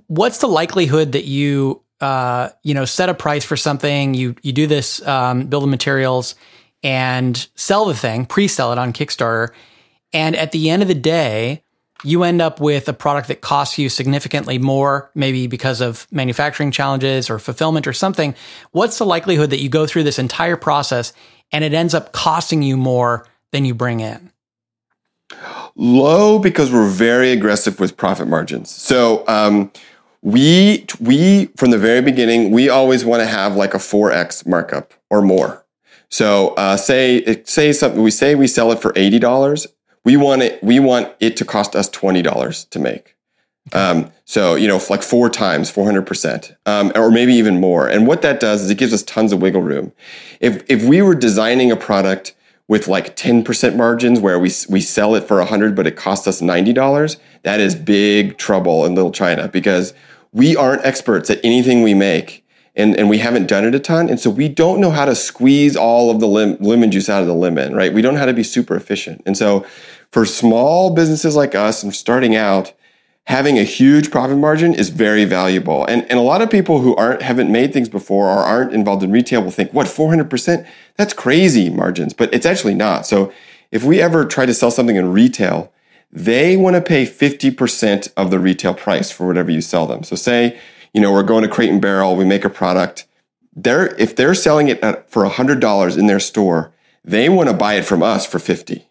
what's 0.08 0.38
the 0.38 0.48
likelihood 0.48 1.12
that 1.12 1.24
you 1.24 1.82
uh, 2.00 2.50
you 2.62 2.74
know 2.74 2.84
set 2.84 3.08
a 3.08 3.14
price 3.14 3.44
for 3.44 3.56
something, 3.56 4.12
you 4.12 4.36
you 4.42 4.52
do 4.52 4.66
this 4.66 5.06
um, 5.06 5.46
build 5.46 5.62
the 5.62 5.68
materials 5.68 6.34
and 6.82 7.48
sell 7.54 7.86
the 7.86 7.94
thing, 7.94 8.26
pre-sell 8.26 8.72
it 8.72 8.78
on 8.78 8.92
Kickstarter, 8.92 9.48
and 10.12 10.36
at 10.36 10.52
the 10.52 10.70
end 10.70 10.82
of 10.82 10.88
the 10.88 10.94
day, 10.94 11.62
you 12.04 12.22
end 12.22 12.40
up 12.40 12.60
with 12.60 12.88
a 12.88 12.92
product 12.92 13.28
that 13.28 13.40
costs 13.40 13.78
you 13.78 13.88
significantly 13.88 14.58
more, 14.58 15.10
maybe 15.14 15.46
because 15.46 15.80
of 15.80 16.06
manufacturing 16.12 16.70
challenges 16.70 17.28
or 17.28 17.38
fulfillment 17.38 17.86
or 17.86 17.92
something, 17.92 18.34
what's 18.70 18.98
the 18.98 19.04
likelihood 19.04 19.50
that 19.50 19.60
you 19.60 19.68
go 19.68 19.86
through 19.86 20.04
this 20.04 20.18
entire 20.18 20.56
process 20.56 21.12
and 21.50 21.64
it 21.64 21.72
ends 21.72 21.94
up 21.94 22.12
costing 22.12 22.62
you 22.62 22.76
more 22.76 23.26
than 23.50 23.64
you 23.64 23.74
bring 23.74 24.00
in? 24.00 24.30
Low 25.74 26.38
because 26.38 26.72
we're 26.72 26.88
very 26.88 27.32
aggressive 27.32 27.80
with 27.80 27.96
profit 27.96 28.28
margins. 28.28 28.70
So, 28.70 29.24
um, 29.26 29.70
we 30.22 30.84
we 31.00 31.46
from 31.56 31.70
the 31.70 31.78
very 31.78 32.02
beginning 32.02 32.50
we 32.50 32.68
always 32.68 33.04
want 33.04 33.20
to 33.20 33.26
have 33.26 33.54
like 33.54 33.74
a 33.74 33.78
4x 33.78 34.46
markup 34.46 34.92
or 35.10 35.22
more 35.22 35.64
so 36.08 36.54
uh, 36.54 36.76
say 36.76 37.42
say 37.44 37.72
something 37.72 38.02
we 38.02 38.10
say 38.10 38.34
we 38.34 38.48
sell 38.48 38.72
it 38.72 38.80
for 38.80 38.92
$80 38.94 39.66
we 40.08 40.16
want 40.16 40.40
it 40.40 40.64
we 40.64 40.80
want 40.80 41.12
it 41.20 41.36
to 41.36 41.44
cost 41.44 41.76
us 41.76 41.86
$20 41.90 42.70
to 42.70 42.78
make 42.78 43.14
um, 43.74 44.10
so 44.24 44.54
you 44.54 44.66
know 44.66 44.80
like 44.88 45.02
four 45.02 45.28
times 45.28 45.70
400% 45.70 46.56
um, 46.64 46.92
or 46.94 47.10
maybe 47.10 47.34
even 47.34 47.60
more 47.60 47.86
and 47.86 48.06
what 48.06 48.22
that 48.22 48.40
does 48.40 48.62
is 48.62 48.70
it 48.70 48.78
gives 48.78 48.94
us 48.94 49.02
tons 49.02 49.34
of 49.34 49.42
wiggle 49.42 49.60
room 49.60 49.92
if 50.40 50.64
if 50.70 50.82
we 50.82 51.02
were 51.02 51.14
designing 51.14 51.70
a 51.70 51.76
product 51.76 52.34
with 52.68 52.88
like 52.88 53.16
10% 53.16 53.76
margins 53.76 54.18
where 54.18 54.38
we, 54.38 54.50
we 54.70 54.80
sell 54.80 55.14
it 55.14 55.24
for 55.24 55.36
100 55.36 55.76
but 55.76 55.86
it 55.86 55.94
costs 55.94 56.26
us 56.26 56.40
$90 56.40 57.18
that 57.42 57.60
is 57.60 57.74
big 57.74 58.38
trouble 58.38 58.86
in 58.86 58.94
little 58.94 59.12
china 59.12 59.46
because 59.48 59.92
we 60.32 60.56
aren't 60.56 60.82
experts 60.86 61.28
at 61.28 61.38
anything 61.44 61.82
we 61.82 61.92
make 61.92 62.46
and, 62.78 62.96
and 62.96 63.10
we 63.10 63.18
haven't 63.18 63.48
done 63.48 63.64
it 63.64 63.74
a 63.74 63.80
ton. 63.80 64.08
And 64.08 64.20
so 64.20 64.30
we 64.30 64.48
don't 64.48 64.80
know 64.80 64.92
how 64.92 65.04
to 65.04 65.16
squeeze 65.16 65.76
all 65.76 66.10
of 66.10 66.20
the 66.20 66.28
lim- 66.28 66.56
lemon 66.60 66.92
juice 66.92 67.08
out 67.08 67.20
of 67.20 67.26
the 67.26 67.34
lemon, 67.34 67.74
right? 67.74 67.92
We 67.92 68.00
don't 68.00 68.14
know 68.14 68.20
how 68.20 68.26
to 68.26 68.32
be 68.32 68.44
super 68.44 68.76
efficient. 68.76 69.20
And 69.26 69.36
so 69.36 69.66
for 70.10 70.24
small 70.24 70.94
businesses 70.94 71.36
like 71.36 71.54
us 71.54 71.82
and 71.82 71.94
starting 71.94 72.34
out, 72.34 72.72
having 73.24 73.58
a 73.58 73.62
huge 73.62 74.10
profit 74.10 74.38
margin 74.38 74.74
is 74.74 74.88
very 74.88 75.24
valuable. 75.24 75.84
And, 75.84 76.02
and 76.04 76.18
a 76.18 76.22
lot 76.22 76.40
of 76.40 76.50
people 76.50 76.80
who 76.80 76.96
aren't 76.96 77.20
haven't 77.20 77.52
made 77.52 77.72
things 77.72 77.88
before 77.88 78.26
or 78.26 78.38
aren't 78.38 78.72
involved 78.72 79.02
in 79.02 79.12
retail 79.12 79.42
will 79.42 79.50
think, 79.50 79.72
what, 79.72 79.86
400%? 79.86 80.66
That's 80.96 81.12
crazy 81.12 81.68
margins, 81.68 82.14
but 82.14 82.32
it's 82.32 82.46
actually 82.46 82.74
not. 82.74 83.06
So 83.06 83.32
if 83.70 83.84
we 83.84 84.00
ever 84.00 84.24
try 84.24 84.46
to 84.46 84.54
sell 84.54 84.70
something 84.70 84.96
in 84.96 85.12
retail, 85.12 85.70
they 86.10 86.56
want 86.56 86.76
to 86.76 86.80
pay 86.80 87.04
50% 87.04 88.10
of 88.16 88.30
the 88.30 88.38
retail 88.38 88.72
price 88.72 89.10
for 89.10 89.26
whatever 89.26 89.50
you 89.50 89.60
sell 89.60 89.86
them. 89.86 90.02
So 90.04 90.16
say, 90.16 90.58
you 90.94 91.00
know, 91.02 91.12
we're 91.12 91.22
going 91.22 91.42
to 91.42 91.50
Crate 91.50 91.70
and 91.70 91.82
Barrel, 91.82 92.16
we 92.16 92.24
make 92.24 92.46
a 92.46 92.50
product. 92.50 93.06
They're, 93.54 93.94
if 93.96 94.16
they're 94.16 94.34
selling 94.34 94.68
it 94.68 94.80
for 95.10 95.24
$100 95.26 95.98
in 95.98 96.06
their 96.06 96.20
store, 96.20 96.72
they 97.04 97.28
want 97.28 97.50
to 97.50 97.54
buy 97.54 97.74
it 97.74 97.84
from 97.84 98.02
us 98.02 98.26
for 98.26 98.38
50. 98.38 98.87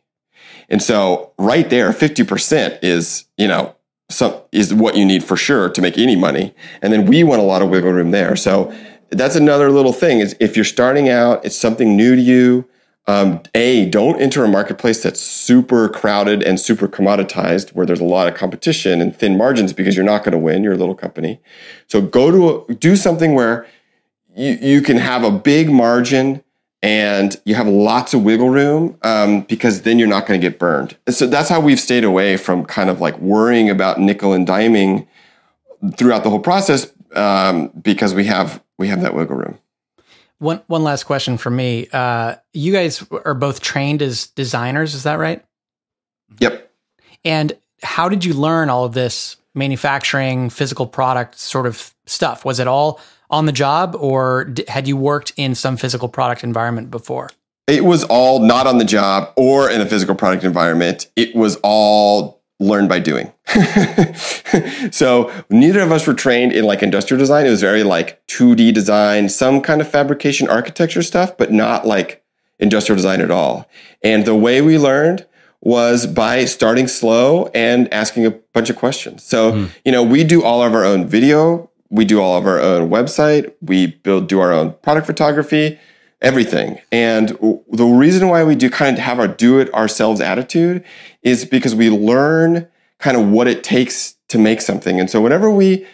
And 0.70 0.82
so 0.82 1.34
right 1.38 1.70
there, 1.70 1.92
50% 1.92 2.80
is, 2.82 3.26
you 3.38 3.48
know, 3.48 3.76
some 4.10 4.36
is 4.52 4.74
what 4.74 4.96
you 4.96 5.06
need 5.06 5.24
for 5.24 5.36
sure 5.36 5.70
to 5.70 5.82
make 5.82 5.98
any 5.98 6.16
money. 6.16 6.54
And 6.82 6.94
then 6.94 7.06
we 7.06 7.24
want 7.24 7.42
a 7.42 7.46
lot 7.46 7.62
of 7.62 7.70
wiggle 7.70 7.92
room 7.92 8.12
there. 8.12 8.36
So 8.36 8.74
that's 9.10 9.36
another 9.36 9.70
little 9.70 9.94
thing 9.94 10.20
is 10.20 10.36
if 10.40 10.56
you're 10.56 10.66
starting 10.66 11.10
out, 11.10 11.44
it's 11.46 11.58
something 11.58 11.96
new 11.96 12.16
to 12.16 12.22
you. 12.22 12.68
Um, 13.10 13.42
a, 13.56 13.90
don't 13.90 14.20
enter 14.22 14.44
a 14.44 14.50
marketplace 14.50 15.02
that's 15.02 15.22
super 15.22 15.88
crowded 15.88 16.44
and 16.44 16.60
super 16.60 16.90
commoditized 16.90 17.70
where 17.70 17.86
there's 17.86 18.02
a 18.02 18.06
lot 18.06 18.28
of 18.28 18.36
competition 18.36 19.00
and 19.00 19.16
thin 19.16 19.38
margins 19.38 19.72
because 19.72 19.96
you're 19.96 20.06
not 20.06 20.26
going 20.26 20.34
to 20.34 20.38
win. 20.38 20.62
You're 20.62 20.74
a 20.74 20.78
little 20.78 20.96
company. 20.96 21.40
So 21.88 22.02
go 22.02 22.32
to 22.32 22.66
a, 22.72 22.76
do 22.76 22.98
something 22.98 23.34
where 23.34 23.66
you, 24.36 24.58
you 24.62 24.82
can 24.82 24.98
have 24.98 25.24
a 25.24 25.32
big 25.32 25.70
margin 25.70 26.44
and 26.82 27.40
you 27.46 27.56
have 27.56 27.68
lots 27.68 28.14
of 28.14 28.24
wiggle 28.24 28.50
room 28.50 28.98
um, 29.02 29.42
because 29.42 29.82
then 29.82 29.98
you're 29.98 30.08
not 30.08 30.28
going 30.28 30.40
to 30.40 30.50
get 30.50 30.60
burned. 30.60 30.96
So 31.10 31.26
that's 31.28 31.50
how 31.50 31.60
we've 31.60 31.80
stayed 31.80 32.04
away 32.04 32.38
from 32.38 32.66
kind 32.66 32.90
of 32.90 33.02
like 33.02 33.18
worrying 33.20 33.70
about 33.70 34.00
nickel 34.00 34.34
and 34.34 34.48
diming 34.48 35.08
throughout 35.96 36.24
the 36.24 36.30
whole 36.30 36.40
process 36.40 36.92
um, 37.16 37.70
because 37.82 38.14
we 38.14 38.26
have 38.26 38.62
we 38.78 38.88
have 38.88 39.02
that 39.02 39.16
wiggle 39.16 39.36
room. 39.36 39.58
One 40.40 40.62
one 40.68 40.84
last 40.84 41.06
question 41.06 41.38
for 41.38 41.50
me. 41.50 41.88
Uh, 41.92 42.36
you 42.54 42.72
guys 42.72 43.04
are 43.26 43.34
both 43.34 43.60
trained 43.62 44.02
as 44.02 44.28
designers, 44.28 44.94
is 44.94 45.04
that 45.04 45.16
right? 45.16 45.44
Yep. 46.40 46.72
And 47.26 47.54
how 47.82 48.08
did 48.08 48.24
you 48.24 48.34
learn 48.34 48.70
all 48.70 48.86
of 48.86 48.94
this 48.94 49.38
manufacturing, 49.56 50.52
physical 50.52 50.86
product 50.86 51.40
sort 51.40 51.66
of 51.66 51.94
stuff? 52.06 52.46
Was 52.46 52.60
it 52.60 52.68
all 52.68 53.00
on 53.30 53.46
the 53.46 53.52
job, 53.52 53.96
or 54.00 54.46
d- 54.46 54.66
had 54.68 54.88
you 54.88 54.98
worked 54.98 55.34
in 55.38 55.56
some 55.56 55.78
physical 55.78 56.10
product 56.10 56.44
environment 56.44 56.92
before? 56.92 57.30
It 57.68 57.84
was 57.84 58.04
all 58.06 58.40
not 58.40 58.66
on 58.66 58.78
the 58.78 58.86
job 58.86 59.34
or 59.36 59.70
in 59.70 59.82
a 59.82 59.86
physical 59.86 60.16
product 60.16 60.44
environment. 60.44 61.08
It 61.16 61.36
was 61.36 61.58
all 61.64 62.42
learned 62.60 62.90
by 62.90 63.00
doing. 63.00 63.32
so 64.92 65.32
neither 65.50 65.82
of 65.82 65.92
us 65.92 66.08
were 66.08 66.14
trained 66.14 66.54
in 66.54 66.66
like 66.66 66.82
industrial 66.82 67.20
design. 67.20 67.46
It 67.46 67.52
was 67.52 67.62
very 67.62 67.84
like 67.84 68.26
2D 68.28 68.74
design, 68.74 69.30
some 69.30 69.62
kind 69.62 69.82
of 69.82 69.90
fabrication 69.90 70.50
architecture 70.50 71.04
stuff, 71.04 71.38
but 71.38 71.52
not 71.52 71.86
like 71.86 72.24
industrial 72.60 72.96
design 72.96 73.22
at 73.22 73.32
all. 73.32 73.70
And 74.02 74.26
the 74.26 74.36
way 74.36 74.62
we 74.62 74.78
learned 74.78 75.26
was 75.62 76.08
by 76.08 76.46
starting 76.46 76.88
slow 76.88 77.50
and 77.54 77.92
asking 77.94 78.26
a 78.26 78.32
bunch 78.32 78.70
of 78.70 78.76
questions. 78.76 79.24
So, 79.24 79.52
mm. 79.52 79.70
you 79.84 79.92
know, 79.92 80.04
we 80.04 80.24
do 80.24 80.44
all 80.44 80.64
of 80.64 80.74
our 80.74 80.86
own 80.86 81.08
video, 81.08 81.70
we 81.90 82.06
do 82.06 82.22
all 82.22 82.38
of 82.38 82.46
our 82.46 82.60
own 82.60 82.90
website, 82.90 83.54
we 83.62 83.88
build 83.88 84.28
do 84.28 84.40
our 84.40 84.52
own 84.52 84.74
product 84.82 85.08
photography, 85.08 85.80
everything. 86.22 86.82
And 86.92 87.30
the 87.72 87.86
reason 87.86 88.28
why 88.28 88.44
we 88.44 88.56
do 88.56 88.70
kind 88.70 88.98
of 88.98 89.04
have 89.04 89.20
our 89.20 89.28
do 89.28 89.60
it 89.60 89.74
ourselves 89.74 90.20
attitude 90.20 90.84
is 91.22 91.46
because 91.46 91.76
we 91.76 91.90
learn 91.90 92.68
kind 93.00 93.18
of 93.18 93.28
what 93.28 93.48
it 93.48 93.64
takes 93.64 94.16
to 94.30 94.38
make 94.38 94.62
something. 94.62 95.00
And 95.00 95.10
so 95.10 95.22
whenever 95.22 95.50
we 95.50 95.86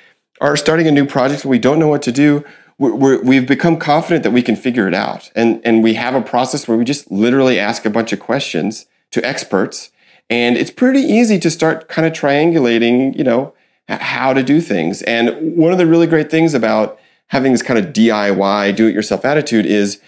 are 0.41 0.56
starting 0.56 0.88
a 0.88 0.91
new 0.91 1.06
project 1.06 1.46
we 1.46 1.60
don't 1.60 1.80
know 1.80 1.88
what 1.88 2.02
to 2.04 2.12
do, 2.12 2.44
we 2.80 3.36
have 3.36 3.46
become 3.46 3.78
confident 3.78 4.24
that 4.24 4.32
we 4.32 4.41
can 4.41 4.56
figure 4.56 4.88
it 4.88 4.94
out. 4.94 5.32
And, 5.36 5.62
and 5.64 5.84
we 5.84 5.94
have 5.94 6.16
a 6.16 6.22
process 6.22 6.68
where 6.68 6.78
we 6.78 6.84
just 6.84 7.12
literally 7.12 7.60
ask 7.60 7.86
a 7.86 7.89
bunch 7.89 8.12
of 8.12 8.20
questions 8.20 8.88
to 9.12 9.24
experts. 9.26 9.91
And 10.30 10.58
it's 10.58 10.72
pretty 10.72 11.02
easy 11.02 11.38
to 11.39 11.52
start 11.52 11.88
kind 11.88 12.08
of 12.08 12.14
triangulating, 12.14 13.16
you 13.16 13.24
know, 13.24 13.54
how 13.88 14.34
to 14.34 14.43
do 14.43 14.61
things. 14.61 15.01
And 15.03 15.55
one 15.55 15.71
of 15.71 15.77
the 15.77 15.86
really 15.86 16.07
great 16.07 16.31
things 16.31 16.53
about 16.53 16.99
having 17.27 17.51
this 17.51 17.61
kind 17.61 17.79
of 17.79 17.93
DIY, 17.93 18.75
do 18.75 18.88
it 18.88 18.93
yourself 18.93 19.25
attitude 19.25 19.65
is 19.65 20.01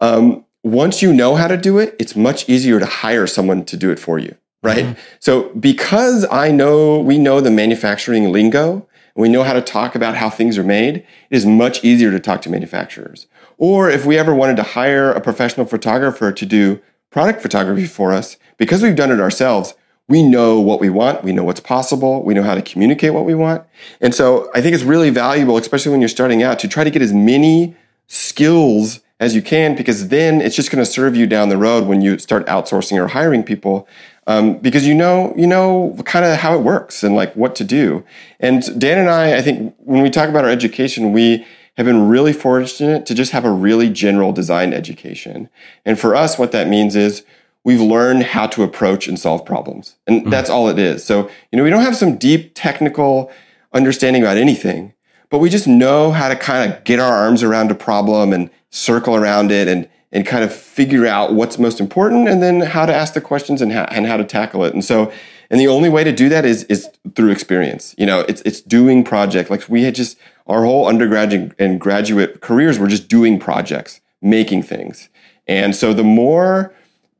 um, 0.00 0.44
once 0.62 1.02
you 1.02 1.12
know 1.12 1.34
how 1.34 1.48
to 1.48 1.56
do 1.56 1.78
it, 1.78 1.96
it's 1.98 2.14
much 2.14 2.48
easier 2.48 2.78
to 2.78 2.86
hire 2.86 3.26
someone 3.26 3.64
to 3.64 3.76
do 3.76 3.90
it 3.90 3.98
for 3.98 4.18
you 4.18 4.36
right? 4.62 4.84
Mm-hmm. 4.84 5.00
So 5.20 5.50
because 5.54 6.26
I 6.30 6.50
know 6.50 6.98
we 6.98 7.18
know 7.18 7.40
the 7.40 7.50
manufacturing 7.50 8.32
lingo, 8.32 8.86
we 9.14 9.28
know 9.28 9.42
how 9.42 9.52
to 9.52 9.60
talk 9.60 9.94
about 9.94 10.16
how 10.16 10.30
things 10.30 10.56
are 10.58 10.64
made, 10.64 10.96
it 10.96 11.06
is 11.30 11.44
much 11.44 11.84
easier 11.84 12.10
to 12.10 12.20
talk 12.20 12.42
to 12.42 12.50
manufacturers. 12.50 13.26
Or 13.56 13.90
if 13.90 14.06
we 14.06 14.16
ever 14.16 14.34
wanted 14.34 14.56
to 14.56 14.62
hire 14.62 15.10
a 15.10 15.20
professional 15.20 15.66
photographer 15.66 16.30
to 16.30 16.46
do 16.46 16.80
product 17.10 17.42
photography 17.42 17.86
for 17.86 18.12
us, 18.12 18.36
because 18.58 18.82
we've 18.82 18.94
done 18.94 19.10
it 19.10 19.20
ourselves, 19.20 19.74
we 20.08 20.22
know 20.22 20.58
what 20.60 20.80
we 20.80 20.90
want, 20.90 21.22
we 21.22 21.32
know 21.32 21.44
what's 21.44 21.60
possible, 21.60 22.22
we 22.22 22.34
know 22.34 22.42
how 22.42 22.54
to 22.54 22.62
communicate 22.62 23.12
what 23.12 23.24
we 23.24 23.34
want. 23.34 23.62
And 24.00 24.14
so 24.14 24.50
I 24.54 24.60
think 24.60 24.74
it's 24.74 24.84
really 24.84 25.10
valuable, 25.10 25.56
especially 25.56 25.92
when 25.92 26.00
you're 26.00 26.08
starting 26.08 26.42
out, 26.42 26.58
to 26.60 26.68
try 26.68 26.82
to 26.82 26.90
get 26.90 27.02
as 27.02 27.12
many 27.12 27.76
skills 28.06 29.00
as 29.20 29.34
you 29.34 29.42
can, 29.42 29.76
because 29.76 30.08
then 30.08 30.40
it's 30.40 30.54
just 30.56 30.70
going 30.70 30.82
to 30.82 30.90
serve 30.90 31.16
you 31.16 31.26
down 31.26 31.48
the 31.48 31.56
road 31.56 31.86
when 31.86 32.00
you 32.00 32.18
start 32.18 32.46
outsourcing 32.46 32.96
or 32.96 33.08
hiring 33.08 33.42
people 33.42 33.88
um, 34.28 34.58
because 34.58 34.86
you 34.86 34.94
know 34.94 35.34
you 35.36 35.46
know 35.46 35.96
kind 36.04 36.24
of 36.24 36.38
how 36.38 36.54
it 36.54 36.60
works 36.60 37.02
and 37.02 37.16
like 37.16 37.34
what 37.34 37.56
to 37.56 37.64
do. 37.64 38.04
And 38.38 38.62
Dan 38.78 38.98
and 38.98 39.10
I, 39.10 39.38
I 39.38 39.42
think 39.42 39.74
when 39.78 40.02
we 40.02 40.10
talk 40.10 40.28
about 40.28 40.44
our 40.44 40.50
education, 40.50 41.12
we 41.12 41.44
have 41.76 41.86
been 41.86 42.08
really 42.08 42.32
fortunate 42.32 43.06
to 43.06 43.14
just 43.14 43.32
have 43.32 43.44
a 43.44 43.50
really 43.50 43.88
general 43.88 44.32
design 44.32 44.72
education. 44.74 45.48
And 45.84 45.98
for 45.98 46.14
us, 46.14 46.38
what 46.38 46.52
that 46.52 46.68
means 46.68 46.94
is 46.94 47.24
we've 47.68 47.82
learned 47.82 48.22
how 48.22 48.46
to 48.46 48.62
approach 48.62 49.06
and 49.08 49.18
solve 49.18 49.44
problems, 49.44 49.96
and 50.06 50.24
mm 50.24 50.30
that's 50.30 50.48
all 50.48 50.68
it 50.68 50.78
is. 50.78 51.04
So 51.04 51.28
you 51.50 51.56
know 51.56 51.64
we 51.64 51.70
don't 51.70 51.82
have 51.82 51.96
some 51.96 52.16
deep 52.16 52.52
technical 52.54 53.30
understanding 53.72 54.22
about 54.22 54.38
anything, 54.38 54.94
but 55.28 55.38
we 55.38 55.50
just 55.50 55.68
know 55.68 56.10
how 56.10 56.28
to 56.28 56.36
kind 56.36 56.72
of 56.72 56.82
get 56.84 56.98
our 56.98 57.12
arms 57.12 57.42
around 57.42 57.70
a 57.70 57.74
problem 57.74 58.32
and 58.32 58.48
circle 58.70 59.14
around 59.14 59.52
it 59.52 59.68
and 59.68 59.86
and 60.12 60.26
kind 60.26 60.42
of 60.42 60.52
figure 60.52 61.06
out 61.06 61.34
what's 61.34 61.58
most 61.58 61.80
important 61.80 62.28
and 62.28 62.42
then 62.42 62.60
how 62.60 62.86
to 62.86 62.94
ask 62.94 63.12
the 63.12 63.20
questions 63.20 63.60
and 63.60 63.72
how, 63.72 63.84
and 63.84 64.06
how 64.06 64.16
to 64.16 64.24
tackle 64.24 64.64
it. 64.64 64.72
And 64.72 64.82
so, 64.82 65.12
and 65.50 65.60
the 65.60 65.68
only 65.68 65.90
way 65.90 66.02
to 66.02 66.12
do 66.12 66.30
that 66.30 66.46
is, 66.46 66.64
is 66.64 66.88
through 67.14 67.30
experience. 67.30 67.94
You 67.98 68.06
know, 68.06 68.20
it's, 68.20 68.40
it's 68.42 68.62
doing 68.62 69.04
project. 69.04 69.50
Like 69.50 69.68
we 69.68 69.82
had 69.82 69.94
just, 69.94 70.16
our 70.46 70.64
whole 70.64 70.86
undergraduate 70.86 71.52
and 71.58 71.78
graduate 71.78 72.40
careers 72.40 72.78
were 72.78 72.88
just 72.88 73.08
doing 73.08 73.38
projects, 73.38 74.00
making 74.22 74.62
things. 74.62 75.10
And 75.46 75.76
so 75.76 75.92
the 75.92 76.04
more, 76.04 76.72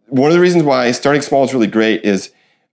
one 0.09 0.30
of 0.30 0.34
the 0.34 0.40
reasons 0.40 0.64
why 0.64 0.90
starting 0.92 1.22
small 1.22 1.44
is 1.44 1.52
really 1.52 1.66
great 1.66 2.04
is 2.04 2.30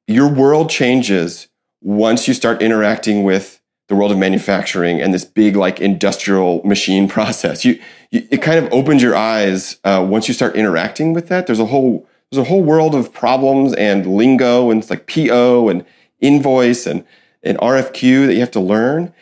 your 0.08 0.28
world 0.28 0.70
changes 0.70 1.48
once 1.82 2.28
you 2.28 2.34
start 2.34 2.62
interacting 2.62 3.24
with 3.24 3.62
the 3.88 3.96
world 3.96 4.12
of 4.12 4.18
manufacturing 4.18 5.02
and 5.02 5.14
this 5.14 5.26
big 5.26 5.56
like 5.56 5.80
industrial 5.80 6.62
machine 6.66 7.08
process. 7.16 7.64
You, 7.64 7.80
you 8.12 8.28
it 8.32 8.42
kind 8.42 8.64
of 8.64 8.72
opens 8.74 9.02
your 9.02 9.16
eyes 9.16 9.80
uh, 9.84 10.06
once 10.08 10.28
you 10.28 10.34
start 10.34 10.56
interacting 10.56 11.14
with 11.14 11.28
that. 11.28 11.46
There's 11.46 11.60
a 11.60 11.66
whole 11.66 12.08
there's 12.32 12.46
a 12.46 12.50
whole 12.50 12.64
world 12.64 12.96
of 12.96 13.14
problems 13.14 13.74
and 13.74 14.06
lingo 14.08 14.72
and 14.72 14.82
it's 14.82 14.90
like 14.90 15.08
PO 15.08 15.70
and 15.70 15.86
invoice 16.20 16.88
and 16.88 17.06
an 17.44 17.58
RFQ 17.58 18.28
that 18.28 18.34
you 18.34 18.40
have 18.40 18.52
to 18.52 18.60
learn. 18.60 19.14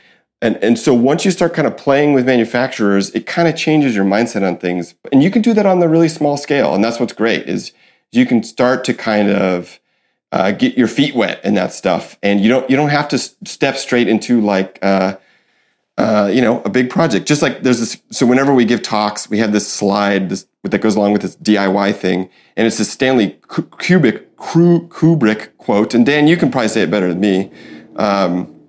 And, 0.42 0.58
and 0.58 0.78
so 0.78 0.94
once 0.94 1.24
you 1.24 1.32
start 1.32 1.54
kind 1.54 1.68
of 1.68 1.78
playing 1.78 2.14
with 2.14 2.26
manufacturers, 2.26 3.10
it 3.12 3.26
kind 3.26 3.48
of 3.48 3.56
changes 3.56 3.96
your 3.96 4.04
mindset 4.04 4.46
on 4.48 4.58
things. 4.58 4.94
And 5.12 5.24
you 5.24 5.32
can 5.32 5.42
do 5.42 5.54
that 5.54 5.66
on 5.66 5.80
the 5.80 5.88
really 5.88 6.10
small 6.10 6.36
scale. 6.36 6.76
And 6.76 6.84
that's 6.84 7.00
what's 7.00 7.14
great 7.14 7.48
is 7.48 7.72
you 8.16 8.26
can 8.26 8.44
start 8.44 8.84
to 8.86 8.94
kind 8.94 9.30
of 9.30 9.80
uh, 10.34 10.52
get 10.52 10.76
your 10.76 10.88
feet 10.88 11.14
wet 11.16 11.40
and 11.44 11.56
that 11.56 11.72
stuff, 11.72 12.18
and 12.24 12.42
you 12.42 12.50
don't 12.50 12.68
you 12.70 12.76
don't 12.76 12.90
have 12.90 13.08
to 13.10 13.20
step 13.20 13.78
straight 13.78 14.08
into 14.08 14.42
like 14.42 14.80
uh, 14.82 15.16
uh, 16.00 16.30
you 16.34 16.42
know 16.42 16.62
a 16.64 16.70
big 16.70 16.90
project. 16.90 17.28
Just 17.28 17.44
like 17.44 17.62
there's 17.62 17.80
this. 17.80 18.02
So 18.10 18.26
whenever 18.26 18.52
we 18.52 18.66
give 18.66 18.82
talks, 18.82 19.30
we 19.30 19.38
have 19.38 19.52
this 19.52 19.72
slide 19.72 20.30
this 20.30 20.48
that 20.64 20.80
goes 20.80 20.96
along 20.96 21.14
with 21.14 21.22
this 21.22 21.36
DIY 21.36 21.96
thing, 21.96 22.32
and 22.58 22.66
it's 22.66 22.80
a 22.80 22.86
Stanley 22.86 23.40
Kubrick 23.48 24.26
Kubrick 24.38 25.56
quote. 25.58 25.94
And 25.94 26.04
Dan, 26.04 26.26
you 26.28 26.36
can 26.36 26.50
probably 26.50 26.70
say 26.70 26.82
it 26.82 26.90
better 26.90 27.10
than 27.10 27.20
me, 27.20 27.52
um, 27.98 28.60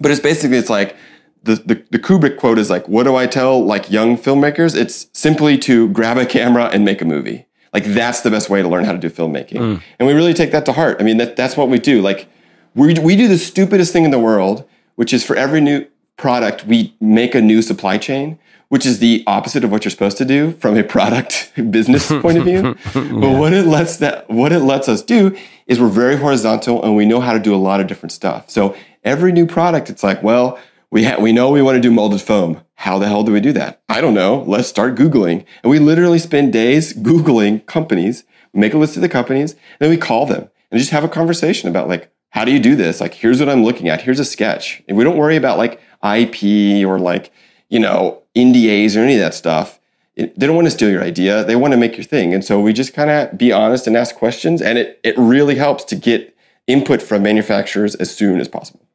but 0.00 0.10
it's 0.10 0.20
basically 0.20 0.58
it's 0.58 0.70
like. 0.70 0.96
The, 1.44 1.56
the, 1.56 1.84
the 1.90 1.98
Kubrick 1.98 2.36
quote 2.36 2.56
is 2.56 2.70
like, 2.70 2.86
what 2.86 3.02
do 3.02 3.16
I 3.16 3.26
tell 3.26 3.66
like 3.66 3.90
young 3.90 4.16
filmmakers? 4.16 4.76
It's 4.76 5.08
simply 5.12 5.58
to 5.58 5.88
grab 5.88 6.16
a 6.16 6.24
camera 6.24 6.66
and 6.66 6.84
make 6.84 7.02
a 7.02 7.04
movie. 7.04 7.48
Like 7.72 7.84
that's 7.84 8.20
the 8.20 8.30
best 8.30 8.50
way 8.50 8.60
to 8.60 8.68
learn 8.68 8.84
how 8.84 8.92
to 8.92 8.98
do 8.98 9.08
filmmaking. 9.08 9.58
Mm. 9.58 9.82
And 9.98 10.06
we 10.06 10.14
really 10.14 10.34
take 10.34 10.52
that 10.52 10.66
to 10.66 10.72
heart. 10.72 10.98
I 11.00 11.04
mean, 11.04 11.16
that, 11.16 11.36
that's 11.36 11.56
what 11.56 11.68
we 11.68 11.78
do. 11.78 12.02
Like 12.02 12.28
we, 12.74 12.98
we 12.98 13.16
do 13.16 13.28
the 13.28 13.38
stupidest 13.38 13.92
thing 13.92 14.04
in 14.04 14.10
the 14.10 14.18
world, 14.18 14.68
which 14.96 15.12
is 15.12 15.24
for 15.24 15.36
every 15.36 15.60
new 15.60 15.86
product, 16.16 16.66
we 16.66 16.94
make 17.00 17.34
a 17.34 17.40
new 17.40 17.62
supply 17.62 17.98
chain, 17.98 18.38
which 18.68 18.86
is 18.86 18.98
the 18.98 19.24
opposite 19.26 19.64
of 19.64 19.70
what 19.70 19.84
you're 19.84 19.90
supposed 19.90 20.18
to 20.18 20.24
do 20.24 20.52
from 20.52 20.76
a 20.76 20.82
product 20.82 21.52
business 21.70 22.08
point 22.08 22.38
of 22.38 22.44
view. 22.44 22.76
yeah. 22.94 23.20
But 23.20 23.38
what 23.38 23.52
it 23.52 23.66
lets 23.66 23.96
that, 23.98 24.28
what 24.28 24.52
it 24.52 24.60
lets 24.60 24.88
us 24.88 25.02
do 25.02 25.36
is 25.66 25.80
we're 25.80 25.88
very 25.88 26.16
horizontal 26.16 26.82
and 26.82 26.94
we 26.94 27.06
know 27.06 27.20
how 27.20 27.32
to 27.32 27.40
do 27.40 27.54
a 27.54 27.56
lot 27.56 27.80
of 27.80 27.86
different 27.86 28.12
stuff. 28.12 28.50
So 28.50 28.76
every 29.04 29.32
new 29.32 29.46
product, 29.46 29.90
it's 29.90 30.02
like, 30.02 30.22
well, 30.22 30.58
we 30.92 31.04
ha- 31.04 31.18
we 31.18 31.32
know 31.32 31.50
we 31.50 31.62
want 31.62 31.76
to 31.76 31.80
do 31.80 31.90
molded 31.90 32.20
foam. 32.20 32.60
How 32.74 32.98
the 32.98 33.08
hell 33.08 33.24
do 33.24 33.32
we 33.32 33.40
do 33.40 33.52
that? 33.54 33.82
I 33.88 34.02
don't 34.02 34.14
know. 34.14 34.44
Let's 34.46 34.68
start 34.68 34.94
Googling. 34.94 35.44
And 35.62 35.70
we 35.70 35.78
literally 35.78 36.18
spend 36.18 36.52
days 36.52 36.92
Googling 36.92 37.64
companies, 37.66 38.24
make 38.52 38.74
a 38.74 38.78
list 38.78 38.96
of 38.96 39.02
the 39.02 39.08
companies, 39.08 39.52
and 39.52 39.60
then 39.80 39.90
we 39.90 39.96
call 39.96 40.26
them 40.26 40.50
and 40.70 40.78
just 40.78 40.92
have 40.92 41.02
a 41.02 41.08
conversation 41.08 41.70
about 41.70 41.88
like, 41.88 42.12
how 42.28 42.44
do 42.44 42.52
you 42.52 42.60
do 42.60 42.76
this? 42.76 43.00
Like, 43.00 43.14
here's 43.14 43.40
what 43.40 43.48
I'm 43.48 43.64
looking 43.64 43.88
at. 43.88 44.02
Here's 44.02 44.20
a 44.20 44.24
sketch. 44.24 44.82
And 44.86 44.96
we 44.96 45.02
don't 45.02 45.16
worry 45.16 45.36
about 45.36 45.56
like 45.56 45.80
IP 46.04 46.86
or 46.86 46.98
like, 46.98 47.32
you 47.70 47.78
know, 47.78 48.22
NDAs 48.36 48.94
or 48.94 49.00
any 49.00 49.14
of 49.14 49.20
that 49.20 49.34
stuff. 49.34 49.80
It, 50.14 50.38
they 50.38 50.46
don't 50.46 50.56
want 50.56 50.66
to 50.66 50.70
steal 50.70 50.90
your 50.90 51.02
idea. 51.02 51.42
They 51.42 51.56
want 51.56 51.72
to 51.72 51.78
make 51.78 51.96
your 51.96 52.04
thing. 52.04 52.34
And 52.34 52.44
so 52.44 52.60
we 52.60 52.74
just 52.74 52.92
kind 52.92 53.10
of 53.10 53.38
be 53.38 53.50
honest 53.50 53.86
and 53.86 53.96
ask 53.96 54.14
questions. 54.14 54.60
And 54.60 54.76
it, 54.76 55.00
it 55.02 55.16
really 55.16 55.54
helps 55.54 55.84
to 55.84 55.96
get 55.96 56.36
input 56.66 57.00
from 57.00 57.22
manufacturers 57.22 57.94
as 57.94 58.14
soon 58.14 58.40
as 58.40 58.48
possible. 58.48 58.86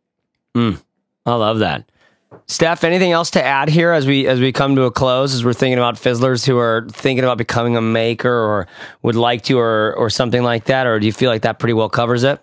Mm, 0.55 0.81
I 1.27 1.35
love 1.35 1.59
that. 1.59 1.83
Steph, 2.47 2.83
anything 2.83 3.11
else 3.11 3.31
to 3.31 3.43
add 3.43 3.69
here 3.69 3.91
as 3.91 4.07
we 4.07 4.27
as 4.27 4.39
we 4.39 4.51
come 4.51 4.75
to 4.75 4.83
a 4.83 4.91
close? 4.91 5.33
As 5.33 5.43
we're 5.43 5.53
thinking 5.53 5.77
about 5.77 5.97
fizzlers 5.97 6.45
who 6.45 6.57
are 6.57 6.87
thinking 6.89 7.23
about 7.23 7.37
becoming 7.37 7.75
a 7.75 7.81
maker 7.81 8.33
or 8.33 8.67
would 9.01 9.15
like 9.15 9.43
to, 9.43 9.59
or 9.59 9.93
or 9.95 10.09
something 10.09 10.41
like 10.41 10.65
that, 10.65 10.87
or 10.87 10.99
do 10.99 11.05
you 11.05 11.13
feel 11.13 11.29
like 11.29 11.41
that 11.43 11.59
pretty 11.59 11.73
well 11.73 11.89
covers 11.89 12.23
it? 12.23 12.41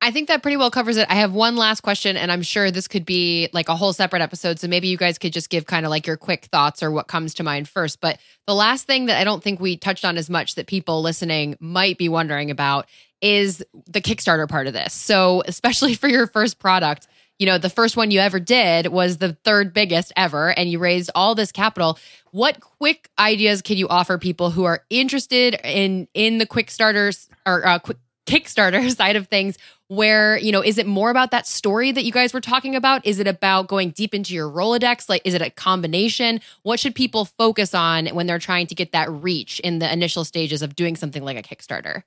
I 0.00 0.10
think 0.10 0.28
that 0.28 0.42
pretty 0.42 0.56
well 0.56 0.70
covers 0.70 0.96
it. 0.96 1.06
I 1.08 1.14
have 1.14 1.32
one 1.32 1.56
last 1.56 1.80
question, 1.80 2.16
and 2.16 2.30
I'm 2.30 2.42
sure 2.42 2.70
this 2.70 2.86
could 2.86 3.06
be 3.06 3.48
like 3.52 3.68
a 3.68 3.74
whole 3.74 3.92
separate 3.92 4.20
episode. 4.20 4.60
So 4.60 4.68
maybe 4.68 4.88
you 4.88 4.98
guys 4.98 5.18
could 5.18 5.32
just 5.32 5.48
give 5.48 5.66
kind 5.66 5.86
of 5.86 5.90
like 5.90 6.06
your 6.06 6.16
quick 6.18 6.44
thoughts 6.46 6.82
or 6.82 6.90
what 6.90 7.08
comes 7.08 7.34
to 7.34 7.42
mind 7.42 7.68
first. 7.68 8.00
But 8.00 8.18
the 8.46 8.54
last 8.54 8.86
thing 8.86 9.06
that 9.06 9.18
I 9.18 9.24
don't 9.24 9.42
think 9.42 9.60
we 9.60 9.76
touched 9.76 10.04
on 10.04 10.18
as 10.18 10.28
much 10.28 10.56
that 10.56 10.66
people 10.66 11.02
listening 11.02 11.56
might 11.58 11.96
be 11.96 12.08
wondering 12.08 12.50
about 12.50 12.86
is 13.22 13.64
the 13.86 14.02
Kickstarter 14.02 14.46
part 14.46 14.66
of 14.66 14.74
this. 14.74 14.92
So, 14.92 15.42
especially 15.46 15.94
for 15.94 16.08
your 16.08 16.26
first 16.26 16.58
product, 16.58 17.08
you 17.38 17.46
know, 17.46 17.58
the 17.58 17.70
first 17.70 17.96
one 17.96 18.10
you 18.10 18.20
ever 18.20 18.38
did 18.38 18.86
was 18.88 19.18
the 19.18 19.36
third 19.44 19.72
biggest 19.72 20.12
ever, 20.16 20.50
and 20.50 20.70
you 20.70 20.78
raised 20.78 21.10
all 21.14 21.34
this 21.34 21.50
capital. 21.50 21.98
What 22.30 22.60
quick 22.60 23.10
ideas 23.18 23.62
can 23.62 23.76
you 23.76 23.88
offer 23.88 24.18
people 24.18 24.50
who 24.50 24.64
are 24.64 24.84
interested 24.90 25.58
in 25.64 26.08
in 26.14 26.38
the 26.38 26.46
quick 26.46 26.70
starters 26.70 27.28
or 27.44 27.66
uh, 27.66 27.78
quick 27.80 27.98
Kickstarter 28.26 28.88
side 28.96 29.16
of 29.16 29.28
things? 29.28 29.58
Where 29.88 30.38
you 30.38 30.52
know, 30.52 30.62
is 30.62 30.78
it 30.78 30.86
more 30.86 31.10
about 31.10 31.32
that 31.32 31.46
story 31.46 31.92
that 31.92 32.04
you 32.04 32.12
guys 32.12 32.32
were 32.32 32.40
talking 32.40 32.76
about? 32.76 33.04
Is 33.04 33.18
it 33.18 33.26
about 33.26 33.66
going 33.66 33.90
deep 33.90 34.14
into 34.14 34.32
your 34.32 34.48
Rolodex? 34.48 35.08
Like, 35.08 35.22
is 35.24 35.34
it 35.34 35.42
a 35.42 35.50
combination? 35.50 36.40
What 36.62 36.80
should 36.80 36.94
people 36.94 37.26
focus 37.26 37.74
on 37.74 38.06
when 38.08 38.26
they're 38.26 38.38
trying 38.38 38.68
to 38.68 38.74
get 38.74 38.92
that 38.92 39.10
reach 39.10 39.60
in 39.60 39.80
the 39.80 39.92
initial 39.92 40.24
stages 40.24 40.62
of 40.62 40.76
doing 40.76 40.96
something 40.96 41.22
like 41.22 41.36
a 41.36 41.42
Kickstarter? 41.42 42.04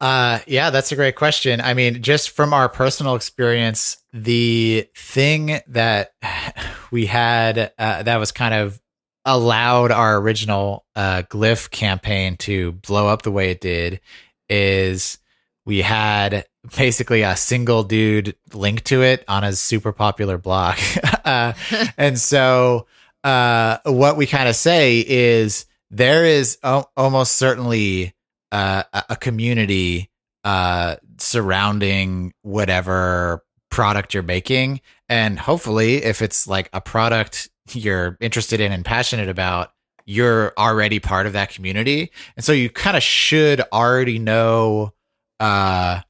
Uh, 0.00 0.38
yeah, 0.46 0.70
that's 0.70 0.92
a 0.92 0.96
great 0.96 1.16
question. 1.16 1.60
I 1.60 1.74
mean, 1.74 2.02
just 2.02 2.30
from 2.30 2.52
our 2.52 2.68
personal 2.68 3.16
experience, 3.16 3.96
the 4.12 4.88
thing 4.94 5.60
that 5.68 6.12
we 6.90 7.06
had 7.06 7.72
uh, 7.78 8.02
that 8.04 8.16
was 8.16 8.32
kind 8.32 8.54
of 8.54 8.80
allowed 9.24 9.90
our 9.90 10.16
original 10.16 10.84
uh, 10.94 11.22
Glif 11.28 11.70
campaign 11.70 12.36
to 12.38 12.72
blow 12.72 13.08
up 13.08 13.22
the 13.22 13.32
way 13.32 13.50
it 13.50 13.60
did 13.60 14.00
is 14.48 15.18
we 15.66 15.82
had 15.82 16.46
basically 16.76 17.22
a 17.22 17.36
single 17.36 17.82
dude 17.82 18.34
link 18.54 18.84
to 18.84 19.02
it 19.02 19.24
on 19.28 19.42
his 19.42 19.60
super 19.60 19.92
popular 19.92 20.38
blog 20.38 20.78
uh, 21.24 21.52
and 21.98 22.18
so 22.18 22.86
uh, 23.24 23.78
what 23.84 24.16
we 24.16 24.26
kind 24.26 24.48
of 24.48 24.56
say 24.56 25.04
is 25.06 25.66
there 25.90 26.24
is 26.24 26.58
o- 26.62 26.88
almost 26.96 27.36
certainly 27.36 28.14
uh, 28.52 28.82
a 28.92 29.04
a 29.10 29.16
community 29.16 30.10
uh, 30.44 30.96
surrounding 31.18 32.32
whatever 32.42 33.44
product 33.70 34.14
you're 34.14 34.22
making. 34.22 34.80
And 35.08 35.38
hopefully, 35.38 35.96
if 36.04 36.22
it's 36.22 36.46
like 36.46 36.70
a 36.72 36.80
product 36.80 37.50
you're 37.72 38.16
interested 38.20 38.60
in 38.60 38.72
and 38.72 38.84
passionate 38.84 39.28
about, 39.28 39.72
you're 40.06 40.52
already 40.56 41.00
part 41.00 41.26
of 41.26 41.34
that 41.34 41.50
community. 41.50 42.10
And 42.36 42.44
so 42.44 42.52
you 42.52 42.70
kind 42.70 42.96
of 42.96 43.02
should 43.02 43.60
already 43.72 44.18
know 44.18 44.94
uh 45.38 46.00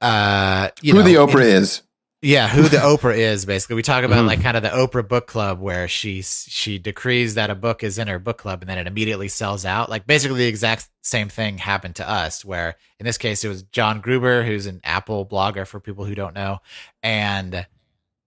uh 0.00 0.68
you 0.82 0.92
Who 0.92 0.98
know, 0.98 1.04
the 1.04 1.14
Oprah 1.14 1.42
in- 1.42 1.62
is. 1.62 1.82
Yeah, 2.24 2.48
who 2.48 2.62
the 2.62 2.76
Oprah 2.78 3.16
is 3.16 3.44
basically. 3.44 3.76
We 3.76 3.82
talk 3.82 4.02
about 4.04 4.24
Mhm. 4.24 4.26
like 4.26 4.42
kind 4.42 4.56
of 4.56 4.62
the 4.62 4.70
Oprah 4.70 5.06
book 5.06 5.26
club 5.26 5.60
where 5.60 5.86
she 5.88 6.22
she 6.22 6.78
decrees 6.78 7.34
that 7.34 7.50
a 7.50 7.54
book 7.54 7.82
is 7.84 7.98
in 7.98 8.08
her 8.08 8.18
book 8.18 8.38
club 8.38 8.62
and 8.62 8.68
then 8.68 8.78
it 8.78 8.86
immediately 8.86 9.28
sells 9.28 9.64
out. 9.64 9.90
Like 9.90 10.06
basically 10.06 10.38
the 10.38 10.46
exact 10.46 10.88
same 11.02 11.28
thing 11.28 11.58
happened 11.58 11.96
to 11.96 12.08
us 12.08 12.44
where 12.44 12.76
in 12.98 13.06
this 13.06 13.18
case 13.18 13.44
it 13.44 13.48
was 13.48 13.62
John 13.64 14.00
Gruber 14.00 14.42
who's 14.42 14.66
an 14.66 14.80
Apple 14.84 15.26
blogger 15.26 15.66
for 15.66 15.80
people 15.80 16.04
who 16.06 16.14
don't 16.14 16.34
know 16.34 16.60
and 17.02 17.66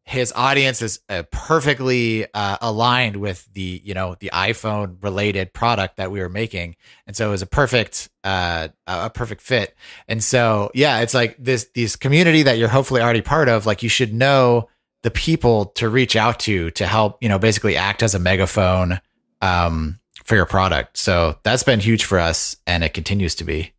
his 0.07 0.31
audience 0.33 0.81
is 0.81 1.01
uh, 1.09 1.23
perfectly 1.31 2.25
uh, 2.33 2.57
aligned 2.61 3.17
with 3.17 3.45
the 3.53 3.81
you 3.83 3.93
know 3.93 4.15
the 4.21 4.31
iPhone 4.33 5.03
related 5.03 5.51
product 5.51 5.97
that 5.97 6.11
we 6.11 6.21
were 6.21 6.29
making, 6.29 6.77
and 7.05 7.15
so 7.15 7.27
it 7.27 7.31
was 7.31 7.41
a 7.41 7.45
perfect 7.45 8.09
uh, 8.23 8.69
a 8.87 9.09
perfect 9.09 9.41
fit. 9.41 9.75
And 10.07 10.23
so 10.23 10.71
yeah, 10.73 11.01
it's 11.01 11.13
like 11.13 11.35
this 11.37 11.67
this 11.75 11.97
community 11.97 12.43
that 12.43 12.57
you're 12.57 12.69
hopefully 12.69 13.01
already 13.01 13.21
part 13.21 13.49
of. 13.49 13.65
Like 13.65 13.83
you 13.83 13.89
should 13.89 14.13
know 14.13 14.69
the 15.03 15.11
people 15.11 15.65
to 15.75 15.89
reach 15.89 16.15
out 16.15 16.39
to 16.41 16.71
to 16.71 16.87
help 16.87 17.21
you 17.21 17.27
know 17.27 17.37
basically 17.37 17.75
act 17.75 18.01
as 18.01 18.15
a 18.15 18.19
megaphone 18.19 19.01
um, 19.41 19.99
for 20.23 20.35
your 20.35 20.45
product. 20.45 20.95
So 20.95 21.37
that's 21.43 21.63
been 21.63 21.81
huge 21.81 22.05
for 22.05 22.17
us, 22.17 22.55
and 22.65 22.81
it 22.81 22.93
continues 22.93 23.35
to 23.35 23.43
be. 23.43 23.73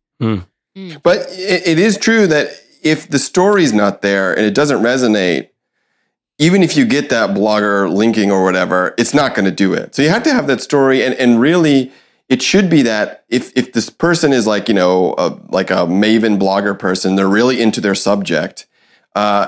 But 1.01 1.25
it, 1.31 1.67
it 1.67 1.79
is 1.79 1.97
true 1.97 2.27
that 2.27 2.49
if 2.83 3.09
the 3.09 3.17
story's 3.19 3.73
not 3.73 4.03
there 4.03 4.31
and 4.31 4.45
it 4.45 4.53
doesn't 4.53 4.83
resonate, 4.83 5.49
even 6.39 6.63
if 6.63 6.75
you 6.75 6.85
get 6.85 7.09
that 7.09 7.31
blogger 7.31 7.93
linking 7.93 8.31
or 8.31 8.43
whatever, 8.43 8.95
it's 8.97 9.13
not 9.13 9.35
going 9.35 9.45
to 9.45 9.51
do 9.51 9.73
it. 9.73 9.93
So 9.93 10.01
you 10.01 10.09
have 10.09 10.23
to 10.23 10.33
have 10.33 10.47
that 10.47 10.61
story, 10.61 11.03
and 11.03 11.13
and 11.15 11.39
really, 11.39 11.91
it 12.27 12.41
should 12.41 12.69
be 12.69 12.81
that 12.83 13.25
if 13.29 13.55
if 13.55 13.73
this 13.73 13.89
person 13.89 14.33
is 14.33 14.47
like 14.47 14.67
you 14.67 14.73
know 14.73 15.13
a, 15.17 15.37
like 15.49 15.69
a 15.69 15.85
maven 15.85 16.39
blogger 16.39 16.77
person, 16.77 17.15
they're 17.15 17.27
really 17.27 17.61
into 17.61 17.81
their 17.81 17.95
subject. 17.95 18.65
Uh, 19.15 19.47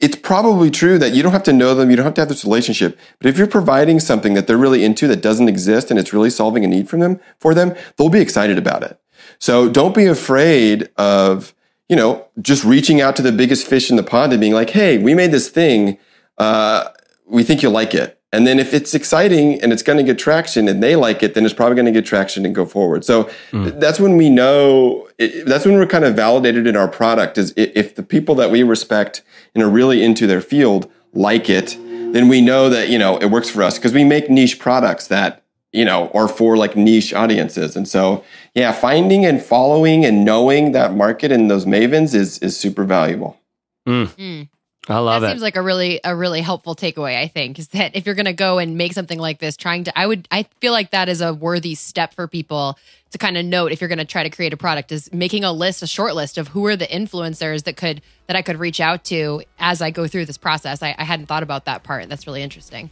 it's 0.00 0.16
probably 0.16 0.70
true 0.70 0.96
that 0.98 1.12
you 1.12 1.22
don't 1.22 1.32
have 1.32 1.42
to 1.44 1.52
know 1.52 1.74
them, 1.74 1.90
you 1.90 1.96
don't 1.96 2.04
have 2.04 2.14
to 2.14 2.20
have 2.20 2.28
this 2.28 2.44
relationship. 2.44 2.96
But 3.18 3.28
if 3.28 3.36
you're 3.36 3.48
providing 3.48 3.98
something 3.98 4.34
that 4.34 4.46
they're 4.46 4.56
really 4.56 4.84
into 4.84 5.08
that 5.08 5.22
doesn't 5.22 5.48
exist 5.48 5.90
and 5.90 5.98
it's 5.98 6.12
really 6.12 6.30
solving 6.30 6.64
a 6.64 6.68
need 6.68 6.88
from 6.88 7.00
them 7.00 7.18
for 7.40 7.52
them, 7.52 7.74
they'll 7.96 8.08
be 8.08 8.20
excited 8.20 8.58
about 8.58 8.84
it. 8.84 9.00
So 9.40 9.68
don't 9.68 9.94
be 9.94 10.06
afraid 10.06 10.88
of, 10.96 11.52
you 11.88 11.96
know, 11.96 12.26
just 12.40 12.62
reaching 12.64 13.00
out 13.00 13.16
to 13.16 13.22
the 13.22 13.32
biggest 13.32 13.66
fish 13.66 13.90
in 13.90 13.96
the 13.96 14.04
pond 14.04 14.32
and 14.32 14.40
being 14.40 14.52
like, 14.52 14.70
hey, 14.70 14.98
we 14.98 15.14
made 15.14 15.32
this 15.32 15.48
thing. 15.48 15.98
Uh, 16.38 16.88
we 17.26 17.42
think 17.42 17.62
you'll 17.62 17.72
like 17.72 17.94
it. 17.94 18.14
And 18.30 18.46
then 18.46 18.58
if 18.58 18.74
it's 18.74 18.94
exciting 18.94 19.60
and 19.62 19.72
it's 19.72 19.82
going 19.82 19.96
to 19.96 20.02
get 20.02 20.18
traction 20.18 20.68
and 20.68 20.82
they 20.82 20.96
like 20.96 21.22
it, 21.22 21.32
then 21.32 21.46
it's 21.46 21.54
probably 21.54 21.76
going 21.76 21.86
to 21.86 21.92
get 21.92 22.04
traction 22.04 22.44
and 22.44 22.54
go 22.54 22.66
forward. 22.66 23.04
So 23.04 23.30
th- 23.50 23.74
that's 23.78 23.98
when 23.98 24.18
we 24.18 24.28
know, 24.28 25.08
it, 25.18 25.46
that's 25.46 25.64
when 25.64 25.76
we're 25.76 25.86
kind 25.86 26.04
of 26.04 26.14
validated 26.14 26.66
in 26.66 26.76
our 26.76 26.88
product 26.88 27.38
is 27.38 27.54
if 27.56 27.94
the 27.94 28.02
people 28.02 28.34
that 28.34 28.50
we 28.50 28.62
respect 28.62 29.22
and 29.54 29.64
are 29.64 29.70
really 29.70 30.04
into 30.04 30.26
their 30.26 30.42
field 30.42 30.90
like 31.14 31.48
it, 31.48 31.76
then 32.12 32.28
we 32.28 32.42
know 32.42 32.68
that, 32.68 32.90
you 32.90 32.98
know, 32.98 33.16
it 33.16 33.26
works 33.30 33.48
for 33.48 33.62
us 33.62 33.78
because 33.78 33.94
we 33.94 34.04
make 34.04 34.28
niche 34.28 34.58
products 34.58 35.06
that, 35.06 35.42
you 35.72 35.86
know, 35.86 36.10
are 36.12 36.28
for 36.28 36.58
like 36.58 36.76
niche 36.76 37.14
audiences. 37.14 37.76
And 37.76 37.88
so, 37.88 38.24
yeah, 38.54 38.72
finding 38.72 39.24
and 39.24 39.42
following 39.42 40.04
and 40.04 40.22
knowing 40.24 40.72
that 40.72 40.94
market 40.94 41.32
and 41.32 41.50
those 41.50 41.64
mavens 41.64 42.14
is, 42.14 42.38
is 42.40 42.58
super 42.58 42.84
valuable. 42.84 43.40
Mm. 43.86 44.48
I 44.88 44.98
love 44.98 45.22
that 45.22 45.28
it. 45.28 45.30
seems 45.32 45.42
like 45.42 45.56
a 45.56 45.62
really 45.62 46.00
a 46.02 46.14
really 46.16 46.40
helpful 46.40 46.74
takeaway 46.74 47.16
i 47.16 47.28
think 47.28 47.58
is 47.58 47.68
that 47.68 47.94
if 47.94 48.06
you're 48.06 48.14
going 48.14 48.26
to 48.26 48.32
go 48.32 48.58
and 48.58 48.76
make 48.76 48.92
something 48.92 49.18
like 49.18 49.38
this 49.38 49.56
trying 49.56 49.84
to 49.84 49.98
i 49.98 50.06
would 50.06 50.26
i 50.30 50.44
feel 50.60 50.72
like 50.72 50.90
that 50.92 51.08
is 51.08 51.20
a 51.20 51.32
worthy 51.34 51.74
step 51.74 52.14
for 52.14 52.26
people 52.26 52.78
to 53.10 53.18
kind 53.18 53.36
of 53.36 53.44
note 53.44 53.72
if 53.72 53.80
you're 53.80 53.88
going 53.88 53.98
to 53.98 54.04
try 54.04 54.22
to 54.22 54.30
create 54.30 54.52
a 54.52 54.56
product 54.56 54.92
is 54.92 55.12
making 55.12 55.44
a 55.44 55.52
list 55.52 55.82
a 55.82 55.86
short 55.86 56.14
list 56.14 56.38
of 56.38 56.48
who 56.48 56.66
are 56.66 56.76
the 56.76 56.86
influencers 56.86 57.64
that 57.64 57.76
could 57.76 58.02
that 58.26 58.36
i 58.36 58.42
could 58.42 58.58
reach 58.58 58.80
out 58.80 59.04
to 59.04 59.42
as 59.58 59.82
i 59.82 59.90
go 59.90 60.06
through 60.06 60.24
this 60.24 60.38
process 60.38 60.82
i, 60.82 60.94
I 60.98 61.04
hadn't 61.04 61.26
thought 61.26 61.42
about 61.42 61.66
that 61.66 61.82
part 61.82 62.08
that's 62.08 62.26
really 62.26 62.42
interesting 62.42 62.90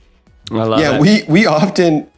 I 0.51 0.65
love 0.65 0.81
yeah, 0.81 0.97
it. 0.97 1.01
we 1.01 1.23
we 1.29 1.47
often 1.47 2.09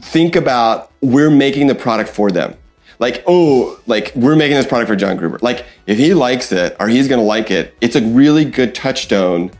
think 0.00 0.36
about 0.36 0.90
we're 1.00 1.30
making 1.30 1.66
the 1.66 1.74
product 1.74 2.10
for 2.10 2.30
them. 2.30 2.56
Like, 3.02 3.24
oh, 3.26 3.80
like 3.88 4.12
we're 4.14 4.36
making 4.36 4.56
this 4.56 4.64
product 4.64 4.88
for 4.88 4.94
John 4.94 5.16
Gruber. 5.16 5.40
Like, 5.42 5.66
if 5.88 5.98
he 5.98 6.14
likes 6.14 6.52
it 6.52 6.76
or 6.78 6.86
he's 6.86 7.08
gonna 7.08 7.20
like 7.20 7.50
it, 7.50 7.74
it's 7.80 7.96
a 7.96 8.00
really 8.00 8.44
good 8.44 8.76
touchstone 8.76 9.50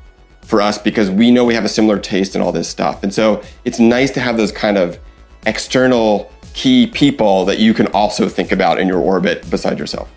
for 0.42 0.62
us 0.62 0.78
because 0.78 1.10
we 1.10 1.32
know 1.32 1.44
we 1.44 1.52
have 1.54 1.64
a 1.64 1.68
similar 1.68 1.98
taste 1.98 2.36
and 2.36 2.44
all 2.44 2.52
this 2.52 2.68
stuff. 2.68 3.02
And 3.02 3.12
so 3.12 3.42
it's 3.64 3.80
nice 3.80 4.12
to 4.12 4.20
have 4.20 4.36
those 4.36 4.52
kind 4.52 4.78
of 4.78 4.96
external 5.44 6.30
key 6.54 6.86
people 6.86 7.44
that 7.46 7.58
you 7.58 7.74
can 7.74 7.88
also 7.88 8.28
think 8.28 8.52
about 8.52 8.78
in 8.78 8.86
your 8.86 9.00
orbit 9.00 9.50
beside 9.50 9.76
yourself. 9.76 10.08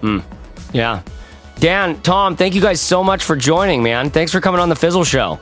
Hmm. 0.00 0.20
yeah. 0.72 1.02
Dan, 1.58 2.00
Tom, 2.00 2.36
thank 2.36 2.54
you 2.54 2.62
guys 2.62 2.80
so 2.80 3.04
much 3.04 3.22
for 3.22 3.36
joining, 3.36 3.82
man. 3.82 4.08
Thanks 4.08 4.32
for 4.32 4.40
coming 4.40 4.60
on 4.62 4.70
the 4.70 4.76
Fizzle 4.76 5.04
Show. 5.04 5.38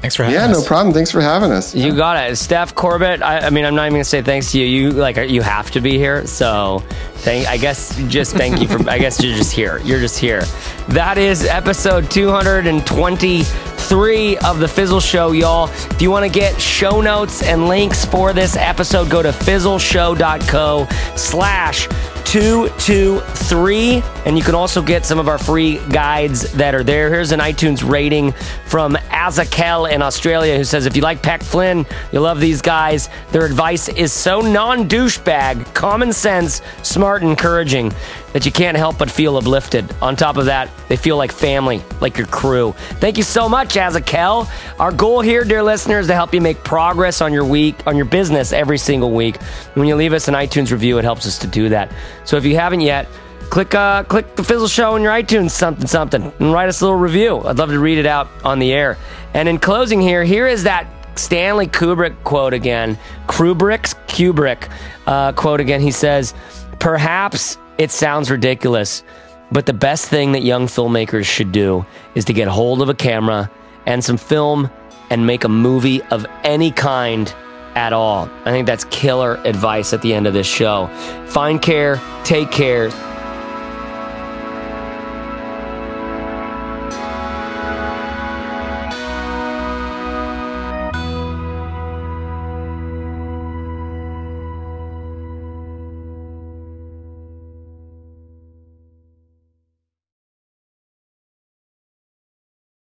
Thanks 0.00 0.16
for 0.16 0.24
having 0.24 0.34
Yeah, 0.38 0.44
us. 0.46 0.56
Yeah, 0.56 0.60
no 0.62 0.66
problem. 0.66 0.94
Thanks 0.94 1.10
for 1.10 1.20
having 1.20 1.52
us. 1.52 1.74
You 1.74 1.94
got 1.94 2.30
it, 2.30 2.36
Steph 2.36 2.74
Corbett. 2.74 3.22
I, 3.22 3.40
I 3.40 3.50
mean, 3.50 3.64
I'm 3.66 3.74
not 3.74 3.82
even 3.84 3.94
gonna 3.96 4.04
say 4.04 4.22
thanks 4.22 4.52
to 4.52 4.58
you. 4.58 4.64
You 4.64 4.90
like 4.92 5.16
you 5.30 5.42
have 5.42 5.70
to 5.72 5.80
be 5.80 5.98
here. 5.98 6.26
So, 6.26 6.82
thank. 7.20 7.48
I 7.48 7.56
guess 7.56 7.96
just 8.08 8.36
thank 8.36 8.60
you 8.60 8.68
for. 8.68 8.88
I 8.88 8.98
guess 8.98 9.22
you're 9.22 9.36
just 9.36 9.52
here. 9.52 9.80
You're 9.84 10.00
just 10.00 10.18
here. 10.18 10.42
That 10.88 11.18
is 11.18 11.44
episode 11.44 12.10
223 12.10 14.36
of 14.38 14.58
the 14.58 14.68
Fizzle 14.68 15.00
Show, 15.00 15.32
y'all. 15.32 15.68
If 15.68 16.02
you 16.02 16.10
want 16.10 16.24
to 16.24 16.30
get 16.30 16.60
show 16.60 17.00
notes 17.00 17.42
and 17.42 17.68
links 17.68 18.04
for 18.04 18.32
this 18.32 18.56
episode, 18.56 19.10
go 19.10 19.22
to 19.22 19.30
fizzleshow.co 19.30 20.86
slash 21.16 21.88
223 22.30 24.02
and 24.24 24.38
you 24.38 24.44
can 24.44 24.54
also 24.54 24.80
get 24.80 25.04
some 25.04 25.18
of 25.18 25.26
our 25.26 25.36
free 25.36 25.78
guides 25.88 26.52
that 26.52 26.76
are 26.76 26.84
there 26.84 27.08
here's 27.08 27.32
an 27.32 27.40
itunes 27.40 27.82
rating 27.82 28.30
from 28.66 28.94
azakel 29.10 29.90
in 29.90 30.00
australia 30.00 30.56
who 30.56 30.62
says 30.62 30.86
if 30.86 30.94
you 30.94 31.02
like 31.02 31.20
Pat 31.24 31.42
Flynn 31.42 31.84
you'll 32.12 32.22
love 32.22 32.38
these 32.38 32.62
guys 32.62 33.08
their 33.32 33.44
advice 33.44 33.88
is 33.88 34.12
so 34.12 34.42
non-douchebag 34.42 35.74
common 35.74 36.12
sense 36.12 36.62
smart 36.84 37.09
and 37.16 37.28
encouraging 37.28 37.92
that 38.32 38.46
you 38.46 38.52
can't 38.52 38.76
help 38.76 38.98
but 38.98 39.10
feel 39.10 39.36
uplifted 39.36 39.90
on 40.00 40.16
top 40.16 40.36
of 40.36 40.46
that 40.46 40.70
they 40.88 40.96
feel 40.96 41.16
like 41.16 41.32
family 41.32 41.82
like 42.00 42.16
your 42.16 42.26
crew 42.26 42.72
thank 43.00 43.16
you 43.16 43.22
so 43.22 43.48
much 43.48 43.74
azakel 43.74 44.48
our 44.78 44.92
goal 44.92 45.20
here 45.20 45.44
dear 45.44 45.62
listeners 45.62 46.04
is 46.04 46.08
to 46.08 46.14
help 46.14 46.32
you 46.32 46.40
make 46.40 46.62
progress 46.64 47.20
on 47.20 47.32
your 47.32 47.44
week 47.44 47.86
on 47.86 47.96
your 47.96 48.04
business 48.04 48.52
every 48.52 48.78
single 48.78 49.12
week 49.12 49.40
when 49.74 49.86
you 49.86 49.96
leave 49.96 50.12
us 50.12 50.28
an 50.28 50.34
itunes 50.34 50.70
review 50.70 50.98
it 50.98 51.04
helps 51.04 51.26
us 51.26 51.38
to 51.38 51.46
do 51.46 51.68
that 51.68 51.92
so 52.24 52.36
if 52.36 52.44
you 52.44 52.54
haven't 52.56 52.80
yet 52.80 53.06
click 53.50 53.74
uh, 53.74 54.04
click 54.04 54.36
the 54.36 54.44
Fizzle 54.44 54.68
Show 54.68 54.96
in 54.96 55.02
your 55.02 55.12
iTunes 55.12 55.50
something 55.50 55.86
something 55.86 56.32
and 56.38 56.52
write 56.52 56.68
us 56.68 56.80
a 56.80 56.84
little 56.84 56.98
review. 56.98 57.40
I'd 57.40 57.58
love 57.58 57.70
to 57.70 57.80
read 57.80 57.98
it 57.98 58.06
out 58.06 58.28
on 58.44 58.60
the 58.60 58.72
air. 58.72 58.96
And 59.34 59.48
in 59.48 59.58
closing 59.58 60.00
here, 60.00 60.24
here 60.24 60.46
is 60.46 60.62
that 60.64 60.86
Stanley 61.18 61.66
Kubrick 61.66 62.22
quote 62.24 62.54
again. 62.54 62.98
Kubrick's 63.26 63.94
Kubrick 64.06 64.70
uh, 65.06 65.32
quote 65.32 65.60
again. 65.60 65.80
He 65.80 65.90
says, 65.90 66.34
"Perhaps 66.80 67.56
it 67.78 67.92
sounds 67.92 68.30
ridiculous, 68.30 69.04
but 69.52 69.66
the 69.66 69.72
best 69.72 70.08
thing 70.08 70.32
that 70.32 70.42
young 70.42 70.66
filmmakers 70.66 71.26
should 71.26 71.52
do 71.52 71.86
is 72.16 72.24
to 72.24 72.32
get 72.32 72.48
hold 72.48 72.82
of 72.82 72.88
a 72.88 72.94
camera 72.94 73.48
and 73.86 74.04
some 74.04 74.16
film 74.16 74.68
and 75.10 75.26
make 75.26 75.44
a 75.44 75.48
movie 75.48 76.02
of 76.10 76.26
any 76.42 76.72
kind." 76.72 77.32
at 77.74 77.92
all. 77.92 78.28
I 78.44 78.50
think 78.50 78.66
that's 78.66 78.84
killer 78.86 79.40
advice 79.44 79.92
at 79.92 80.02
the 80.02 80.12
end 80.12 80.26
of 80.26 80.34
this 80.34 80.46
show. 80.46 80.88
Find 81.28 81.62
care, 81.62 82.00
take 82.24 82.50
care, 82.50 82.90